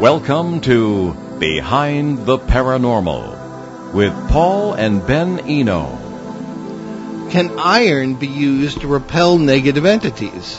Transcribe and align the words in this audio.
Welcome 0.00 0.62
to 0.62 1.12
Behind 1.38 2.24
the 2.24 2.38
Paranormal 2.38 3.92
with 3.92 4.14
Paul 4.30 4.72
and 4.72 5.06
Ben 5.06 5.40
Eno. 5.40 7.28
Can 7.30 7.58
iron 7.58 8.14
be 8.14 8.26
used 8.26 8.80
to 8.80 8.86
repel 8.88 9.36
negative 9.36 9.84
entities? 9.84 10.58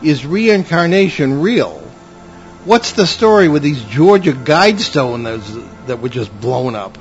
Is 0.00 0.24
reincarnation 0.24 1.40
real? 1.40 1.72
What's 2.64 2.92
the 2.92 3.08
story 3.08 3.48
with 3.48 3.64
these 3.64 3.82
Georgia 3.82 4.30
Guidestones 4.30 5.88
that 5.88 6.00
were 6.00 6.08
just 6.08 6.32
blown 6.40 6.76
up? 6.76 6.96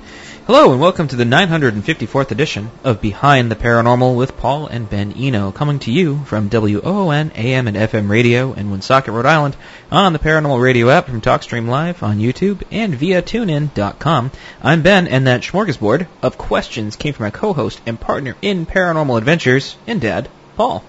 Hello 0.47 0.71
and 0.71 0.79
welcome 0.79 1.09
to 1.09 1.17
the 1.17 1.25
954th 1.25 2.31
edition 2.31 2.71
of 2.85 3.01
Behind 3.01 3.51
the 3.51 3.55
Paranormal 3.57 4.15
with 4.15 4.37
Paul 4.37 4.67
and 4.67 4.89
Ben 4.89 5.11
Eno, 5.11 5.51
coming 5.51 5.79
to 5.79 5.91
you 5.91 6.23
from 6.23 6.47
WOON 6.47 7.33
AM 7.35 7.67
and 7.67 7.75
FM 7.75 8.09
radio 8.09 8.53
in 8.53 8.71
Woonsocket, 8.71 9.13
Rhode 9.13 9.25
Island, 9.25 9.57
on 9.91 10.13
the 10.13 10.19
Paranormal 10.19 10.61
Radio 10.61 10.89
app 10.89 11.07
from 11.07 11.19
TalkStream 11.19 11.67
Live 11.67 12.01
on 12.01 12.19
YouTube 12.19 12.63
and 12.71 12.95
via 12.95 13.21
TuneIn.com. 13.21 14.31
I'm 14.63 14.83
Ben, 14.83 15.07
and 15.07 15.27
that 15.27 15.41
smorgasbord 15.41 16.07
of 16.21 16.37
questions 16.37 16.95
came 16.95 17.13
from 17.13 17.25
my 17.25 17.31
co-host 17.31 17.81
and 17.85 17.99
partner 17.99 18.37
in 18.41 18.65
Paranormal 18.65 19.17
Adventures 19.17 19.75
and 19.85 19.99
Dad, 19.99 20.29
Paul. 20.55 20.81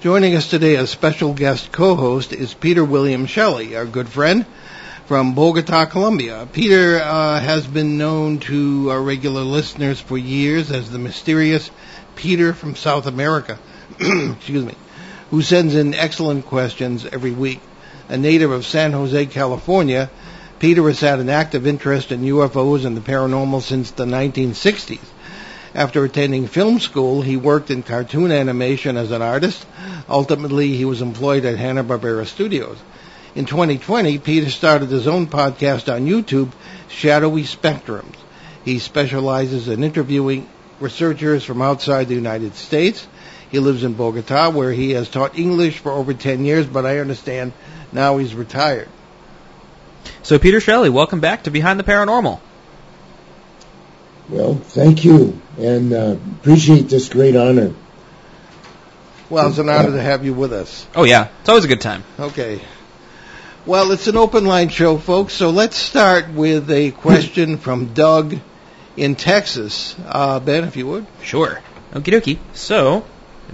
Joining 0.00 0.34
us 0.36 0.48
today 0.48 0.76
as 0.76 0.88
special 0.88 1.34
guest 1.34 1.70
co-host 1.70 2.32
is 2.32 2.54
Peter 2.54 2.82
William 2.82 3.26
Shelley, 3.26 3.76
our 3.76 3.84
good 3.84 4.08
friend 4.08 4.46
from 5.06 5.34
Bogota, 5.34 5.86
Colombia. 5.86 6.48
Peter 6.52 6.98
uh, 6.98 7.40
has 7.40 7.66
been 7.66 7.98
known 7.98 8.38
to 8.38 8.90
our 8.90 9.00
regular 9.00 9.42
listeners 9.42 10.00
for 10.00 10.16
years 10.16 10.70
as 10.70 10.90
the 10.90 10.98
mysterious 10.98 11.70
Peter 12.14 12.52
from 12.52 12.76
South 12.76 13.06
America. 13.06 13.58
Excuse 14.00 14.64
me. 14.64 14.74
Who 15.30 15.42
sends 15.42 15.74
in 15.74 15.94
excellent 15.94 16.46
questions 16.46 17.04
every 17.04 17.32
week. 17.32 17.60
A 18.08 18.16
native 18.16 18.50
of 18.50 18.66
San 18.66 18.92
Jose, 18.92 19.26
California, 19.26 20.10
Peter 20.58 20.86
has 20.86 21.00
had 21.00 21.18
an 21.18 21.28
active 21.28 21.66
interest 21.66 22.12
in 22.12 22.22
UFOs 22.22 22.84
and 22.84 22.96
the 22.96 23.00
paranormal 23.00 23.62
since 23.62 23.90
the 23.90 24.04
1960s. 24.04 25.00
After 25.74 26.04
attending 26.04 26.46
film 26.46 26.78
school, 26.78 27.22
he 27.22 27.36
worked 27.36 27.70
in 27.70 27.82
cartoon 27.82 28.30
animation 28.30 28.96
as 28.96 29.10
an 29.10 29.22
artist. 29.22 29.66
Ultimately, 30.08 30.76
he 30.76 30.84
was 30.84 31.00
employed 31.00 31.44
at 31.46 31.56
Hanna-Barbera 31.58 32.26
Studios. 32.26 32.76
In 33.34 33.46
2020, 33.46 34.18
Peter 34.18 34.50
started 34.50 34.90
his 34.90 35.08
own 35.08 35.26
podcast 35.26 35.90
on 35.92 36.06
YouTube, 36.06 36.52
Shadowy 36.88 37.44
Spectrums. 37.44 38.16
He 38.62 38.78
specializes 38.78 39.68
in 39.68 39.82
interviewing 39.82 40.48
researchers 40.80 41.42
from 41.42 41.62
outside 41.62 42.08
the 42.08 42.14
United 42.14 42.54
States. 42.56 43.06
He 43.50 43.58
lives 43.58 43.84
in 43.84 43.94
Bogota, 43.94 44.50
where 44.50 44.70
he 44.70 44.90
has 44.90 45.08
taught 45.08 45.38
English 45.38 45.78
for 45.78 45.92
over 45.92 46.12
10 46.12 46.44
years, 46.44 46.66
but 46.66 46.84
I 46.84 46.98
understand 46.98 47.54
now 47.90 48.18
he's 48.18 48.34
retired. 48.34 48.88
So, 50.22 50.38
Peter 50.38 50.60
Shelley, 50.60 50.90
welcome 50.90 51.20
back 51.20 51.44
to 51.44 51.50
Behind 51.50 51.80
the 51.80 51.84
Paranormal. 51.84 52.38
Well, 54.28 54.54
thank 54.56 55.04
you, 55.04 55.40
and 55.58 55.92
uh, 55.92 56.16
appreciate 56.40 56.88
this 56.88 57.08
great 57.08 57.36
honor. 57.36 57.72
Well, 59.30 59.48
it's 59.48 59.58
an 59.58 59.70
honor 59.70 59.92
to 59.92 60.02
have 60.02 60.24
you 60.24 60.34
with 60.34 60.52
us. 60.52 60.86
Oh, 60.94 61.04
yeah. 61.04 61.28
It's 61.40 61.48
always 61.48 61.64
a 61.64 61.68
good 61.68 61.80
time. 61.80 62.04
Okay. 62.18 62.60
Well, 63.64 63.92
it's 63.92 64.08
an 64.08 64.16
open 64.16 64.44
line 64.44 64.70
show, 64.70 64.98
folks. 64.98 65.34
So 65.34 65.50
let's 65.50 65.76
start 65.76 66.28
with 66.32 66.68
a 66.68 66.90
question 66.90 67.58
from 67.58 67.94
Doug 67.94 68.36
in 68.96 69.14
Texas. 69.14 69.94
Uh, 70.04 70.40
ben, 70.40 70.64
if 70.64 70.76
you 70.76 70.88
would. 70.88 71.06
Sure. 71.22 71.60
Okie 71.92 72.12
dokie. 72.12 72.38
So, 72.54 73.04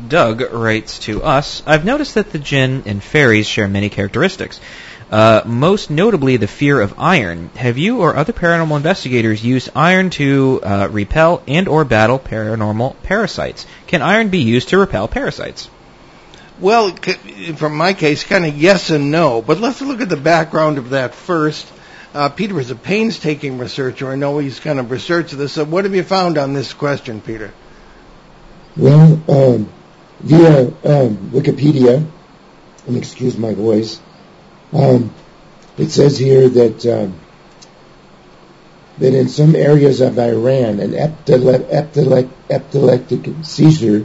Doug 0.08 0.40
writes 0.50 1.00
to 1.00 1.22
us 1.22 1.62
I've 1.66 1.84
noticed 1.84 2.14
that 2.14 2.32
the 2.32 2.38
jinn 2.38 2.84
and 2.86 3.02
fairies 3.02 3.46
share 3.46 3.68
many 3.68 3.90
characteristics. 3.90 4.60
Uh, 5.10 5.42
most 5.44 5.90
notably, 5.90 6.38
the 6.38 6.46
fear 6.46 6.80
of 6.80 6.94
iron. 6.96 7.50
Have 7.56 7.76
you 7.76 8.00
or 8.00 8.16
other 8.16 8.32
paranormal 8.32 8.78
investigators 8.78 9.44
used 9.44 9.68
iron 9.76 10.08
to 10.10 10.60
uh, 10.62 10.88
repel 10.90 11.42
and 11.46 11.68
or 11.68 11.84
battle 11.84 12.18
paranormal 12.18 12.96
parasites? 13.02 13.66
Can 13.86 14.00
iron 14.00 14.28
be 14.30 14.38
used 14.38 14.70
to 14.70 14.78
repel 14.78 15.06
parasites? 15.06 15.68
Well, 16.60 16.90
from 17.54 17.76
my 17.76 17.92
case, 17.94 18.24
kind 18.24 18.44
of 18.44 18.56
yes 18.56 18.90
and 18.90 19.12
no. 19.12 19.42
But 19.42 19.60
let's 19.60 19.80
look 19.80 20.00
at 20.00 20.08
the 20.08 20.16
background 20.16 20.78
of 20.78 20.90
that 20.90 21.14
first. 21.14 21.70
Uh, 22.12 22.30
Peter 22.30 22.58
is 22.58 22.72
a 22.72 22.74
painstaking 22.74 23.58
researcher. 23.58 24.10
I 24.10 24.16
know 24.16 24.38
he's 24.38 24.58
kind 24.58 24.80
of 24.80 24.90
researched 24.90 25.38
this. 25.38 25.52
So 25.52 25.64
what 25.64 25.84
have 25.84 25.94
you 25.94 26.02
found 26.02 26.36
on 26.36 26.54
this 26.54 26.72
question, 26.72 27.20
Peter? 27.20 27.52
Well, 28.76 29.22
um, 29.28 29.68
via 30.20 30.66
um, 30.66 31.30
Wikipedia, 31.30 32.04
and 32.86 32.96
excuse 32.96 33.38
my 33.38 33.54
voice, 33.54 34.00
um, 34.72 35.14
it 35.76 35.90
says 35.90 36.18
here 36.18 36.48
that 36.48 36.86
um, 36.86 37.20
that 38.98 39.14
in 39.14 39.28
some 39.28 39.54
areas 39.54 40.00
of 40.00 40.18
Iran, 40.18 40.80
an 40.80 40.94
epileptic 42.50 43.28
seizure 43.42 44.04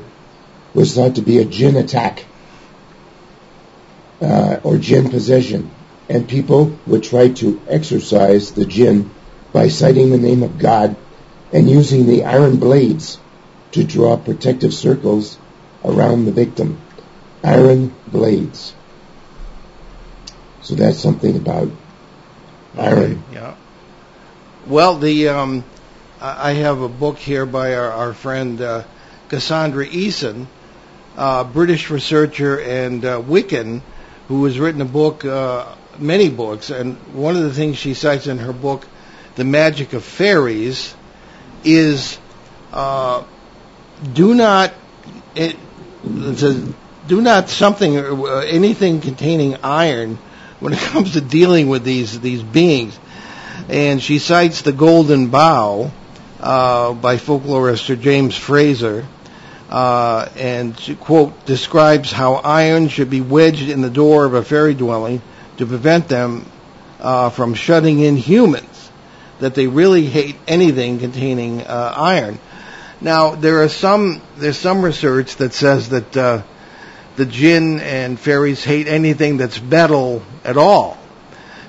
was 0.76 0.94
thought 0.94 1.16
to 1.16 1.22
be 1.24 1.40
a 1.40 1.46
jinn 1.46 1.78
attack 1.78 2.26
uh, 4.22 4.60
or 4.64 4.78
jinn 4.78 5.10
possession, 5.10 5.72
and 6.10 6.28
people 6.28 6.78
would 6.88 7.04
try 7.04 7.30
to 7.30 7.62
exorcise 7.68 8.52
the 8.52 8.66
jinn 8.66 9.10
by 9.52 9.68
citing 9.68 10.10
the 10.10 10.18
name 10.18 10.44
of 10.44 10.58
God 10.58 10.96
and 11.52 11.70
using 11.70 12.08
the 12.08 12.24
iron 12.26 12.58
blades 12.58 13.20
to 13.72 13.84
draw 13.84 14.18
protective 14.18 14.74
circles 14.74 15.38
around 15.84 16.26
the 16.26 16.32
victim. 16.32 16.80
Iron 17.44 17.94
blades. 18.08 18.74
So 20.62 20.76
that's 20.76 21.00
something 21.00 21.36
about 21.36 21.70
iron. 22.78 23.12
Okay, 23.12 23.20
yeah. 23.34 23.56
Well, 24.66 24.98
the 24.98 25.28
um, 25.28 25.64
I 26.22 26.54
have 26.54 26.82
a 26.82 26.88
book 26.88 27.18
here 27.18 27.46
by 27.46 27.76
our, 27.76 27.92
our 27.92 28.14
friend 28.14 28.62
uh, 28.62 28.84
Cassandra 29.28 29.86
Eason, 29.86 30.48
uh, 31.18 31.44
British 31.44 31.90
researcher 31.90 32.62
and 32.62 33.04
uh, 33.04 33.22
Wiccan, 33.22 33.82
who 34.34 34.46
has 34.46 34.58
written 34.58 34.82
a 34.82 34.86
book, 34.86 35.24
uh, 35.24 35.76
many 36.00 36.28
books, 36.28 36.72
and 36.72 36.96
one 37.14 37.36
of 37.36 37.44
the 37.44 37.54
things 37.54 37.78
she 37.78 37.94
cites 37.94 38.26
in 38.26 38.40
her 38.40 38.52
book, 38.52 38.88
The 39.36 39.44
Magic 39.44 39.94
of 39.94 40.04
Fairies, 40.04 40.96
is 41.64 42.18
uh, 42.72 43.24
do 44.12 44.34
not 44.34 44.74
it, 45.36 45.56
it 46.04 46.38
says 46.38 46.74
do 47.08 47.22
not 47.22 47.50
something 47.50 47.96
uh, 47.96 48.38
anything 48.48 49.02
containing 49.02 49.58
iron 49.64 50.18
when 50.60 50.74
it 50.74 50.80
comes 50.92 51.14
to 51.14 51.22
dealing 51.22 51.70
with 51.70 51.84
these 51.84 52.20
these 52.20 52.42
beings. 52.42 53.00
And 53.70 54.02
she 54.02 54.18
cites 54.18 54.64
the 54.64 54.74
Golden 54.74 55.28
Bough 55.28 55.92
uh, 56.40 56.94
by 56.94 57.18
folklorist 57.18 57.86
Sir 57.86 57.96
James 57.96 58.36
Frazer, 58.36 59.06
uh, 59.74 60.30
and 60.38 60.98
quote 61.00 61.48
describes 61.48 62.12
how 62.12 62.36
iron 62.36 62.90
should 62.90 63.10
be 63.10 63.22
wedged 63.22 63.70
in 63.70 63.82
the 63.82 63.90
door 63.90 64.24
of 64.24 64.36
a 64.36 64.44
fairy 64.44 64.76
dwelling 64.76 65.20
to 65.58 65.66
prevent 65.66 66.08
them 66.08 66.46
uh, 67.00 67.32
from 67.32 67.56
shutting 67.56 68.00
in 68.00 68.16
humans. 68.16 68.92
That 69.40 69.56
they 69.56 69.66
really 69.66 70.06
hate 70.06 70.36
anything 70.48 71.00
containing 71.00 71.62
uh, 71.62 71.94
iron. 71.98 72.40
Now 73.02 73.34
there 73.34 73.64
are 73.64 73.68
some 73.68 74.22
there's 74.38 74.60
some 74.60 74.86
research 74.86 75.38
that 75.38 75.54
says 75.54 75.90
that 75.90 76.16
uh, 76.16 76.44
the 77.16 77.26
jinn 77.26 77.80
and 77.80 78.20
fairies 78.20 78.64
hate 78.64 78.88
anything 78.88 79.38
that's 79.38 79.60
metal 79.60 80.22
at 80.44 80.56
all. 80.56 81.00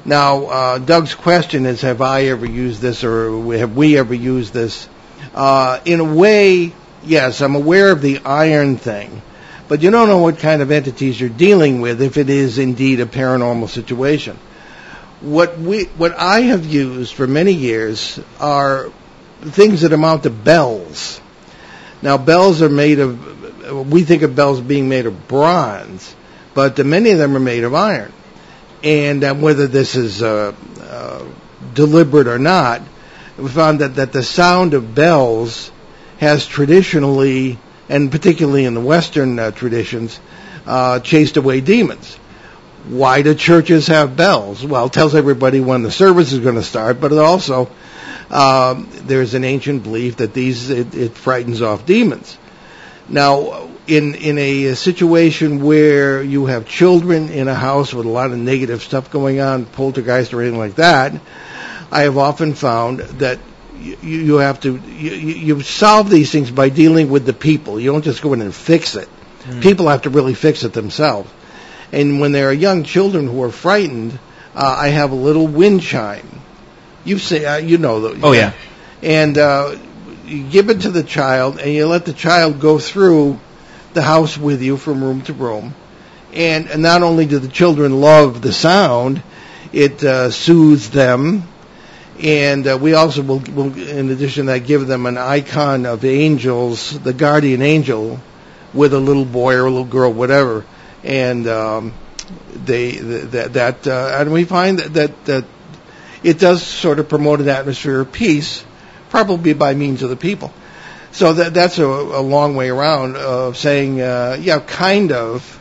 Now 0.04 0.44
uh, 0.44 0.78
Doug's 0.78 1.14
question 1.14 1.64
is, 1.64 1.80
have 1.80 2.02
I 2.02 2.24
ever 2.24 2.44
used 2.44 2.82
this, 2.82 3.02
or 3.02 3.56
have 3.56 3.74
we 3.74 3.96
ever 3.96 4.12
used 4.12 4.52
this? 4.52 4.90
Uh, 5.34 5.80
in 5.86 6.00
a 6.00 6.14
way, 6.14 6.74
yes, 7.04 7.40
I'm 7.40 7.54
aware 7.54 7.90
of 7.90 8.00
the 8.02 8.20
iron 8.24 8.76
thing, 8.76 9.22
but 9.68 9.82
you 9.82 9.90
don't 9.90 10.08
know 10.08 10.18
what 10.18 10.38
kind 10.38 10.62
of 10.62 10.70
entities 10.70 11.20
you're 11.20 11.30
dealing 11.30 11.80
with 11.80 12.02
if 12.02 12.16
it 12.16 12.30
is 12.30 12.58
indeed 12.58 13.00
a 13.00 13.06
paranormal 13.06 13.68
situation. 13.68 14.38
What 15.20 15.58
we, 15.58 15.84
what 15.84 16.12
I 16.18 16.42
have 16.42 16.66
used 16.66 17.14
for 17.14 17.26
many 17.26 17.52
years 17.52 18.20
are 18.40 18.90
things 19.40 19.82
that 19.82 19.92
amount 19.92 20.24
to 20.24 20.30
bells. 20.30 21.20
Now, 22.02 22.18
bells 22.18 22.60
are 22.60 22.68
made 22.68 22.98
of, 22.98 23.90
we 23.90 24.02
think 24.02 24.22
of 24.22 24.36
bells 24.36 24.60
being 24.60 24.88
made 24.88 25.06
of 25.06 25.26
bronze, 25.26 26.14
but 26.52 26.78
many 26.84 27.10
of 27.10 27.18
them 27.18 27.36
are 27.36 27.40
made 27.40 27.64
of 27.64 27.74
iron. 27.74 28.12
And 28.82 29.24
uh, 29.24 29.34
whether 29.34 29.66
this 29.66 29.96
is 29.96 30.22
uh, 30.22 30.54
uh, 30.80 31.24
deliberate 31.72 32.28
or 32.28 32.38
not, 32.38 32.82
we 33.38 33.48
found 33.48 33.80
that, 33.80 33.94
that 33.96 34.12
the 34.12 34.22
sound 34.22 34.74
of 34.74 34.94
bells 34.94 35.70
has 36.18 36.46
traditionally, 36.46 37.58
and 37.88 38.10
particularly 38.10 38.64
in 38.64 38.74
the 38.74 38.80
Western 38.80 39.38
uh, 39.38 39.50
traditions, 39.50 40.20
uh, 40.66 41.00
chased 41.00 41.36
away 41.36 41.60
demons. 41.60 42.16
Why 42.88 43.22
do 43.22 43.34
churches 43.34 43.86
have 43.86 44.16
bells? 44.16 44.64
Well, 44.64 44.86
it 44.86 44.92
tells 44.92 45.14
everybody 45.14 45.60
when 45.60 45.82
the 45.82 45.90
service 45.90 46.32
is 46.32 46.40
going 46.40 46.56
to 46.56 46.62
start, 46.62 47.00
but 47.00 47.12
it 47.12 47.18
also 47.18 47.70
um, 48.30 48.88
there's 48.92 49.34
an 49.34 49.44
ancient 49.44 49.82
belief 49.82 50.16
that 50.16 50.34
these 50.34 50.70
it, 50.70 50.94
it 50.94 51.12
frightens 51.14 51.62
off 51.62 51.86
demons. 51.86 52.36
Now, 53.08 53.68
in 53.86 54.14
in 54.14 54.38
a 54.38 54.74
situation 54.74 55.62
where 55.62 56.22
you 56.22 56.46
have 56.46 56.66
children 56.66 57.28
in 57.28 57.48
a 57.48 57.54
house 57.54 57.92
with 57.92 58.06
a 58.06 58.10
lot 58.10 58.32
of 58.32 58.38
negative 58.38 58.82
stuff 58.82 59.10
going 59.10 59.40
on, 59.40 59.66
poltergeist 59.66 60.32
or 60.32 60.40
anything 60.40 60.58
like 60.58 60.76
that, 60.76 61.14
I 61.90 62.02
have 62.02 62.18
often 62.18 62.54
found 62.54 63.00
that 63.00 63.38
you, 63.84 63.96
you 64.18 64.34
have 64.36 64.60
to 64.60 64.76
you, 64.76 65.10
you 65.10 65.60
solve 65.62 66.10
these 66.10 66.32
things 66.32 66.50
by 66.50 66.68
dealing 66.68 67.10
with 67.10 67.26
the 67.26 67.32
people. 67.32 67.78
You 67.78 67.92
don't 67.92 68.02
just 68.02 68.22
go 68.22 68.32
in 68.32 68.40
and 68.40 68.54
fix 68.54 68.96
it. 68.96 69.08
Mm. 69.44 69.62
People 69.62 69.88
have 69.88 70.02
to 70.02 70.10
really 70.10 70.34
fix 70.34 70.64
it 70.64 70.72
themselves. 70.72 71.30
And 71.92 72.20
when 72.20 72.32
there 72.32 72.48
are 72.48 72.52
young 72.52 72.82
children 72.84 73.28
who 73.28 73.42
are 73.42 73.50
frightened, 73.52 74.18
uh, 74.54 74.76
I 74.78 74.88
have 74.88 75.12
a 75.12 75.16
little 75.16 75.46
wind 75.46 75.82
chime. 75.82 76.28
You 77.04 77.18
say 77.18 77.44
uh, 77.44 77.58
you 77.58 77.78
know 77.78 78.00
the 78.00 78.26
Oh 78.26 78.32
yeah. 78.32 78.52
and 79.02 79.36
uh, 79.36 79.76
you 80.24 80.44
give 80.44 80.70
it 80.70 80.82
to 80.82 80.90
the 80.90 81.02
child, 81.02 81.58
and 81.58 81.72
you 81.72 81.86
let 81.86 82.04
the 82.06 82.14
child 82.14 82.60
go 82.60 82.78
through 82.78 83.38
the 83.92 84.02
house 84.02 84.36
with 84.36 84.62
you 84.62 84.76
from 84.76 85.02
room 85.02 85.22
to 85.22 85.32
room. 85.32 85.74
And, 86.32 86.68
and 86.68 86.82
not 86.82 87.02
only 87.02 87.26
do 87.26 87.38
the 87.38 87.48
children 87.48 88.00
love 88.00 88.42
the 88.42 88.52
sound, 88.52 89.22
it 89.72 90.02
uh, 90.02 90.30
soothes 90.30 90.90
them. 90.90 91.44
And 92.22 92.66
uh, 92.66 92.78
we 92.80 92.94
also 92.94 93.22
will, 93.22 93.40
will, 93.40 93.76
in 93.76 94.10
addition 94.10 94.46
to 94.46 94.52
that, 94.52 94.60
give 94.60 94.86
them 94.86 95.06
an 95.06 95.18
icon 95.18 95.84
of 95.84 96.04
angels, 96.04 96.98
the 97.00 97.12
guardian 97.12 97.60
angel, 97.60 98.20
with 98.72 98.94
a 98.94 99.00
little 99.00 99.24
boy 99.24 99.54
or 99.54 99.66
a 99.66 99.70
little 99.70 99.84
girl, 99.84 100.12
whatever. 100.12 100.64
And 101.02 101.46
um, 101.48 101.92
they 102.54 102.92
that 102.92 103.52
that 103.54 103.86
uh, 103.86 104.16
and 104.20 104.32
we 104.32 104.44
find 104.44 104.78
that, 104.78 104.94
that 104.94 105.24
that 105.26 105.44
it 106.22 106.38
does 106.38 106.62
sort 106.62 106.98
of 106.98 107.08
promote 107.08 107.40
an 107.40 107.48
atmosphere 107.48 108.00
of 108.00 108.12
peace, 108.12 108.64
probably 109.10 109.52
by 109.52 109.74
means 109.74 110.02
of 110.02 110.10
the 110.10 110.16
people. 110.16 110.52
So 111.10 111.32
that 111.34 111.52
that's 111.52 111.78
a, 111.78 111.84
a 111.84 112.22
long 112.22 112.56
way 112.56 112.70
around 112.70 113.16
of 113.16 113.56
saying, 113.56 114.00
uh, 114.00 114.36
yeah, 114.40 114.60
kind 114.60 115.12
of. 115.12 115.60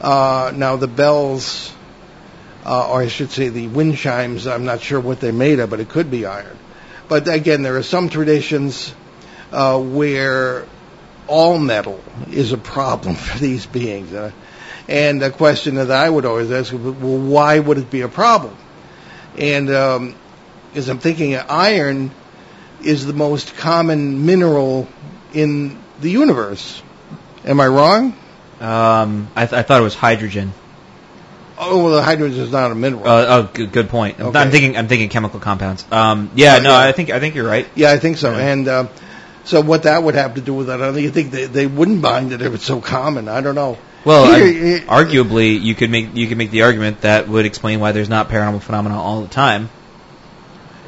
Uh, 0.00 0.52
now 0.54 0.74
the 0.74 0.88
bells, 0.88 1.72
uh, 2.64 2.90
or 2.90 3.02
I 3.02 3.08
should 3.08 3.30
say 3.30 3.48
the 3.48 3.68
wind 3.68 3.96
chimes, 3.96 4.46
I'm 4.46 4.64
not 4.64 4.80
sure 4.80 5.00
what 5.00 5.20
they're 5.20 5.32
made 5.32 5.58
of, 5.58 5.70
but 5.70 5.80
it 5.80 5.88
could 5.88 6.10
be 6.10 6.26
iron. 6.26 6.58
But 7.08 7.28
again, 7.28 7.62
there 7.62 7.76
are 7.76 7.82
some 7.82 8.08
traditions 8.08 8.94
uh, 9.50 9.80
where 9.80 10.66
all 11.26 11.58
metal 11.58 12.00
is 12.30 12.52
a 12.52 12.58
problem 12.58 13.14
for 13.16 13.38
these 13.38 13.66
beings. 13.66 14.12
Uh, 14.12 14.32
and 14.88 15.22
a 15.22 15.30
question 15.30 15.76
that 15.76 15.90
I 15.90 16.08
would 16.08 16.24
always 16.24 16.50
ask, 16.50 16.72
well, 16.72 16.92
why 16.92 17.58
would 17.58 17.78
it 17.78 17.90
be 17.90 18.00
a 18.02 18.08
problem? 18.08 18.56
And 19.38 19.70
um, 19.70 20.14
as 20.74 20.88
I'm 20.88 20.98
thinking, 20.98 21.36
iron 21.36 22.10
is 22.82 23.06
the 23.06 23.12
most 23.12 23.56
common 23.56 24.26
mineral 24.26 24.88
in 25.32 25.78
the 26.00 26.10
universe. 26.10 26.82
Am 27.44 27.60
I 27.60 27.66
wrong? 27.66 28.16
Um, 28.60 29.28
I, 29.34 29.46
th- 29.46 29.52
I 29.52 29.62
thought 29.62 29.80
it 29.80 29.84
was 29.84 29.94
hydrogen. 29.94 30.52
Oh, 31.64 31.84
well, 31.84 31.94
the 31.94 32.02
hydrogen 32.02 32.40
is 32.40 32.50
not 32.50 32.70
a 32.72 32.74
mineral. 32.74 33.06
Uh, 33.06 33.26
oh, 33.28 33.50
good, 33.52 33.72
good 33.72 33.88
point. 33.88 34.18
Okay. 34.20 34.38
I'm 34.38 34.50
thinking 34.50 34.76
I'm 34.76 34.88
thinking 34.88 35.08
chemical 35.08 35.40
compounds. 35.40 35.84
Um, 35.90 36.30
yeah, 36.34 36.58
no, 36.58 36.70
yeah. 36.70 36.78
I 36.78 36.92
think 36.92 37.10
I 37.10 37.20
think 37.20 37.34
you're 37.34 37.46
right. 37.46 37.66
yeah, 37.74 37.92
I 37.92 37.98
think 37.98 38.16
so. 38.16 38.32
Yeah. 38.32 38.48
And 38.52 38.68
um, 38.68 38.88
so 39.44 39.60
what 39.60 39.84
that 39.84 40.02
would 40.02 40.14
have 40.14 40.34
to 40.34 40.40
do 40.40 40.54
with 40.54 40.66
that, 40.68 40.80
I 40.82 40.86
don't 40.86 40.94
think- 40.94 41.04
you 41.04 41.10
think 41.10 41.30
they, 41.30 41.46
they 41.46 41.66
wouldn't 41.66 42.02
bind 42.02 42.32
it 42.32 42.42
if 42.42 42.52
it's 42.54 42.64
so 42.64 42.80
common. 42.80 43.28
I 43.28 43.40
don't 43.40 43.54
know. 43.54 43.78
Well, 44.04 44.34
Here, 44.34 44.44
I- 44.44 44.78
eh, 44.78 44.80
arguably, 44.86 45.60
you 45.60 45.74
could 45.76 45.90
make 45.90 46.14
you 46.16 46.26
could 46.26 46.38
make 46.38 46.50
the 46.50 46.62
argument 46.62 47.02
that 47.02 47.28
would 47.28 47.46
explain 47.46 47.78
why 47.80 47.92
there's 47.92 48.08
not 48.08 48.28
paranormal 48.28 48.60
phenomena 48.62 49.00
all 49.00 49.20
the 49.22 49.28
time, 49.28 49.70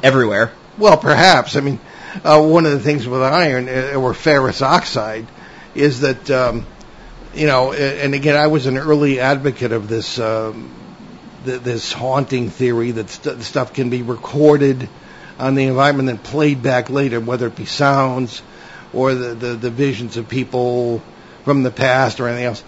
everywhere. 0.03 0.51
Well, 0.77 0.97
perhaps. 0.97 1.55
I 1.55 1.61
mean, 1.61 1.79
uh, 2.23 2.41
one 2.41 2.65
of 2.65 2.73
the 2.73 2.79
things 2.79 3.07
with 3.07 3.21
iron 3.21 3.69
uh, 3.69 3.93
or 3.95 4.13
ferrous 4.13 4.61
oxide 4.61 5.25
is 5.73 6.01
that, 6.01 6.29
um, 6.31 6.65
you 7.35 7.47
know, 7.47 7.73
and 7.73 8.13
again, 8.13 8.35
I 8.35 8.47
was 8.47 8.65
an 8.65 8.77
early 8.77 9.19
advocate 9.19 9.71
of 9.71 9.87
this 9.87 10.19
um, 10.19 10.71
th- 11.45 11.61
this 11.61 11.91
haunting 11.91 12.49
theory 12.49 12.91
that 12.91 13.09
st- 13.09 13.41
stuff 13.41 13.73
can 13.73 13.89
be 13.89 14.01
recorded 14.01 14.87
on 15.37 15.55
the 15.55 15.65
environment 15.65 16.09
and 16.09 16.23
played 16.23 16.63
back 16.63 16.89
later, 16.89 17.19
whether 17.19 17.47
it 17.47 17.55
be 17.55 17.65
sounds 17.65 18.41
or 18.93 19.13
the, 19.13 19.35
the, 19.35 19.47
the 19.55 19.69
visions 19.69 20.15
of 20.17 20.29
people 20.29 21.01
from 21.43 21.63
the 21.63 21.71
past 21.71 22.19
or 22.19 22.27
anything 22.27 22.45
else. 22.45 22.63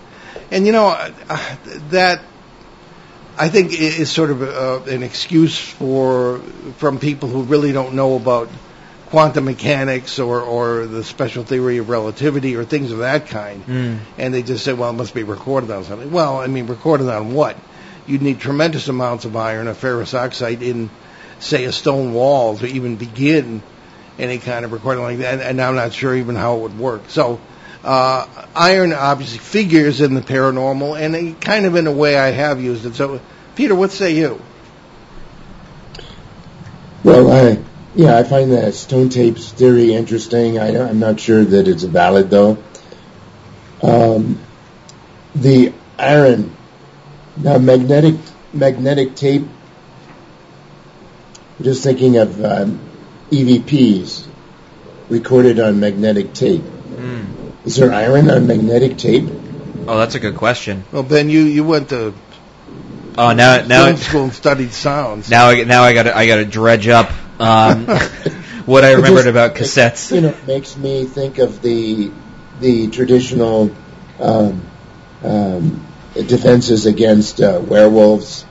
And 0.51 0.65
you 0.65 0.73
know, 0.73 0.89
uh, 1.29 1.55
that 1.89 2.21
I 3.37 3.49
think 3.49 3.71
is 3.71 4.11
sort 4.11 4.31
of 4.31 4.41
uh, 4.41 4.91
an 4.91 5.03
excuse 5.03 5.57
for 5.57 6.39
from 6.77 6.99
people 6.99 7.29
who 7.29 7.43
really 7.43 7.71
don't 7.71 7.93
know 7.93 8.15
about 8.15 8.49
quantum 9.09 9.45
mechanics 9.45 10.19
or, 10.19 10.41
or 10.41 10.85
the 10.85 11.03
special 11.03 11.43
theory 11.43 11.77
of 11.77 11.89
relativity 11.89 12.55
or 12.55 12.65
things 12.65 12.91
of 12.91 12.99
that 12.99 13.27
kind. 13.27 13.65
Mm. 13.65 13.99
And 14.17 14.33
they 14.33 14.43
just 14.43 14.65
say, 14.65 14.73
well, 14.73 14.89
it 14.89 14.93
must 14.93 15.13
be 15.13 15.23
recorded 15.23 15.71
on 15.71 15.83
something. 15.85 16.11
Well, 16.11 16.37
I 16.37 16.47
mean, 16.47 16.67
recorded 16.67 17.07
on 17.09 17.33
what? 17.33 17.57
You'd 18.05 18.21
need 18.21 18.39
tremendous 18.39 18.87
amounts 18.87 19.25
of 19.25 19.35
iron 19.35 19.67
or 19.67 19.73
ferrous 19.73 20.13
oxide 20.13 20.61
in, 20.61 20.89
say, 21.39 21.65
a 21.65 21.71
stone 21.71 22.13
wall 22.13 22.57
to 22.57 22.67
even 22.67 22.95
begin 22.97 23.61
any 24.19 24.39
kind 24.39 24.65
of 24.65 24.71
recording 24.71 25.03
like 25.03 25.19
that. 25.19 25.39
And 25.39 25.61
I'm 25.61 25.75
not 25.75 25.93
sure 25.93 26.15
even 26.15 26.35
how 26.35 26.57
it 26.57 26.61
would 26.61 26.79
work. 26.79 27.03
So, 27.09 27.39
uh, 27.83 28.27
iron 28.55 28.91
obviously 28.91 29.37
figures 29.37 30.01
in 30.01 30.15
the 30.15 30.21
paranormal, 30.21 30.99
and 30.99 31.15
it 31.15 31.41
kind 31.41 31.65
of 31.65 31.75
in 31.75 31.87
a 31.87 31.91
way 31.91 32.17
I 32.17 32.31
have 32.31 32.61
used 32.61 32.85
it. 32.85 32.95
So, 32.95 33.21
Peter, 33.55 33.75
what 33.75 33.91
say 33.91 34.15
you? 34.15 34.41
Well, 37.03 37.31
I 37.31 37.63
yeah, 37.97 38.15
I 38.15 38.23
find 38.23 38.51
that 38.51 38.75
stone 38.75 39.09
tapes 39.09 39.51
theory 39.51 39.93
interesting. 39.93 40.59
I, 40.59 40.87
I'm 40.87 40.99
not 40.99 41.19
sure 41.19 41.43
that 41.43 41.67
it's 41.67 41.81
valid 41.81 42.29
though. 42.29 42.59
Um, 43.81 44.39
the 45.33 45.73
iron, 45.97 46.55
now 47.35 47.57
magnetic 47.57 48.15
magnetic 48.53 49.15
tape. 49.15 49.47
Just 51.59 51.83
thinking 51.83 52.17
of 52.17 52.43
um, 52.45 52.79
EVPs 53.31 54.27
recorded 55.09 55.59
on 55.59 55.79
magnetic 55.79 56.33
tape. 56.33 56.61
Mm. 56.61 57.65
Is 57.65 57.77
there 57.77 57.91
iron 57.91 58.29
on 58.29 58.45
magnetic 58.45 58.99
tape? 58.99 59.27
Oh, 59.87 59.97
that's 59.97 60.13
a 60.13 60.19
good 60.19 60.35
question. 60.35 60.83
Well, 60.91 61.01
Ben, 61.01 61.31
you, 61.31 61.41
you 61.41 61.63
went 61.63 61.89
to 61.89 62.13
Oh, 63.17 63.33
now 63.33 63.65
now 63.65 63.85
film 63.85 63.97
school 63.97 64.23
and 64.25 64.33
studied 64.33 64.71
sounds. 64.71 65.31
now 65.31 65.49
I 65.49 65.63
now 65.63 65.81
I 65.81 65.93
got 65.93 66.05
I 66.05 66.27
got 66.27 66.35
to 66.35 66.45
dredge 66.45 66.87
up 66.87 67.09
um, 67.39 67.85
what 68.65 68.83
I 68.83 68.93
remembered 68.93 69.25
just- 69.25 69.27
about 69.27 69.55
cassettes. 69.55 70.11
You 70.13 70.21
know, 70.21 70.35
makes 70.47 70.77
me 70.77 71.05
think 71.05 71.37
of 71.39 71.61
the 71.61 72.11
the 72.59 72.87
traditional 72.89 73.71
um, 74.19 74.61
um, 75.23 75.85
defenses 76.13 76.85
against 76.85 77.39
uh, 77.41 77.61
werewolves 77.63 78.45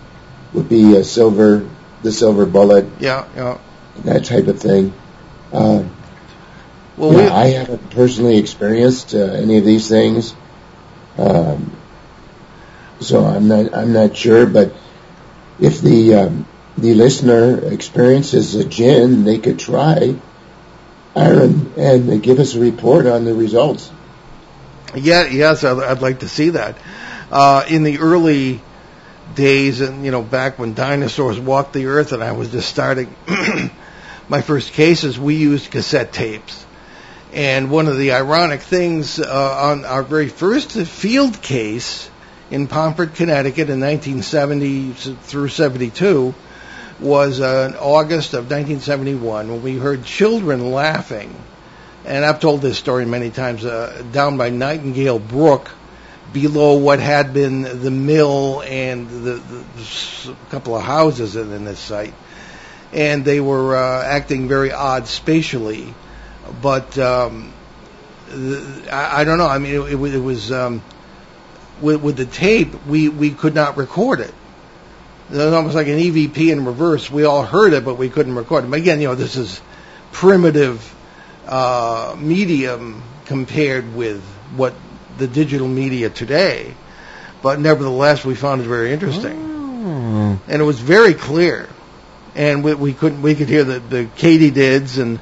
would 0.53 0.69
be 0.69 0.97
a 0.97 1.03
silver, 1.05 1.69
the 2.03 2.13
silver 2.13 2.47
bullet, 2.47 2.87
yeah, 3.01 3.27
yeah. 3.35 3.59
that 4.05 4.25
type 4.25 4.47
of 4.47 4.61
thing. 4.61 4.93
Um, 5.53 5.91
Well, 6.97 7.13
yeah, 7.13 7.19
we, 7.19 7.27
I 7.27 7.47
haven't 7.49 7.91
personally 7.91 8.39
experienced 8.39 9.15
uh, 9.15 9.19
any 9.19 9.59
of 9.59 9.65
these 9.65 9.89
things, 9.89 10.35
um, 11.19 11.73
so 13.01 13.25
I'm 13.25 13.49
not 13.49 13.75
I'm 13.75 13.93
not 13.93 14.17
sure. 14.17 14.47
But 14.47 14.73
if 15.61 15.81
the 15.81 16.15
um, 16.15 16.47
the 16.77 16.95
listener 16.95 17.73
experiences 17.73 18.55
a 18.55 18.65
jinn, 18.65 19.25
they 19.25 19.39
could 19.39 19.59
try 19.59 20.17
iron 21.15 21.73
and 21.77 22.23
give 22.23 22.39
us 22.39 22.55
a 22.55 22.61
report 22.61 23.07
on 23.07 23.25
the 23.25 23.35
results. 23.35 23.91
Yeah, 24.95 25.27
yes, 25.27 25.65
I'd, 25.65 25.83
I'd 25.83 26.03
like 26.03 26.21
to 26.21 26.29
see 26.29 26.51
that. 26.51 26.77
Uh, 27.31 27.65
in 27.69 27.83
the 27.83 27.99
early 27.99 28.61
days, 29.35 29.81
and 29.81 30.05
you 30.05 30.11
know, 30.11 30.23
back 30.23 30.59
when 30.59 30.75
dinosaurs 30.75 31.41
walked 31.41 31.73
the 31.73 31.87
earth, 31.87 32.13
and 32.13 32.23
I 32.23 32.33
was 32.33 32.51
just 32.51 32.69
starting 32.69 33.15
my 34.29 34.43
first 34.43 34.73
cases, 34.73 35.19
we 35.19 35.37
used 35.37 35.71
cassette 35.71 36.13
tapes. 36.13 36.65
And 37.33 37.71
one 37.71 37.89
of 37.89 37.99
the 37.99 38.13
ironic 38.13 38.61
things 38.61 39.19
uh, 39.19 39.59
on 39.61 39.85
our 39.85 40.03
very 40.03 40.29
first 40.29 40.73
field 40.73 41.43
case 41.43 42.09
in 42.51 42.69
Pomfret, 42.69 43.15
Connecticut, 43.15 43.69
in 43.69 43.81
1970 43.81 44.93
through 44.93 45.49
72, 45.49 46.35
was 47.01 47.41
uh, 47.41 47.71
in 47.71 47.79
August 47.79 48.35
of 48.35 48.45
1971 48.51 49.49
when 49.49 49.63
we 49.63 49.77
heard 49.77 50.05
children 50.05 50.73
laughing 50.73 51.35
and 52.07 52.25
I've 52.25 52.39
told 52.39 52.63
this 52.63 52.79
story 52.79 53.05
many 53.05 53.31
times, 53.31 53.65
uh, 53.65 54.05
down 54.13 54.37
by 54.39 54.49
Nightingale 54.51 55.19
Brook, 55.19 55.73
below 56.33 56.79
what 56.79 57.01
had 57.01 57.35
been 57.35 57.63
the 57.63 57.91
mill 57.91 58.63
and 58.63 59.09
the, 59.11 59.35
the, 59.35 60.37
couple 60.51 60.77
of 60.77 60.83
houses 60.85 61.35
in, 61.35 61.53
in 61.53 61.65
this 61.65 61.81
site. 61.81 62.15
And 62.93 63.25
they 63.25 63.41
were 63.41 63.77
uh, 63.77 64.05
acting 64.05 64.47
very 64.47 64.71
odd 64.71 65.09
spatially. 65.09 65.93
But 66.63 66.97
um, 66.97 67.53
the, 68.29 68.89
I, 68.93 69.23
I 69.23 69.25
don't 69.25 69.39
know. 69.39 69.49
I 69.49 69.59
mean, 69.59 69.75
it, 69.75 69.93
it, 69.93 69.97
was- 69.97 70.15
it 70.15 70.23
was 70.23 70.53
um, 70.53 70.83
with, 71.81 72.01
with 72.03 72.17
the 72.17 72.27
tape, 72.27 72.87
we, 72.87 73.09
we 73.09 73.33
could 73.33 73.55
not 73.55 73.77
record 73.77 74.21
it. 74.21 74.33
It 75.31 75.37
was 75.37 75.53
almost 75.53 75.75
like 75.75 75.89
an 75.89 75.99
EVP 75.99 76.53
in 76.53 76.65
reverse. 76.65 77.11
We 77.11 77.25
all 77.25 77.43
heard 77.45 77.73
it, 77.73 77.85
but 77.85 77.97
we 77.97 78.09
couldn't 78.09 78.35
record 78.37 78.65
it. 78.65 78.71
But 78.71 78.79
again, 78.79 79.01
you 79.01 79.09
know, 79.09 79.15
this 79.17 79.37
is 79.37 79.61
primitive 80.13 80.95
uh, 81.47 82.15
medium 82.19 83.03
compared 83.25 83.95
with 83.95 84.23
what 84.57 84.75
the 85.19 85.27
digital 85.27 85.67
media 85.67 86.11
today. 86.11 86.75
But 87.43 87.59
nevertheless, 87.61 88.25
we 88.25 88.35
found 88.35 88.61
it 88.63 88.65
very 88.67 88.93
interesting, 88.93 89.37
Oh. 89.89 90.41
and 90.49 90.63
it 90.63 90.65
was 90.65 90.79
very 90.81 91.15
clear. 91.15 91.69
And 92.35 92.63
we, 92.65 92.75
we 92.75 92.93
couldn't 92.93 93.23
we 93.23 93.35
could 93.35 93.49
hear 93.49 93.65
the 93.65 93.79
the 93.81 94.05
katydids 94.17 94.99
and 95.01 95.21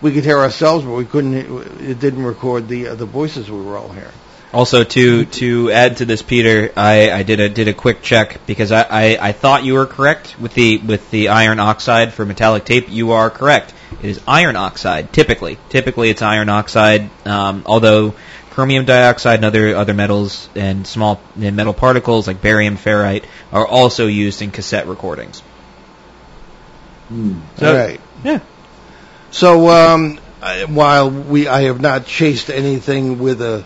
we 0.00 0.12
could 0.12 0.24
hear 0.24 0.38
ourselves, 0.38 0.84
but 0.84 0.92
we 0.92 1.04
couldn't. 1.04 1.34
It 1.80 1.98
didn't 2.00 2.24
record 2.24 2.68
the 2.68 2.88
uh, 2.88 2.94
the 2.94 3.06
voices 3.06 3.50
we 3.50 3.60
were 3.60 3.76
all 3.76 3.88
hearing. 3.88 4.10
Also, 4.52 4.84
to 4.84 5.24
to 5.24 5.70
add 5.70 5.96
to 5.98 6.04
this, 6.04 6.20
Peter, 6.20 6.72
I, 6.76 7.10
I 7.10 7.22
did 7.22 7.40
a 7.40 7.48
did 7.48 7.68
a 7.68 7.74
quick 7.74 8.02
check 8.02 8.40
because 8.46 8.70
I, 8.70 8.82
I, 8.82 9.28
I 9.28 9.32
thought 9.32 9.64
you 9.64 9.74
were 9.74 9.86
correct 9.86 10.38
with 10.38 10.52
the 10.52 10.76
with 10.78 11.10
the 11.10 11.28
iron 11.28 11.58
oxide 11.58 12.12
for 12.12 12.26
metallic 12.26 12.64
tape. 12.66 12.90
You 12.90 13.12
are 13.12 13.30
correct. 13.30 13.72
It 14.02 14.10
is 14.10 14.20
iron 14.28 14.56
oxide. 14.56 15.10
Typically, 15.12 15.56
typically 15.70 16.10
it's 16.10 16.20
iron 16.20 16.50
oxide. 16.50 17.08
Um, 17.26 17.62
although 17.64 18.14
chromium 18.50 18.84
dioxide 18.84 19.36
and 19.36 19.46
other 19.46 19.74
other 19.74 19.94
metals 19.94 20.50
and 20.54 20.86
small 20.86 21.18
and 21.40 21.56
metal 21.56 21.72
particles 21.72 22.26
like 22.26 22.42
barium 22.42 22.76
ferrite 22.76 23.24
are 23.52 23.66
also 23.66 24.06
used 24.06 24.42
in 24.42 24.50
cassette 24.50 24.86
recordings. 24.86 25.40
Hmm. 27.08 27.40
So- 27.56 27.74
right. 27.74 28.00
Yeah. 28.22 28.40
So 29.30 29.70
um, 29.70 30.20
I, 30.42 30.66
while 30.66 31.10
we, 31.10 31.48
I 31.48 31.62
have 31.62 31.80
not 31.80 32.04
chased 32.04 32.50
anything 32.50 33.18
with 33.18 33.40
a 33.40 33.64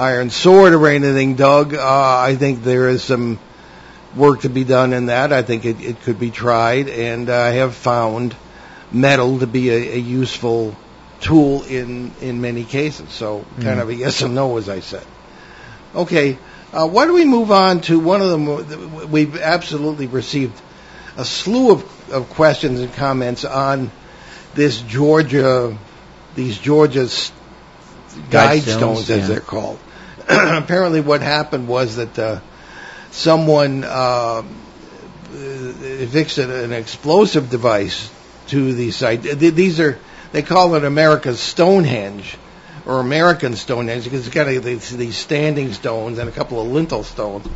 iron 0.00 0.30
sword 0.30 0.72
or 0.72 0.88
anything, 0.88 1.34
Doug. 1.36 1.74
Uh, 1.74 1.80
I 2.18 2.34
think 2.36 2.62
there 2.62 2.88
is 2.88 3.02
some 3.04 3.38
work 4.16 4.40
to 4.40 4.48
be 4.48 4.64
done 4.64 4.92
in 4.92 5.06
that. 5.06 5.32
I 5.32 5.42
think 5.42 5.64
it, 5.64 5.80
it 5.80 6.00
could 6.02 6.18
be 6.18 6.30
tried, 6.30 6.88
and 6.88 7.28
I 7.28 7.50
have 7.52 7.74
found 7.74 8.34
metal 8.90 9.38
to 9.40 9.46
be 9.46 9.68
a, 9.70 9.92
a 9.94 9.98
useful 9.98 10.74
tool 11.20 11.62
in 11.64 12.12
in 12.20 12.40
many 12.40 12.64
cases. 12.64 13.10
So 13.10 13.44
kind 13.60 13.78
Mm. 13.78 13.82
of 13.82 13.88
a 13.90 13.94
yes 13.94 14.22
and 14.22 14.34
no, 14.34 14.56
as 14.56 14.68
I 14.68 14.80
said. 14.80 15.04
Okay, 15.94 16.38
uh, 16.72 16.88
why 16.88 17.04
don't 17.04 17.14
we 17.14 17.24
move 17.24 17.50
on 17.52 17.80
to 17.82 17.98
one 18.00 18.22
of 18.22 18.30
the 18.30 18.38
mo- 18.38 19.06
we've 19.06 19.36
absolutely 19.38 20.06
received 20.06 20.58
a 21.16 21.24
slew 21.24 21.72
of, 21.72 22.10
of 22.12 22.30
questions 22.30 22.80
and 22.80 22.92
comments 22.94 23.44
on 23.44 23.90
this 24.54 24.80
Georgia, 24.80 25.76
these 26.36 26.56
Georgia 26.58 27.02
s- 27.02 27.32
guide, 28.30 28.62
as 28.68 29.08
yeah. 29.18 29.26
they're 29.26 29.40
called. 29.40 29.78
Apparently, 30.62 31.00
what 31.00 31.22
happened 31.22 31.66
was 31.66 31.96
that 31.96 32.18
uh, 32.18 32.40
someone 33.10 33.82
uh, 33.82 34.44
affixed 35.32 36.38
an 36.38 36.72
explosive 36.72 37.50
device 37.50 38.10
to 38.48 38.72
the 38.74 38.92
site. 38.92 39.22
These 39.22 39.80
are 39.80 39.98
they 40.32 40.42
call 40.42 40.76
it 40.76 40.84
America's 40.84 41.40
Stonehenge 41.40 42.36
or 42.86 43.00
American 43.00 43.56
Stonehenge 43.56 44.04
because 44.04 44.26
it's 44.26 44.34
got 44.34 44.46
a, 44.46 44.58
these, 44.58 44.96
these 44.96 45.16
standing 45.16 45.72
stones 45.72 46.18
and 46.18 46.28
a 46.28 46.32
couple 46.32 46.60
of 46.60 46.68
lintel 46.68 47.02
stones, 47.02 47.48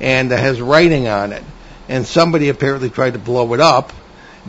and 0.00 0.30
it 0.30 0.38
has 0.38 0.60
writing 0.60 1.08
on 1.08 1.32
it. 1.32 1.42
And 1.88 2.06
somebody 2.06 2.48
apparently 2.50 2.90
tried 2.90 3.14
to 3.14 3.18
blow 3.18 3.54
it 3.54 3.60
up, 3.60 3.92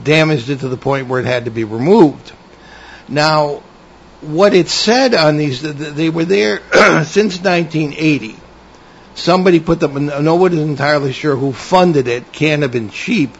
damaged 0.02 0.50
it 0.50 0.60
to 0.60 0.68
the 0.68 0.78
point 0.78 1.08
where 1.08 1.20
it 1.20 1.26
had 1.26 1.46
to 1.46 1.52
be 1.52 1.64
removed. 1.64 2.34
Now, 3.08 3.64
what 4.24 4.54
it 4.54 4.70
said 4.70 5.14
on 5.14 5.38
these, 5.38 5.62
th- 5.62 5.78
th- 5.78 5.94
they 5.94 6.10
were 6.10 6.26
there 6.26 6.58
since 7.04 7.40
1980. 7.40 8.36
Somebody 9.16 9.60
put 9.60 9.80
them, 9.80 10.06
no 10.06 10.36
one 10.36 10.54
is 10.54 10.60
entirely 10.60 11.14
sure 11.14 11.36
who 11.36 11.54
funded 11.54 12.08
it, 12.08 12.32
can't 12.32 12.62
have 12.64 12.72
been 12.72 12.90
cheap. 12.90 13.38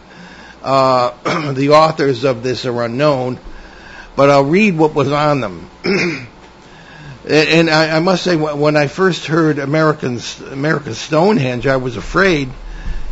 Uh, 0.62 1.52
the 1.52 1.70
authors 1.70 2.24
of 2.24 2.42
this 2.42 2.64
are 2.64 2.84
unknown, 2.84 3.38
but 4.16 4.30
I'll 4.30 4.44
read 4.44 4.76
what 4.76 4.94
was 4.94 5.10
on 5.10 5.40
them. 5.40 5.68
and 7.28 7.70
I, 7.70 7.96
I 7.96 8.00
must 8.00 8.22
say, 8.22 8.36
when 8.36 8.76
I 8.76 8.86
first 8.86 9.26
heard 9.26 9.58
Americans, 9.58 10.40
America's 10.40 10.98
Stonehenge, 10.98 11.66
I 11.66 11.76
was 11.76 11.96
afraid. 11.96 12.50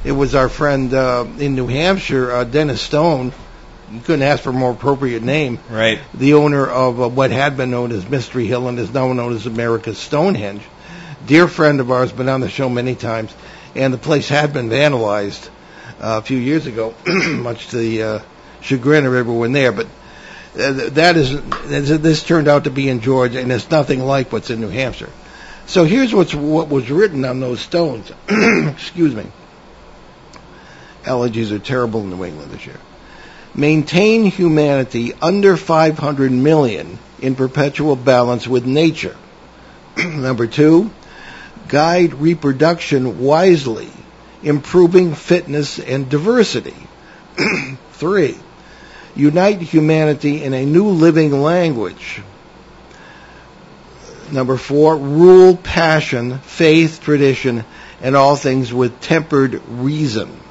It 0.04 0.12
was 0.12 0.34
our 0.34 0.48
friend 0.48 0.92
uh, 0.94 1.26
in 1.38 1.54
New 1.54 1.66
Hampshire, 1.66 2.32
uh, 2.32 2.44
Dennis 2.44 2.80
Stone. 2.80 3.32
You 3.92 4.00
couldn't 4.00 4.22
ask 4.22 4.42
for 4.42 4.50
a 4.50 4.54
more 4.54 4.70
appropriate 4.70 5.22
name 5.22 5.58
Right. 5.68 6.00
the 6.14 6.34
owner 6.34 6.66
of 6.66 6.98
uh, 7.00 7.08
what 7.08 7.30
had 7.30 7.58
been 7.58 7.70
known 7.70 7.92
as 7.92 8.08
Mystery 8.08 8.46
Hill 8.46 8.66
and 8.68 8.78
is 8.78 8.92
now 8.92 9.12
known 9.12 9.34
as 9.34 9.44
America's 9.44 9.98
Stonehenge. 9.98 10.62
Dear 11.26 11.46
friend 11.46 11.78
of 11.78 11.90
ours, 11.90 12.10
been 12.10 12.30
on 12.30 12.40
the 12.40 12.48
show 12.48 12.70
many 12.70 12.94
times, 12.94 13.34
and 13.74 13.92
the 13.92 13.98
place 13.98 14.28
had 14.30 14.54
been 14.54 14.70
vandalized 14.70 15.46
uh, 16.00 16.18
a 16.18 16.22
few 16.22 16.38
years 16.38 16.64
ago, 16.66 16.94
much 17.06 17.68
to 17.68 17.76
the 17.76 18.02
uh, 18.02 18.18
chagrin 18.62 19.04
of 19.04 19.14
everyone 19.14 19.52
there. 19.52 19.72
But 19.72 19.88
uh, 20.58 20.88
that 20.90 21.18
is 21.18 21.38
this 22.00 22.22
turned 22.22 22.48
out 22.48 22.64
to 22.64 22.70
be 22.70 22.88
in 22.88 23.00
Georgia, 23.00 23.40
and 23.40 23.52
it's 23.52 23.70
nothing 23.70 24.00
like 24.00 24.32
what's 24.32 24.48
in 24.48 24.60
New 24.60 24.68
Hampshire. 24.70 25.10
So 25.66 25.84
here's 25.84 26.14
what's 26.14 26.34
what 26.34 26.70
was 26.70 26.90
written 26.90 27.26
on 27.26 27.40
those 27.40 27.60
stones. 27.60 28.10
Excuse 28.28 29.14
me. 29.14 29.26
Allergies 31.04 31.52
are 31.52 31.58
terrible 31.58 32.00
in 32.00 32.10
New 32.10 32.24
England 32.24 32.52
this 32.52 32.64
year 32.66 32.78
maintain 33.54 34.24
humanity 34.24 35.12
under 35.20 35.56
500 35.56 36.32
million 36.32 36.98
in 37.20 37.34
perpetual 37.34 37.96
balance 37.96 38.46
with 38.46 38.66
nature. 38.66 39.16
Number 39.96 40.46
two, 40.46 40.90
guide 41.68 42.14
reproduction 42.14 43.20
wisely, 43.20 43.90
improving 44.42 45.14
fitness 45.14 45.78
and 45.78 46.08
diversity. 46.08 46.76
Three, 47.92 48.36
unite 49.14 49.60
humanity 49.60 50.42
in 50.42 50.54
a 50.54 50.64
new 50.64 50.88
living 50.88 51.42
language. 51.42 52.22
Number 54.30 54.56
four, 54.56 54.96
rule 54.96 55.56
passion, 55.56 56.38
faith, 56.38 57.02
tradition, 57.02 57.64
and 58.00 58.16
all 58.16 58.34
things 58.34 58.72
with 58.72 58.98
tempered 59.00 59.62
reason. 59.68 60.41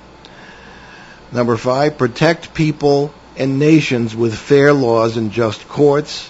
Number 1.32 1.56
five, 1.56 1.98
protect 1.98 2.54
people 2.54 3.14
and 3.38 3.58
nations 3.58 4.16
with 4.16 4.38
fair 4.38 4.74
laws 4.74 5.18
and 5.18 5.32
just 5.32 5.68
courts. 5.70 6.30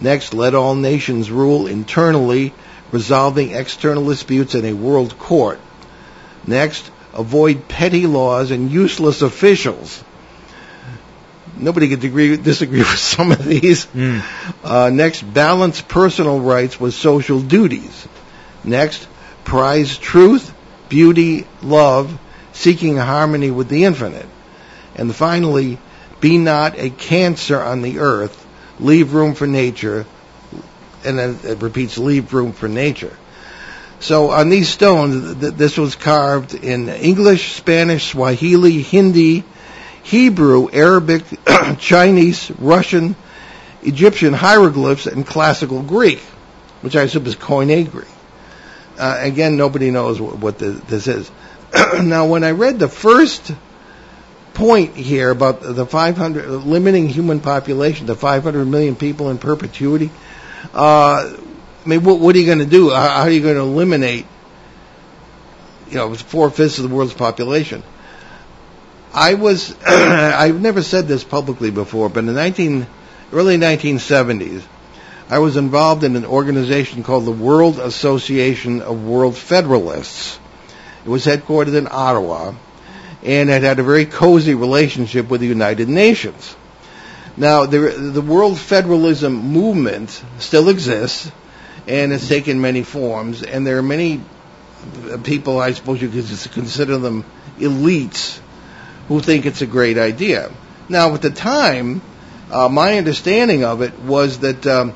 Next, 0.00 0.34
let 0.34 0.54
all 0.54 0.74
nations 0.74 1.30
rule 1.30 1.66
internally, 1.66 2.52
resolving 2.92 3.52
external 3.52 4.06
disputes 4.06 4.54
in 4.54 4.64
a 4.64 4.72
world 4.74 5.18
court. 5.18 5.58
Next, 6.46 6.90
avoid 7.14 7.68
petty 7.68 8.06
laws 8.06 8.50
and 8.50 8.70
useless 8.70 9.22
officials. 9.22 10.04
Nobody 11.56 11.88
could 11.88 12.04
agree, 12.04 12.36
disagree 12.36 12.78
with 12.90 12.98
some 12.98 13.32
of 13.32 13.44
these. 13.44 13.86
Mm. 13.86 14.22
Uh, 14.62 14.90
next, 14.90 15.22
balance 15.22 15.80
personal 15.80 16.38
rights 16.38 16.78
with 16.78 16.94
social 16.94 17.40
duties. 17.40 18.06
Next, 18.62 19.08
prize 19.44 19.96
truth, 19.96 20.54
beauty, 20.88 21.46
love, 21.62 22.16
seeking 22.58 22.96
harmony 22.96 23.52
with 23.52 23.68
the 23.68 23.84
infinite. 23.84 24.26
And 24.96 25.14
finally, 25.14 25.78
be 26.20 26.38
not 26.38 26.76
a 26.76 26.90
cancer 26.90 27.60
on 27.60 27.82
the 27.82 28.00
earth, 28.00 28.46
leave 28.80 29.14
room 29.14 29.34
for 29.34 29.46
nature, 29.46 30.06
and 31.04 31.18
then 31.18 31.38
it 31.44 31.62
repeats, 31.62 31.98
leave 31.98 32.34
room 32.34 32.52
for 32.52 32.68
nature. 32.68 33.16
So 34.00 34.30
on 34.30 34.48
these 34.48 34.68
stones, 34.68 35.40
th- 35.40 35.54
this 35.54 35.78
was 35.78 35.94
carved 35.94 36.54
in 36.54 36.88
English, 36.88 37.54
Spanish, 37.54 38.10
Swahili, 38.10 38.82
Hindi, 38.82 39.44
Hebrew, 40.02 40.68
Arabic, 40.72 41.22
Chinese, 41.78 42.50
Russian, 42.58 43.14
Egyptian 43.82 44.32
hieroglyphs, 44.32 45.06
and 45.06 45.24
classical 45.24 45.82
Greek, 45.82 46.18
which 46.80 46.96
I 46.96 47.02
assume 47.02 47.26
is 47.26 47.36
Koine 47.36 47.88
Greek. 47.88 48.08
Uh, 48.98 49.16
again, 49.20 49.56
nobody 49.56 49.92
knows 49.92 50.20
what, 50.20 50.38
what 50.38 50.58
the, 50.58 50.70
this 50.70 51.06
is. 51.06 51.30
now, 52.02 52.26
when 52.26 52.44
I 52.44 52.52
read 52.52 52.78
the 52.78 52.88
first 52.88 53.52
point 54.54 54.96
here 54.96 55.30
about 55.30 55.60
the 55.60 55.86
500 55.86 56.48
limiting 56.48 57.08
human 57.08 57.40
population 57.40 58.06
to 58.08 58.14
500 58.14 58.64
million 58.64 58.96
people 58.96 59.30
in 59.30 59.38
perpetuity, 59.38 60.10
uh, 60.74 61.36
I 61.84 61.88
mean, 61.88 62.02
what, 62.02 62.20
what 62.20 62.34
are 62.34 62.38
you 62.38 62.46
going 62.46 62.58
to 62.58 62.66
do? 62.66 62.90
How, 62.90 63.22
are 63.22 63.30
you 63.30 63.40
going 63.40 63.54
to 63.54 63.62
eliminate, 63.62 64.26
you 65.88 65.96
know, 65.96 66.14
four 66.14 66.50
fifths 66.50 66.78
of 66.78 66.88
the 66.88 66.94
world's 66.94 67.14
population? 67.14 67.82
I 69.12 69.34
was, 69.34 69.74
I've 69.86 70.60
never 70.60 70.82
said 70.82 71.08
this 71.08 71.24
publicly 71.24 71.70
before, 71.70 72.08
but 72.08 72.20
in 72.20 72.26
the 72.26 72.32
19, 72.32 72.86
early 73.32 73.56
1970s, 73.56 74.62
I 75.30 75.38
was 75.38 75.56
involved 75.56 76.04
in 76.04 76.16
an 76.16 76.24
organization 76.24 77.02
called 77.02 77.26
the 77.26 77.32
World 77.32 77.78
Association 77.78 78.80
of 78.80 79.04
World 79.04 79.36
Federalists. 79.36 80.38
It 81.08 81.10
was 81.10 81.24
headquartered 81.24 81.74
in 81.74 81.88
Ottawa, 81.90 82.52
and 83.24 83.48
it 83.48 83.62
had 83.62 83.78
a 83.78 83.82
very 83.82 84.04
cozy 84.04 84.54
relationship 84.54 85.30
with 85.30 85.40
the 85.40 85.46
United 85.46 85.88
Nations. 85.88 86.54
Now, 87.34 87.64
the, 87.64 87.78
the 87.78 88.20
World 88.20 88.58
Federalism 88.58 89.32
movement 89.32 90.22
still 90.38 90.68
exists, 90.68 91.32
and 91.86 92.12
has 92.12 92.28
taken 92.28 92.60
many 92.60 92.82
forms, 92.82 93.42
and 93.42 93.66
there 93.66 93.78
are 93.78 93.82
many 93.82 94.20
people, 95.24 95.58
I 95.58 95.72
suppose 95.72 96.02
you 96.02 96.10
could 96.10 96.26
consider 96.52 96.98
them 96.98 97.24
elites, 97.58 98.38
who 99.08 99.20
think 99.20 99.46
it's 99.46 99.62
a 99.62 99.66
great 99.66 99.96
idea. 99.96 100.52
Now, 100.90 101.14
at 101.14 101.22
the 101.22 101.30
time, 101.30 102.02
uh, 102.50 102.68
my 102.68 102.98
understanding 102.98 103.64
of 103.64 103.80
it 103.80 103.98
was 103.98 104.40
that 104.40 104.66
um, 104.66 104.92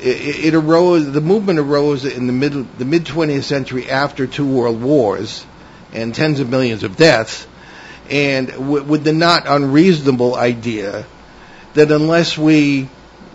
it, 0.00 0.46
it 0.46 0.54
arose. 0.54 1.10
The 1.10 1.20
movement 1.20 1.58
arose 1.58 2.04
in 2.04 2.26
the 2.26 2.32
mid 2.32 2.78
the 2.78 2.84
mid 2.84 3.04
20th 3.04 3.44
century 3.44 3.88
after 3.88 4.26
two 4.26 4.46
world 4.46 4.82
wars 4.82 5.44
and 5.92 6.14
tens 6.14 6.40
of 6.40 6.48
millions 6.48 6.82
of 6.82 6.96
deaths, 6.96 7.46
and 8.10 8.48
w- 8.48 8.82
with 8.82 9.04
the 9.04 9.12
not 9.12 9.44
unreasonable 9.46 10.34
idea 10.34 11.06
that 11.74 11.90
unless 11.90 12.36
we 12.36 12.88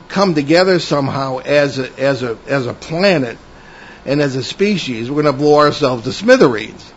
come 0.10 0.34
together 0.36 0.80
somehow 0.80 1.38
as 1.40 1.80
a, 1.80 2.00
as 2.00 2.24
a 2.24 2.38
as 2.48 2.66
a 2.66 2.74
planet 2.74 3.38
and 4.06 4.22
as 4.22 4.36
a 4.36 4.44
species, 4.44 5.10
we're 5.10 5.22
going 5.24 5.34
to 5.34 5.40
blow 5.40 5.60
ourselves 5.60 6.04
to 6.04 6.14
smithereens. 6.14 6.94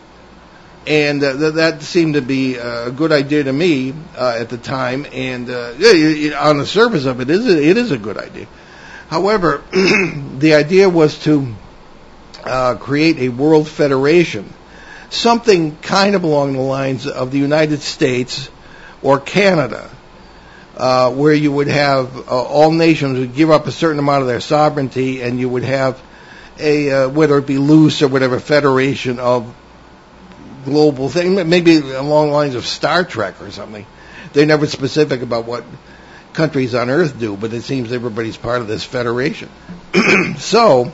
And 0.87 1.23
uh, 1.23 1.37
th- 1.37 1.55
that 1.55 1.83
seemed 1.83 2.15
to 2.15 2.23
be 2.23 2.57
a 2.57 2.91
good 2.91 3.13
idea 3.13 3.45
to 3.45 3.53
me 3.53 3.95
uh, 4.17 4.37
at 4.39 4.49
the 4.49 4.59
time. 4.59 5.07
And 5.13 5.49
uh, 5.49 5.75
on 6.39 6.59
the 6.59 6.67
surface 6.67 7.05
of 7.05 7.21
it, 7.21 7.31
is 7.31 7.47
it 7.47 7.77
is 7.77 7.93
a 7.93 7.99
good 7.99 8.19
idea. 8.19 8.47
However, 9.13 9.63
the 10.39 10.55
idea 10.55 10.89
was 10.89 11.19
to 11.25 11.55
uh, 12.45 12.77
create 12.77 13.19
a 13.19 13.29
world 13.29 13.69
federation, 13.69 14.51
something 15.11 15.77
kind 15.77 16.15
of 16.15 16.25
along 16.25 16.55
the 16.55 16.63
lines 16.63 17.07
of 17.07 17.31
the 17.31 17.39
United 17.39 17.83
States 17.83 18.49
or 19.03 19.21
Canada, 19.21 19.91
uh, 20.79 21.11
where 21.11 21.35
you 21.35 21.53
would 21.53 21.69
have 21.69 22.27
uh, 22.27 22.43
all 22.43 22.71
nations 22.71 23.19
would 23.19 23.35
give 23.35 23.51
up 23.51 23.67
a 23.67 23.71
certain 23.71 23.99
amount 23.99 24.23
of 24.23 24.29
their 24.29 24.41
sovereignty, 24.41 25.21
and 25.21 25.39
you 25.39 25.47
would 25.47 25.65
have 25.65 26.01
a 26.59 26.91
uh, 26.91 27.09
whether 27.11 27.37
it 27.37 27.47
be 27.47 27.59
loose 27.59 28.01
or 28.01 28.09
whatever 28.09 28.41
federation 28.41 29.19
of 29.19 29.55
global 30.65 31.11
thing, 31.11 31.35
maybe 31.51 31.77
along 31.77 32.29
the 32.29 32.33
lines 32.33 32.55
of 32.55 32.65
Star 32.67 33.05
Trek 33.05 33.43
or 33.43 33.51
something. 33.51 33.85
They're 34.33 34.47
never 34.47 34.67
specific 34.67 35.21
about 35.21 35.45
what 35.45 35.65
countries 36.33 36.75
on 36.75 36.91
Earth 36.91 37.19
do, 37.19 37.37
but 37.37 37.53
it 37.53 37.63
seems 37.63 37.93
everybody's 37.93 38.37
part 38.37 38.61
of 38.61 38.69
this 38.69 38.85
federation. 38.85 39.49
so, 40.39 40.93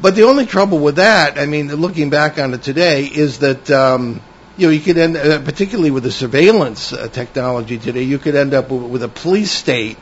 but 0.00 0.14
the 0.14 0.24
only 0.24 0.46
trouble 0.46 0.78
with 0.78 0.96
that, 0.96 1.38
I 1.38 1.46
mean, 1.46 1.74
looking 1.74 2.10
back 2.10 2.38
on 2.38 2.54
it 2.54 2.62
today, 2.62 3.04
is 3.04 3.40
that 3.40 3.70
um, 3.70 4.20
you 4.56 4.66
know 4.66 4.72
you 4.72 4.80
could 4.80 4.98
end, 4.98 5.16
uh, 5.16 5.40
particularly 5.42 5.90
with 5.90 6.04
the 6.04 6.12
surveillance 6.12 6.92
uh, 6.92 7.08
technology 7.08 7.78
today, 7.78 8.02
you 8.02 8.18
could 8.18 8.34
end 8.34 8.54
up 8.54 8.70
with, 8.70 8.82
with 8.82 9.02
a 9.02 9.08
police 9.08 9.50
state 9.50 9.98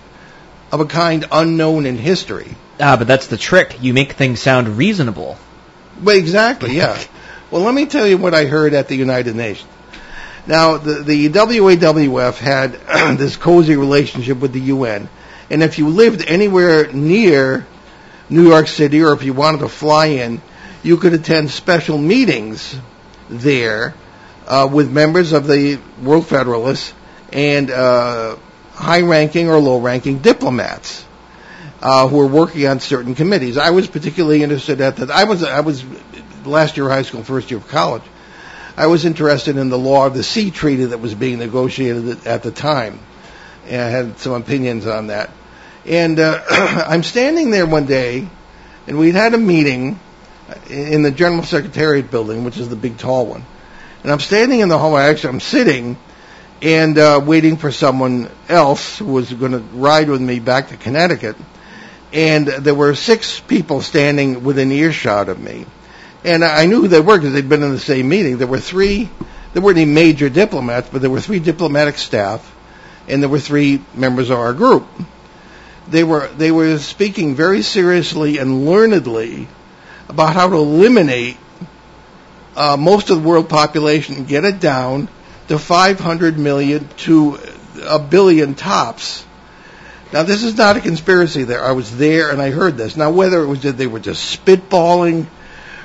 of 0.71 0.81
a 0.81 0.87
kind 0.87 1.25
unknown 1.33 1.87
in 1.87 1.97
history. 1.97 2.55
Ah, 2.81 2.97
but 2.97 3.07
that's 3.07 3.27
the 3.27 3.37
trick. 3.37 3.79
You 3.81 3.93
make 3.93 4.13
things 4.13 4.41
sound 4.41 4.77
reasonable. 4.77 5.37
Well, 6.03 6.17
exactly, 6.17 6.77
yeah. 6.77 7.03
well, 7.51 7.63
let 7.63 7.75
me 7.75 7.87
tell 7.87 8.07
you 8.07 8.19
what 8.19 8.35
I 8.35 8.45
heard 8.45 8.75
at 8.75 8.89
the 8.89 8.95
United 8.95 9.35
Nations. 9.35 9.69
Now, 10.49 10.79
the, 10.79 11.03
the 11.03 11.29
WAWF 11.29 12.39
had 12.39 12.73
this 13.19 13.37
cozy 13.37 13.77
relationship 13.77 14.39
with 14.39 14.55
the 14.55 14.61
UN, 14.61 15.11
and 15.51 15.63
if 15.63 15.79
you 15.79 15.91
lived 15.91 16.25
anywhere 16.27 16.91
near 16.91 17.67
New 18.31 18.49
York 18.49 18.67
City 18.67 19.03
or 19.03 19.13
if 19.13 19.25
you 19.25 19.35
wanted 19.35 19.59
to 19.59 19.69
fly 19.69 20.07
in, 20.07 20.41
you 20.83 20.97
could 20.97 21.13
attend 21.13 21.51
special 21.51 21.99
meetings 21.99 22.75
there 23.29 23.93
uh, 24.47 24.67
with 24.73 24.91
members 24.91 25.33
of 25.33 25.47
the 25.47 25.79
World 26.03 26.27
Federalists 26.27 26.95
and 27.31 27.71
uh, 27.71 28.37
high-ranking 28.73 29.51
or 29.51 29.59
low-ranking 29.59 30.21
diplomats 30.21 31.05
uh, 31.83 32.09
who 32.09 32.17
were 32.17 32.27
working 32.27 32.67
on 32.67 32.81
certain 32.81 33.15
committees. 33.15 33.59
I 33.59 33.69
was 33.71 33.87
particularly 33.87 34.43
interested 34.43 34.81
at 34.81 34.97
that. 34.97 35.11
I 35.11 35.25
was 35.25 35.43
I 35.45 35.61
was 35.61 35.85
last 36.47 36.79
year 36.79 36.87
of 36.87 36.93
high 36.93 37.03
school, 37.03 37.23
first 37.23 37.51
year 37.51 37.61
of 37.61 37.69
college. 37.69 38.03
I 38.79 38.87
was 38.87 39.05
interested 39.05 39.57
in 39.57 39.71
the 39.71 39.79
law 39.79 40.07
of 40.07 40.15
the 40.15 40.23
sea 40.23 40.53
treaty 40.53 40.85
that 40.85 40.99
was 40.99 41.13
being 41.13 41.41
negotiated 41.41 42.25
at 42.29 42.45
the 42.45 42.53
time, 42.53 43.01
and 43.67 43.83
I 43.83 43.89
had 43.89 44.21
some 44.21 44.35
opinions 44.35 44.87
on 44.87 45.09
that. 45.09 45.31
And 45.85 46.21
uh, 46.21 46.41
I'm 46.49 47.03
standing 47.03 47.51
there 47.51 47.67
one 47.67 47.87
day, 47.87 48.29
and 48.87 48.97
we'd 48.97 49.17
had 49.17 49.35
a 49.35 49.37
meeting 49.37 49.99
in 50.71 51.03
the 51.03 51.11
General 51.11 51.43
Secretariat 51.43 52.09
building, 52.09 52.45
which 52.45 52.57
is 52.57 52.69
the 52.69 52.77
big 52.77 52.99
tall 52.99 53.27
one. 53.27 53.45
And 54.05 54.13
I'm 54.13 54.21
standing 54.21 54.61
in 54.61 54.69
the 54.69 54.79
hallway. 54.79 55.03
Actually, 55.03 55.31
I'm 55.31 55.41
sitting 55.41 55.99
and 56.63 56.97
uh, 56.99 57.21
waiting 57.27 57.57
for 57.57 57.73
someone 57.73 58.31
else 58.49 58.99
who 58.99 59.07
was 59.07 59.33
going 59.33 59.53
to 59.53 59.59
ride 59.59 60.09
with 60.09 60.21
me 60.21 60.39
back 60.39 60.69
to 60.69 60.77
Connecticut. 60.77 61.35
And 62.13 62.47
there 62.47 62.77
were 62.77 62.95
six 62.95 63.41
people 63.41 63.83
standing 63.83 64.45
within 64.45 64.71
earshot 64.71 65.29
of 65.29 65.41
me. 65.41 65.67
And 66.25 66.45
I 66.45 66.67
knew 66.67 66.83
who 66.83 66.89
they 66.89 67.01
were 67.01 67.17
because 67.17 67.33
they'd 67.33 67.49
been 67.49 67.63
in 67.63 67.71
the 67.71 67.79
same 67.79 68.09
meeting. 68.09 68.39
There 68.39 68.47
were 68.47 68.61
three, 68.61 69.09
there 69.53 69.63
weren't 69.63 69.79
any 69.79 69.91
major 69.91 70.29
diplomats, 70.29 70.89
but 70.91 71.01
there 71.01 71.11
were 71.11 71.21
three 71.21 71.39
diplomatic 71.39 71.97
staff, 71.97 72.55
and 73.07 73.23
there 73.23 73.31
were 73.31 73.39
three 73.39 73.83
members 73.95 74.31
of 74.31 74.39
our 74.39 74.53
group. 74.53 74.87
They 75.89 76.05
were, 76.05 76.29
they 76.29 76.51
were 76.51 76.79
speaking 76.79 77.35
very 77.35 77.63
seriously 77.63 78.39
and 78.39 78.67
learnedly 78.67 79.49
about 80.09 80.35
how 80.35 80.49
to 80.49 80.57
eliminate 80.57 81.37
uh, 82.57 82.77
most 82.77 83.11
of 83.11 83.23
the 83.23 83.29
world 83.29 83.49
population 83.49 84.17
and 84.17 84.29
get 84.29 84.45
it 84.45 84.61
down 84.61 85.09
to 85.47 85.59
500 85.59 86.39
million 86.39 86.89
to 86.99 87.39
a 87.83 87.99
billion 87.99 88.55
tops. 88.55 89.25
Now, 90.13 90.25
this 90.25 90.43
is 90.43 90.57
not 90.57 90.77
a 90.77 90.81
conspiracy 90.81 91.45
there. 91.45 91.63
I 91.63 91.73
was 91.73 91.97
there 91.97 92.31
and 92.31 92.41
I 92.41 92.51
heard 92.51 92.77
this. 92.77 92.97
Now, 92.97 93.11
whether 93.11 93.43
it 93.43 93.47
was 93.47 93.63
that 93.63 93.77
they 93.77 93.87
were 93.87 94.01
just 94.01 94.45
spitballing 94.45 95.27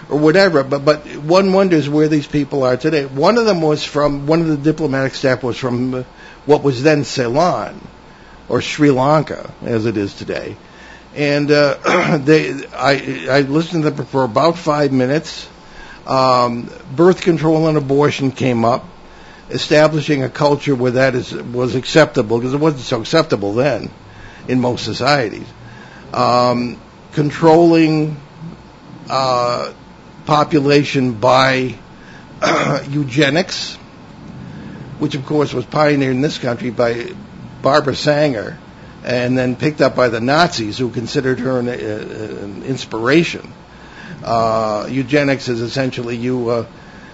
or 0.10 0.20
whatever, 0.20 0.64
but, 0.64 0.86
but 0.86 1.06
one 1.18 1.54
wonders 1.54 1.90
where 1.90 2.08
these 2.08 2.28
people 2.28 2.64
are 2.64 2.78
today. 2.78 3.06
One 3.06 3.38
of 3.38 3.46
them 3.46 3.62
was 3.62 3.84
from, 3.84 4.28
one 4.28 4.42
of 4.42 4.48
the 4.48 4.58
diplomatic 4.58 5.16
staff 5.16 5.44
was 5.44 5.58
from 5.58 5.94
uh, 5.94 6.04
what 6.46 6.64
was 6.64 6.84
then 6.84 7.04
Ceylon, 7.04 7.80
or 8.50 8.62
Sri 8.62 8.92
Lanka, 8.92 9.52
as 9.64 9.86
it 9.86 9.98
is 9.98 10.14
today. 10.14 10.58
And 11.16 11.50
uh, 11.52 12.18
they, 12.24 12.66
I, 12.68 13.28
I 13.30 13.42
listened 13.42 13.84
to 13.84 13.92
them 13.92 14.06
for 14.06 14.24
about 14.24 14.58
five 14.58 14.92
minutes. 14.92 15.48
Um, 16.06 16.70
birth 16.94 17.22
control 17.22 17.68
and 17.68 17.78
abortion 17.78 18.32
came 18.32 18.66
up 18.66 18.86
establishing 19.50 20.24
a 20.24 20.30
culture 20.30 20.76
where 20.76 20.92
that 20.92 21.16
is 21.16 21.34
was 21.34 21.76
acceptable 21.76 22.40
because 22.40 22.54
it 22.54 22.60
wasn't 22.60 22.82
so 22.82 23.02
acceptable 23.02 23.54
then 23.54 23.90
in 24.48 24.60
most 24.60 24.84
societies. 24.84 25.48
Um, 26.14 26.80
controlling 27.14 28.18
uh, 29.10 29.74
population 30.26 31.14
by 31.14 31.76
eugenics, 32.90 33.76
which 35.00 35.16
of 35.16 35.26
course 35.26 35.54
was 35.54 35.66
pioneered 35.66 36.16
in 36.16 36.22
this 36.22 36.38
country 36.38 36.70
by 36.70 37.14
Barbara 37.62 37.96
Sanger, 37.96 38.58
and 39.04 39.38
then 39.38 39.56
picked 39.56 39.82
up 39.82 39.96
by 39.96 40.10
the 40.10 40.22
Nazis, 40.22 40.78
who 40.78 40.90
considered 40.90 41.40
her 41.40 41.60
an, 41.60 41.70
uh, 41.70 41.72
an 41.72 42.64
inspiration. 42.64 43.54
Uh, 44.24 44.88
eugenics 44.90 45.50
is 45.50 45.60
essentially 45.60 46.16
you 46.16 46.50
uh, 46.50 46.66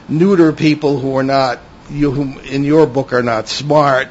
neuter 0.07 0.53
people 0.53 0.99
who 0.99 1.15
are 1.17 1.23
not 1.23 1.59
you 1.89 2.11
who 2.11 2.39
in 2.41 2.63
your 2.63 2.85
book 2.85 3.13
are 3.13 3.23
not 3.23 3.47
smart 3.47 4.09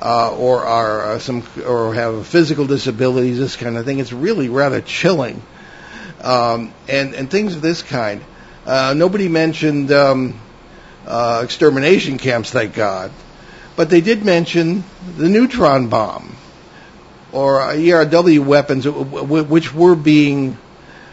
uh, 0.00 0.34
or 0.36 0.64
are 0.64 1.12
uh, 1.12 1.18
some 1.18 1.42
or 1.66 1.94
have 1.94 2.26
physical 2.26 2.66
disabilities, 2.66 3.38
this 3.38 3.56
kind 3.56 3.76
of 3.76 3.84
thing. 3.84 3.98
It's 3.98 4.12
really 4.12 4.48
rather 4.48 4.80
chilling, 4.80 5.42
um, 6.22 6.72
and 6.88 7.14
and 7.14 7.30
things 7.30 7.54
of 7.54 7.62
this 7.62 7.82
kind. 7.82 8.22
Uh, 8.66 8.94
nobody 8.96 9.28
mentioned 9.28 9.90
um, 9.92 10.38
uh, 11.06 11.40
extermination 11.44 12.18
camps, 12.18 12.50
thank 12.50 12.74
God, 12.74 13.10
but 13.76 13.90
they 13.90 14.00
did 14.00 14.24
mention 14.24 14.84
the 15.16 15.28
neutron 15.28 15.88
bomb 15.88 16.36
or 17.32 17.60
ERW 17.60 18.44
weapons, 18.44 18.86
which 18.86 19.74
were 19.74 19.94
being 19.94 20.56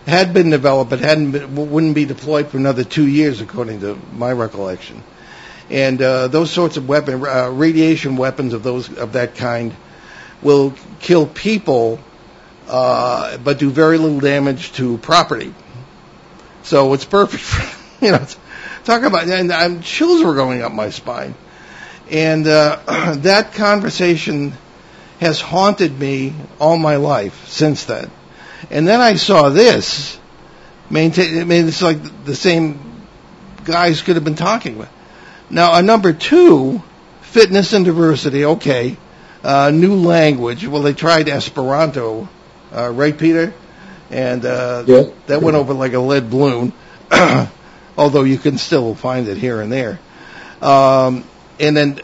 had 0.06 0.34
been 0.34 0.50
developed 0.50 0.89
but 0.89 1.00
hadn't 1.00 1.32
been, 1.32 1.56
wouldn't 1.56 1.96
be 1.96 2.06
deployed 2.06 2.48
for 2.48 2.58
another 2.58 2.84
two 2.84 3.08
years, 3.08 3.41
according 3.41 3.82
to 3.82 3.98
my 4.13 4.32
recollection 4.32 5.02
and 5.70 6.02
uh, 6.02 6.28
those 6.28 6.52
sorts 6.52 6.78
of 6.78 6.88
weapon, 6.88 7.26
uh, 7.26 7.50
radiation 7.50 8.18
weapons 8.18 8.54
of 8.54 8.63
those 8.63 8.96
of 8.98 9.13
that 9.13 9.36
kind, 9.36 9.74
will 10.41 10.74
kill 11.00 11.26
people, 11.26 12.00
uh, 12.67 13.38
but 13.38 13.60
do 13.60 13.69
very 13.69 13.97
little 13.97 14.19
damage 14.19 14.73
to 14.73 14.97
property. 14.97 15.54
So 16.63 16.93
it's 16.93 17.06
perfect. 17.06 17.43
For, 17.43 18.06
you 18.06 18.12
know, 18.12 18.25
talk 18.84 19.04
about 19.04 19.28
and 19.28 19.51
I'm, 19.51 19.82
chills 19.82 20.23
were 20.23 20.36
going 20.36 20.62
up 20.62 20.71
my 20.71 20.89
spine, 20.89 21.36
and 22.10 22.47
uh, 22.47 23.13
that 23.19 23.54
conversation 23.54 24.54
has 25.19 25.39
haunted 25.39 25.97
me 25.97 26.34
all 26.60 26.78
my 26.78 26.97
life 26.97 27.47
since 27.47 27.86
then. 27.86 28.12
And 28.69 28.88
then 28.88 29.01
I 29.01 29.15
saw 29.15 29.49
this. 29.49 30.19
Maintain, 30.89 31.39
I 31.39 31.43
mean, 31.45 31.67
it's 31.67 31.82
like 31.82 32.25
the 32.25 32.36
same 32.36 32.80
guys 33.63 34.01
could 34.01 34.15
have 34.15 34.23
been 34.23 34.36
talking 34.36 34.78
with. 34.78 34.89
Now, 35.49 35.75
a 35.75 35.82
number 35.82 36.13
two, 36.13 36.82
fitness 37.21 37.73
and 37.73 37.86
diversity. 37.86 38.45
Okay, 38.45 38.97
uh, 39.43 39.71
new 39.71 39.95
language. 39.95 40.67
Well, 40.67 40.82
they 40.82 40.93
tried 40.93 41.28
Esperanto, 41.30 42.28
uh, 42.75 42.89
right, 42.91 43.17
Peter? 43.17 43.53
And 44.11 44.45
uh, 44.45 44.83
yeah. 44.85 45.03
that 45.27 45.41
went 45.41 45.57
over 45.57 45.73
like 45.73 45.93
a 45.93 45.99
lead 45.99 46.29
balloon. 46.29 46.73
Although 47.97 48.23
you 48.23 48.38
can 48.38 48.57
still 48.57 48.93
find 48.93 49.27
it 49.27 49.38
here 49.38 49.61
and 49.61 49.71
there. 49.71 49.99
Um, 50.61 51.23
and 51.59 51.75
then 51.75 52.01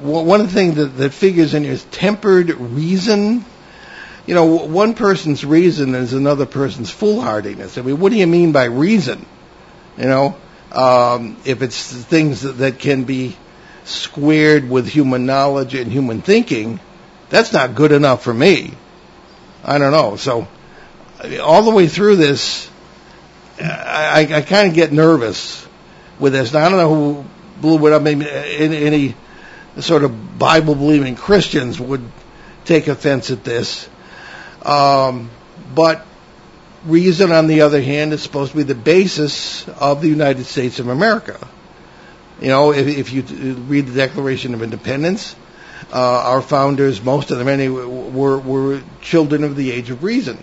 one 0.00 0.40
of 0.40 0.48
the 0.48 0.52
things 0.52 0.76
that, 0.76 0.96
that 0.96 1.12
figures 1.12 1.54
in 1.54 1.64
here 1.64 1.72
is 1.72 1.84
tempered 1.84 2.50
reason. 2.50 3.44
you 4.26 4.34
know, 4.34 4.46
one 4.66 4.94
person's 4.94 5.44
reason 5.44 5.94
is 5.94 6.12
another 6.12 6.46
person's 6.46 6.90
foolhardiness. 6.90 7.78
I 7.78 7.82
mean, 7.82 8.00
what 8.00 8.10
do 8.10 8.18
you 8.18 8.26
mean 8.26 8.52
by 8.52 8.64
reason? 8.64 9.24
You 9.98 10.06
know, 10.06 10.36
um, 10.72 11.36
if 11.44 11.62
it's 11.62 11.92
things 11.92 12.42
that, 12.42 12.52
that 12.58 12.78
can 12.78 13.04
be 13.04 13.36
squared 13.84 14.68
with 14.68 14.88
human 14.88 15.26
knowledge 15.26 15.74
and 15.74 15.92
human 15.92 16.22
thinking, 16.22 16.80
that's 17.28 17.52
not 17.52 17.74
good 17.74 17.92
enough 17.92 18.24
for 18.24 18.34
me. 18.34 18.72
I 19.64 19.78
don't 19.78 19.92
know. 19.92 20.16
So 20.16 20.46
all 21.42 21.62
the 21.62 21.70
way 21.70 21.88
through 21.88 22.16
this, 22.16 22.70
I, 23.60 24.28
I, 24.30 24.42
kind 24.42 24.68
of 24.68 24.74
get 24.74 24.92
nervous 24.92 25.66
with 26.18 26.32
this. 26.32 26.52
Now, 26.52 26.66
I 26.66 26.68
don't 26.68 26.78
know 26.78 26.94
who 26.94 27.24
blew 27.60 27.86
it 27.86 27.92
up. 27.92 28.02
Maybe 28.02 28.28
any, 28.30 28.76
any 28.76 29.16
sort 29.80 30.04
of 30.04 30.38
Bible 30.38 30.74
believing 30.74 31.16
Christians 31.16 31.80
would 31.80 32.02
take 32.64 32.88
offense 32.88 33.30
at 33.30 33.44
this. 33.44 33.88
Um, 34.62 35.30
but 35.74 36.04
reason, 36.84 37.32
on 37.32 37.46
the 37.46 37.62
other 37.62 37.80
hand, 37.80 38.12
is 38.12 38.22
supposed 38.22 38.52
to 38.52 38.58
be 38.58 38.62
the 38.64 38.74
basis 38.74 39.66
of 39.68 40.02
the 40.02 40.08
United 40.08 40.44
States 40.44 40.78
of 40.78 40.88
America. 40.88 41.38
You 42.40 42.48
know, 42.48 42.72
if, 42.72 42.86
if 42.86 43.12
you 43.12 43.22
read 43.54 43.86
the 43.86 43.94
Declaration 43.94 44.52
of 44.54 44.62
Independence, 44.62 45.36
uh, 45.92 45.98
our 45.98 46.42
founders, 46.42 47.02
most 47.02 47.30
of 47.30 47.38
them 47.38 47.48
anyway, 47.48 47.84
were, 47.84 48.38
were 48.38 48.82
children 49.00 49.44
of 49.44 49.56
the 49.56 49.70
age 49.70 49.90
of 49.90 50.02
reason. 50.02 50.42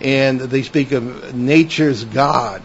And 0.00 0.40
they 0.40 0.62
speak 0.62 0.92
of 0.92 1.34
nature's 1.34 2.04
God. 2.04 2.62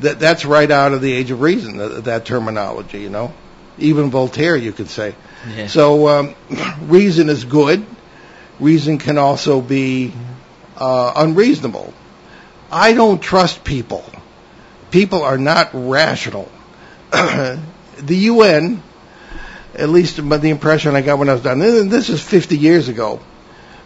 That, 0.00 0.18
that's 0.18 0.44
right 0.44 0.70
out 0.70 0.92
of 0.92 1.00
the 1.00 1.12
age 1.12 1.30
of 1.30 1.40
reason, 1.40 1.76
that, 1.76 2.04
that 2.04 2.24
terminology, 2.24 3.00
you 3.00 3.10
know. 3.10 3.32
Even 3.78 4.10
Voltaire, 4.10 4.56
you 4.56 4.72
could 4.72 4.88
say. 4.88 5.14
Yeah. 5.54 5.66
So, 5.66 6.08
um, 6.08 6.34
reason 6.82 7.28
is 7.28 7.44
good. 7.44 7.84
Reason 8.60 8.98
can 8.98 9.18
also 9.18 9.60
be 9.60 10.12
uh, 10.76 11.12
unreasonable. 11.16 11.92
I 12.70 12.94
don't 12.94 13.20
trust 13.20 13.64
people. 13.64 14.04
People 14.90 15.22
are 15.22 15.38
not 15.38 15.70
rational. 15.72 16.50
the 17.10 17.58
UN, 18.08 18.82
at 19.76 19.88
least 19.88 20.16
the 20.16 20.50
impression 20.50 20.94
I 20.94 21.02
got 21.02 21.18
when 21.18 21.28
I 21.28 21.34
was 21.34 21.42
done, 21.42 21.60
and 21.62 21.90
this 21.90 22.08
is 22.08 22.22
50 22.22 22.56
years 22.56 22.88
ago, 22.88 23.20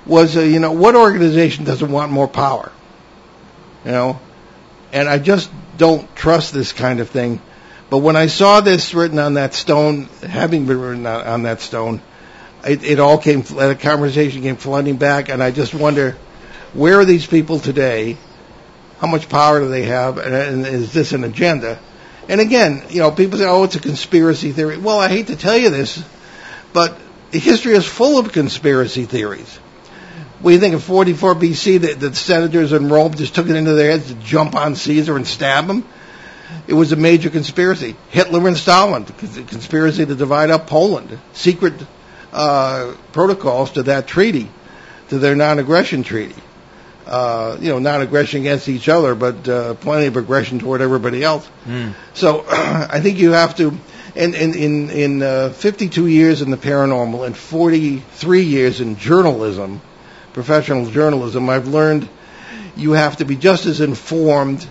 was, 0.07 0.37
uh, 0.37 0.41
you 0.41 0.59
know, 0.59 0.73
what 0.73 0.95
organization 0.95 1.65
doesn't 1.65 1.91
want 1.91 2.13
more 2.13 2.29
power? 2.29 2.73
You 3.85 3.93
know? 3.93 4.21
And 4.93 5.09
I 5.09 5.19
just 5.19 5.51
don't 5.77 6.15
trust 6.17 6.53
this 6.53 6.73
kind 6.73 7.01
of 7.01 7.11
thing. 7.11 7.41
But 7.91 7.99
when 7.99 8.17
I 8.17 8.27
saw 8.27 8.61
this 8.61 8.95
written 8.95 9.19
on 9.19 9.35
that 9.35 9.55
stone, 9.55 10.05
having 10.23 10.67
been 10.67 10.81
written 10.81 11.07
on, 11.07 11.27
on 11.27 11.43
that 11.45 11.61
stone, 11.61 12.03
it, 12.67 12.85
it 12.85 13.01
all 13.01 13.19
came, 13.19 13.43
the 13.43 13.79
conversation 13.81 14.43
came 14.43 14.57
flooding 14.57 14.97
back, 14.97 15.29
and 15.29 15.43
I 15.43 15.51
just 15.51 15.75
wonder, 15.75 16.17
where 16.75 17.01
are 17.01 17.05
these 17.05 17.27
people 17.27 17.59
today? 17.61 18.17
How 18.99 19.07
much 19.07 19.29
power 19.29 19.61
do 19.61 19.69
they 19.69 19.85
have? 19.85 20.19
And, 20.19 20.35
and 20.35 20.67
is 20.67 20.93
this 20.93 21.13
an 21.13 21.25
agenda? 21.25 21.79
And 22.29 22.41
again, 22.41 22.85
you 22.91 23.01
know, 23.01 23.11
people 23.11 23.39
say, 23.39 23.47
oh, 23.47 23.65
it's 23.65 23.75
a 23.75 23.81
conspiracy 23.81 24.53
theory. 24.53 24.77
Well, 24.77 24.99
I 24.99 25.09
hate 25.09 25.29
to 25.29 25.37
tell 25.37 25.57
you 25.57 25.71
this, 25.71 26.05
but 26.73 26.97
history 27.33 27.73
is 27.73 27.87
full 27.87 28.19
of 28.19 28.33
conspiracy 28.33 29.07
theories. 29.07 29.59
We 30.43 30.59
think 30.59 30.75
of 30.75 30.85
44 30.85 31.35
BC 31.35 31.81
that 31.81 32.01
the 32.01 32.15
senators 32.15 32.73
in 32.73 32.89
Rome 32.89 33.15
just 33.15 33.35
took 33.35 33.49
it 33.49 33.57
into 33.57 33.73
their 33.73 33.93
heads 33.93 34.09
to 34.09 34.15
jump 34.15 34.55
on 34.55 34.77
Caesar 34.77 35.17
and 35.17 35.27
stab 35.27 35.65
him. 35.65 35.85
It 36.67 36.75
was 36.75 36.93
a 36.93 36.97
major 36.97 37.31
conspiracy. 37.31 37.97
Hitler 38.11 38.47
and 38.47 38.57
Stalin, 38.57 39.05
the 39.05 39.13
conspiracy 39.13 40.07
to 40.07 40.15
divide 40.15 40.51
up 40.51 40.67
Poland, 40.67 41.19
secret 41.33 41.75
uh, 42.33 42.95
protocols 43.13 43.73
to 43.73 43.85
that 43.85 44.07
treaty, 44.07 44.49
to 45.09 45.19
their 45.19 45.35
non-aggression 45.35 46.05
treaty. 46.05 46.37
Uh, 47.09 47.57
you 47.59 47.71
know, 47.71 47.79
non-aggression 47.79 48.41
against 48.41 48.69
each 48.69 48.87
other, 48.87 49.15
but 49.15 49.49
uh, 49.49 49.73
plenty 49.73 50.05
of 50.09 50.17
aggression 50.19 50.59
toward 50.59 50.83
everybody 50.83 51.25
else. 51.25 51.49
Mm. 51.65 51.95
So 52.13 52.45
I 52.51 53.01
think 53.01 53.17
you 53.17 53.33
have 53.33 53.57
to, 53.57 53.73
and 54.15 54.35
in 54.35 54.55
in, 54.55 54.91
in 54.91 55.23
uh, 55.23 55.49
52 55.49 56.07
years 56.07 56.43
in 56.43 56.51
the 56.51 56.59
paranormal 56.59 57.25
and 57.25 57.35
43 57.35 58.43
years 58.43 58.83
in 58.83 58.97
journalism, 58.97 59.81
professional 60.35 60.91
journalism, 60.91 61.49
I've 61.49 61.67
learned 61.67 62.07
you 62.77 62.93
have 62.93 63.17
to 63.17 63.25
be 63.25 63.37
just 63.37 63.65
as 63.65 63.81
informed 63.81 64.69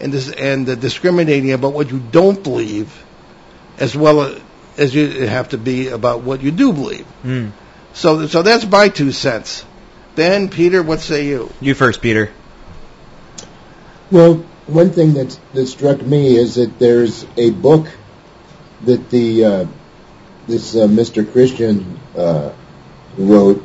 and 0.00 0.10
dis- 0.10 0.32
and 0.32 0.66
uh, 0.66 0.76
discriminating 0.76 1.52
about 1.52 1.74
what 1.74 1.90
you 1.90 2.00
don't 2.00 2.42
believe, 2.42 3.04
as 3.76 3.94
well 3.94 4.34
as 4.78 4.94
you 4.94 5.26
have 5.26 5.50
to 5.50 5.58
be 5.58 5.88
about 5.88 6.22
what 6.22 6.40
you 6.40 6.50
do 6.50 6.72
believe. 6.72 7.06
Mm. 7.22 7.52
So 7.92 8.26
so 8.26 8.40
that's 8.40 8.64
my 8.64 8.88
two 8.88 9.12
cents. 9.12 9.66
Ben, 10.16 10.48
Peter, 10.48 10.82
what 10.82 11.00
say 11.00 11.26
you? 11.26 11.50
You 11.60 11.74
first, 11.74 12.00
Peter. 12.00 12.30
Well, 14.10 14.36
one 14.66 14.90
thing 14.90 15.14
that 15.14 15.38
that 15.54 15.66
struck 15.66 16.00
me 16.00 16.36
is 16.36 16.54
that 16.54 16.78
there's 16.78 17.26
a 17.36 17.50
book 17.50 17.88
that 18.82 19.10
the 19.10 19.44
uh, 19.44 19.66
this 20.46 20.76
uh, 20.76 20.86
Mr. 20.86 21.30
Christian 21.30 21.98
uh, 22.16 22.52
wrote, 23.18 23.62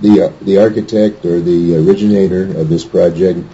the 0.00 0.22
uh, 0.22 0.32
the 0.42 0.58
architect 0.58 1.24
or 1.24 1.40
the 1.40 1.76
originator 1.76 2.58
of 2.58 2.68
this 2.68 2.84
project. 2.84 3.46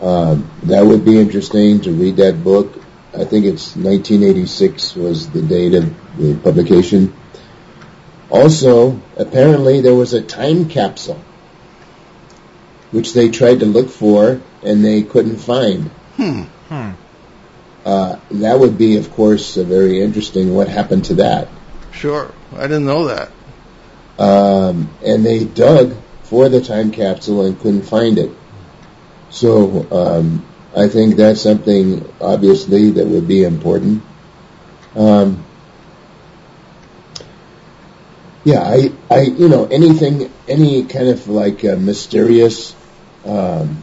Um, 0.00 0.48
that 0.64 0.84
would 0.84 1.04
be 1.04 1.18
interesting 1.18 1.80
to 1.80 1.92
read 1.92 2.16
that 2.18 2.44
book. 2.44 2.72
I 3.14 3.24
think 3.24 3.46
it's 3.46 3.74
1986 3.74 4.94
was 4.94 5.28
the 5.30 5.42
date 5.42 5.74
of 5.74 5.92
the 6.18 6.36
publication. 6.36 7.14
Also, 8.30 9.00
apparently 9.16 9.80
there 9.80 9.94
was 9.94 10.12
a 10.12 10.22
time 10.22 10.68
capsule 10.68 11.20
which 12.90 13.12
they 13.12 13.28
tried 13.28 13.60
to 13.60 13.66
look 13.66 13.90
for 13.90 14.40
and 14.62 14.84
they 14.84 15.02
couldn't 15.02 15.36
find. 15.36 15.84
Hmm. 16.16 16.42
Hmm. 16.68 16.90
Uh, 17.84 18.16
that 18.30 18.58
would 18.58 18.76
be, 18.76 18.96
of 18.96 19.10
course, 19.12 19.56
uh, 19.56 19.62
very 19.62 20.00
interesting. 20.02 20.54
What 20.54 20.68
happened 20.68 21.06
to 21.06 21.14
that? 21.14 21.48
Sure. 21.92 22.32
I 22.54 22.62
didn't 22.62 22.86
know 22.86 23.06
that. 23.06 23.30
Um, 24.18 24.90
and 25.04 25.24
they 25.24 25.44
dug 25.44 25.96
for 26.24 26.48
the 26.48 26.60
time 26.60 26.90
capsule 26.90 27.46
and 27.46 27.58
couldn't 27.60 27.82
find 27.82 28.18
it. 28.18 28.30
So 29.30 29.86
um, 29.90 30.44
I 30.76 30.88
think 30.88 31.16
that's 31.16 31.40
something, 31.40 32.06
obviously, 32.20 32.90
that 32.92 33.06
would 33.06 33.28
be 33.28 33.44
important. 33.44 34.02
Um, 34.96 35.44
yeah, 38.48 38.62
I, 38.62 38.90
I, 39.10 39.20
you 39.42 39.48
know, 39.52 39.66
anything, 39.66 40.32
any 40.48 40.84
kind 40.84 41.08
of 41.08 41.28
like 41.28 41.64
uh, 41.64 41.76
mysterious 41.76 42.74
um, 43.26 43.82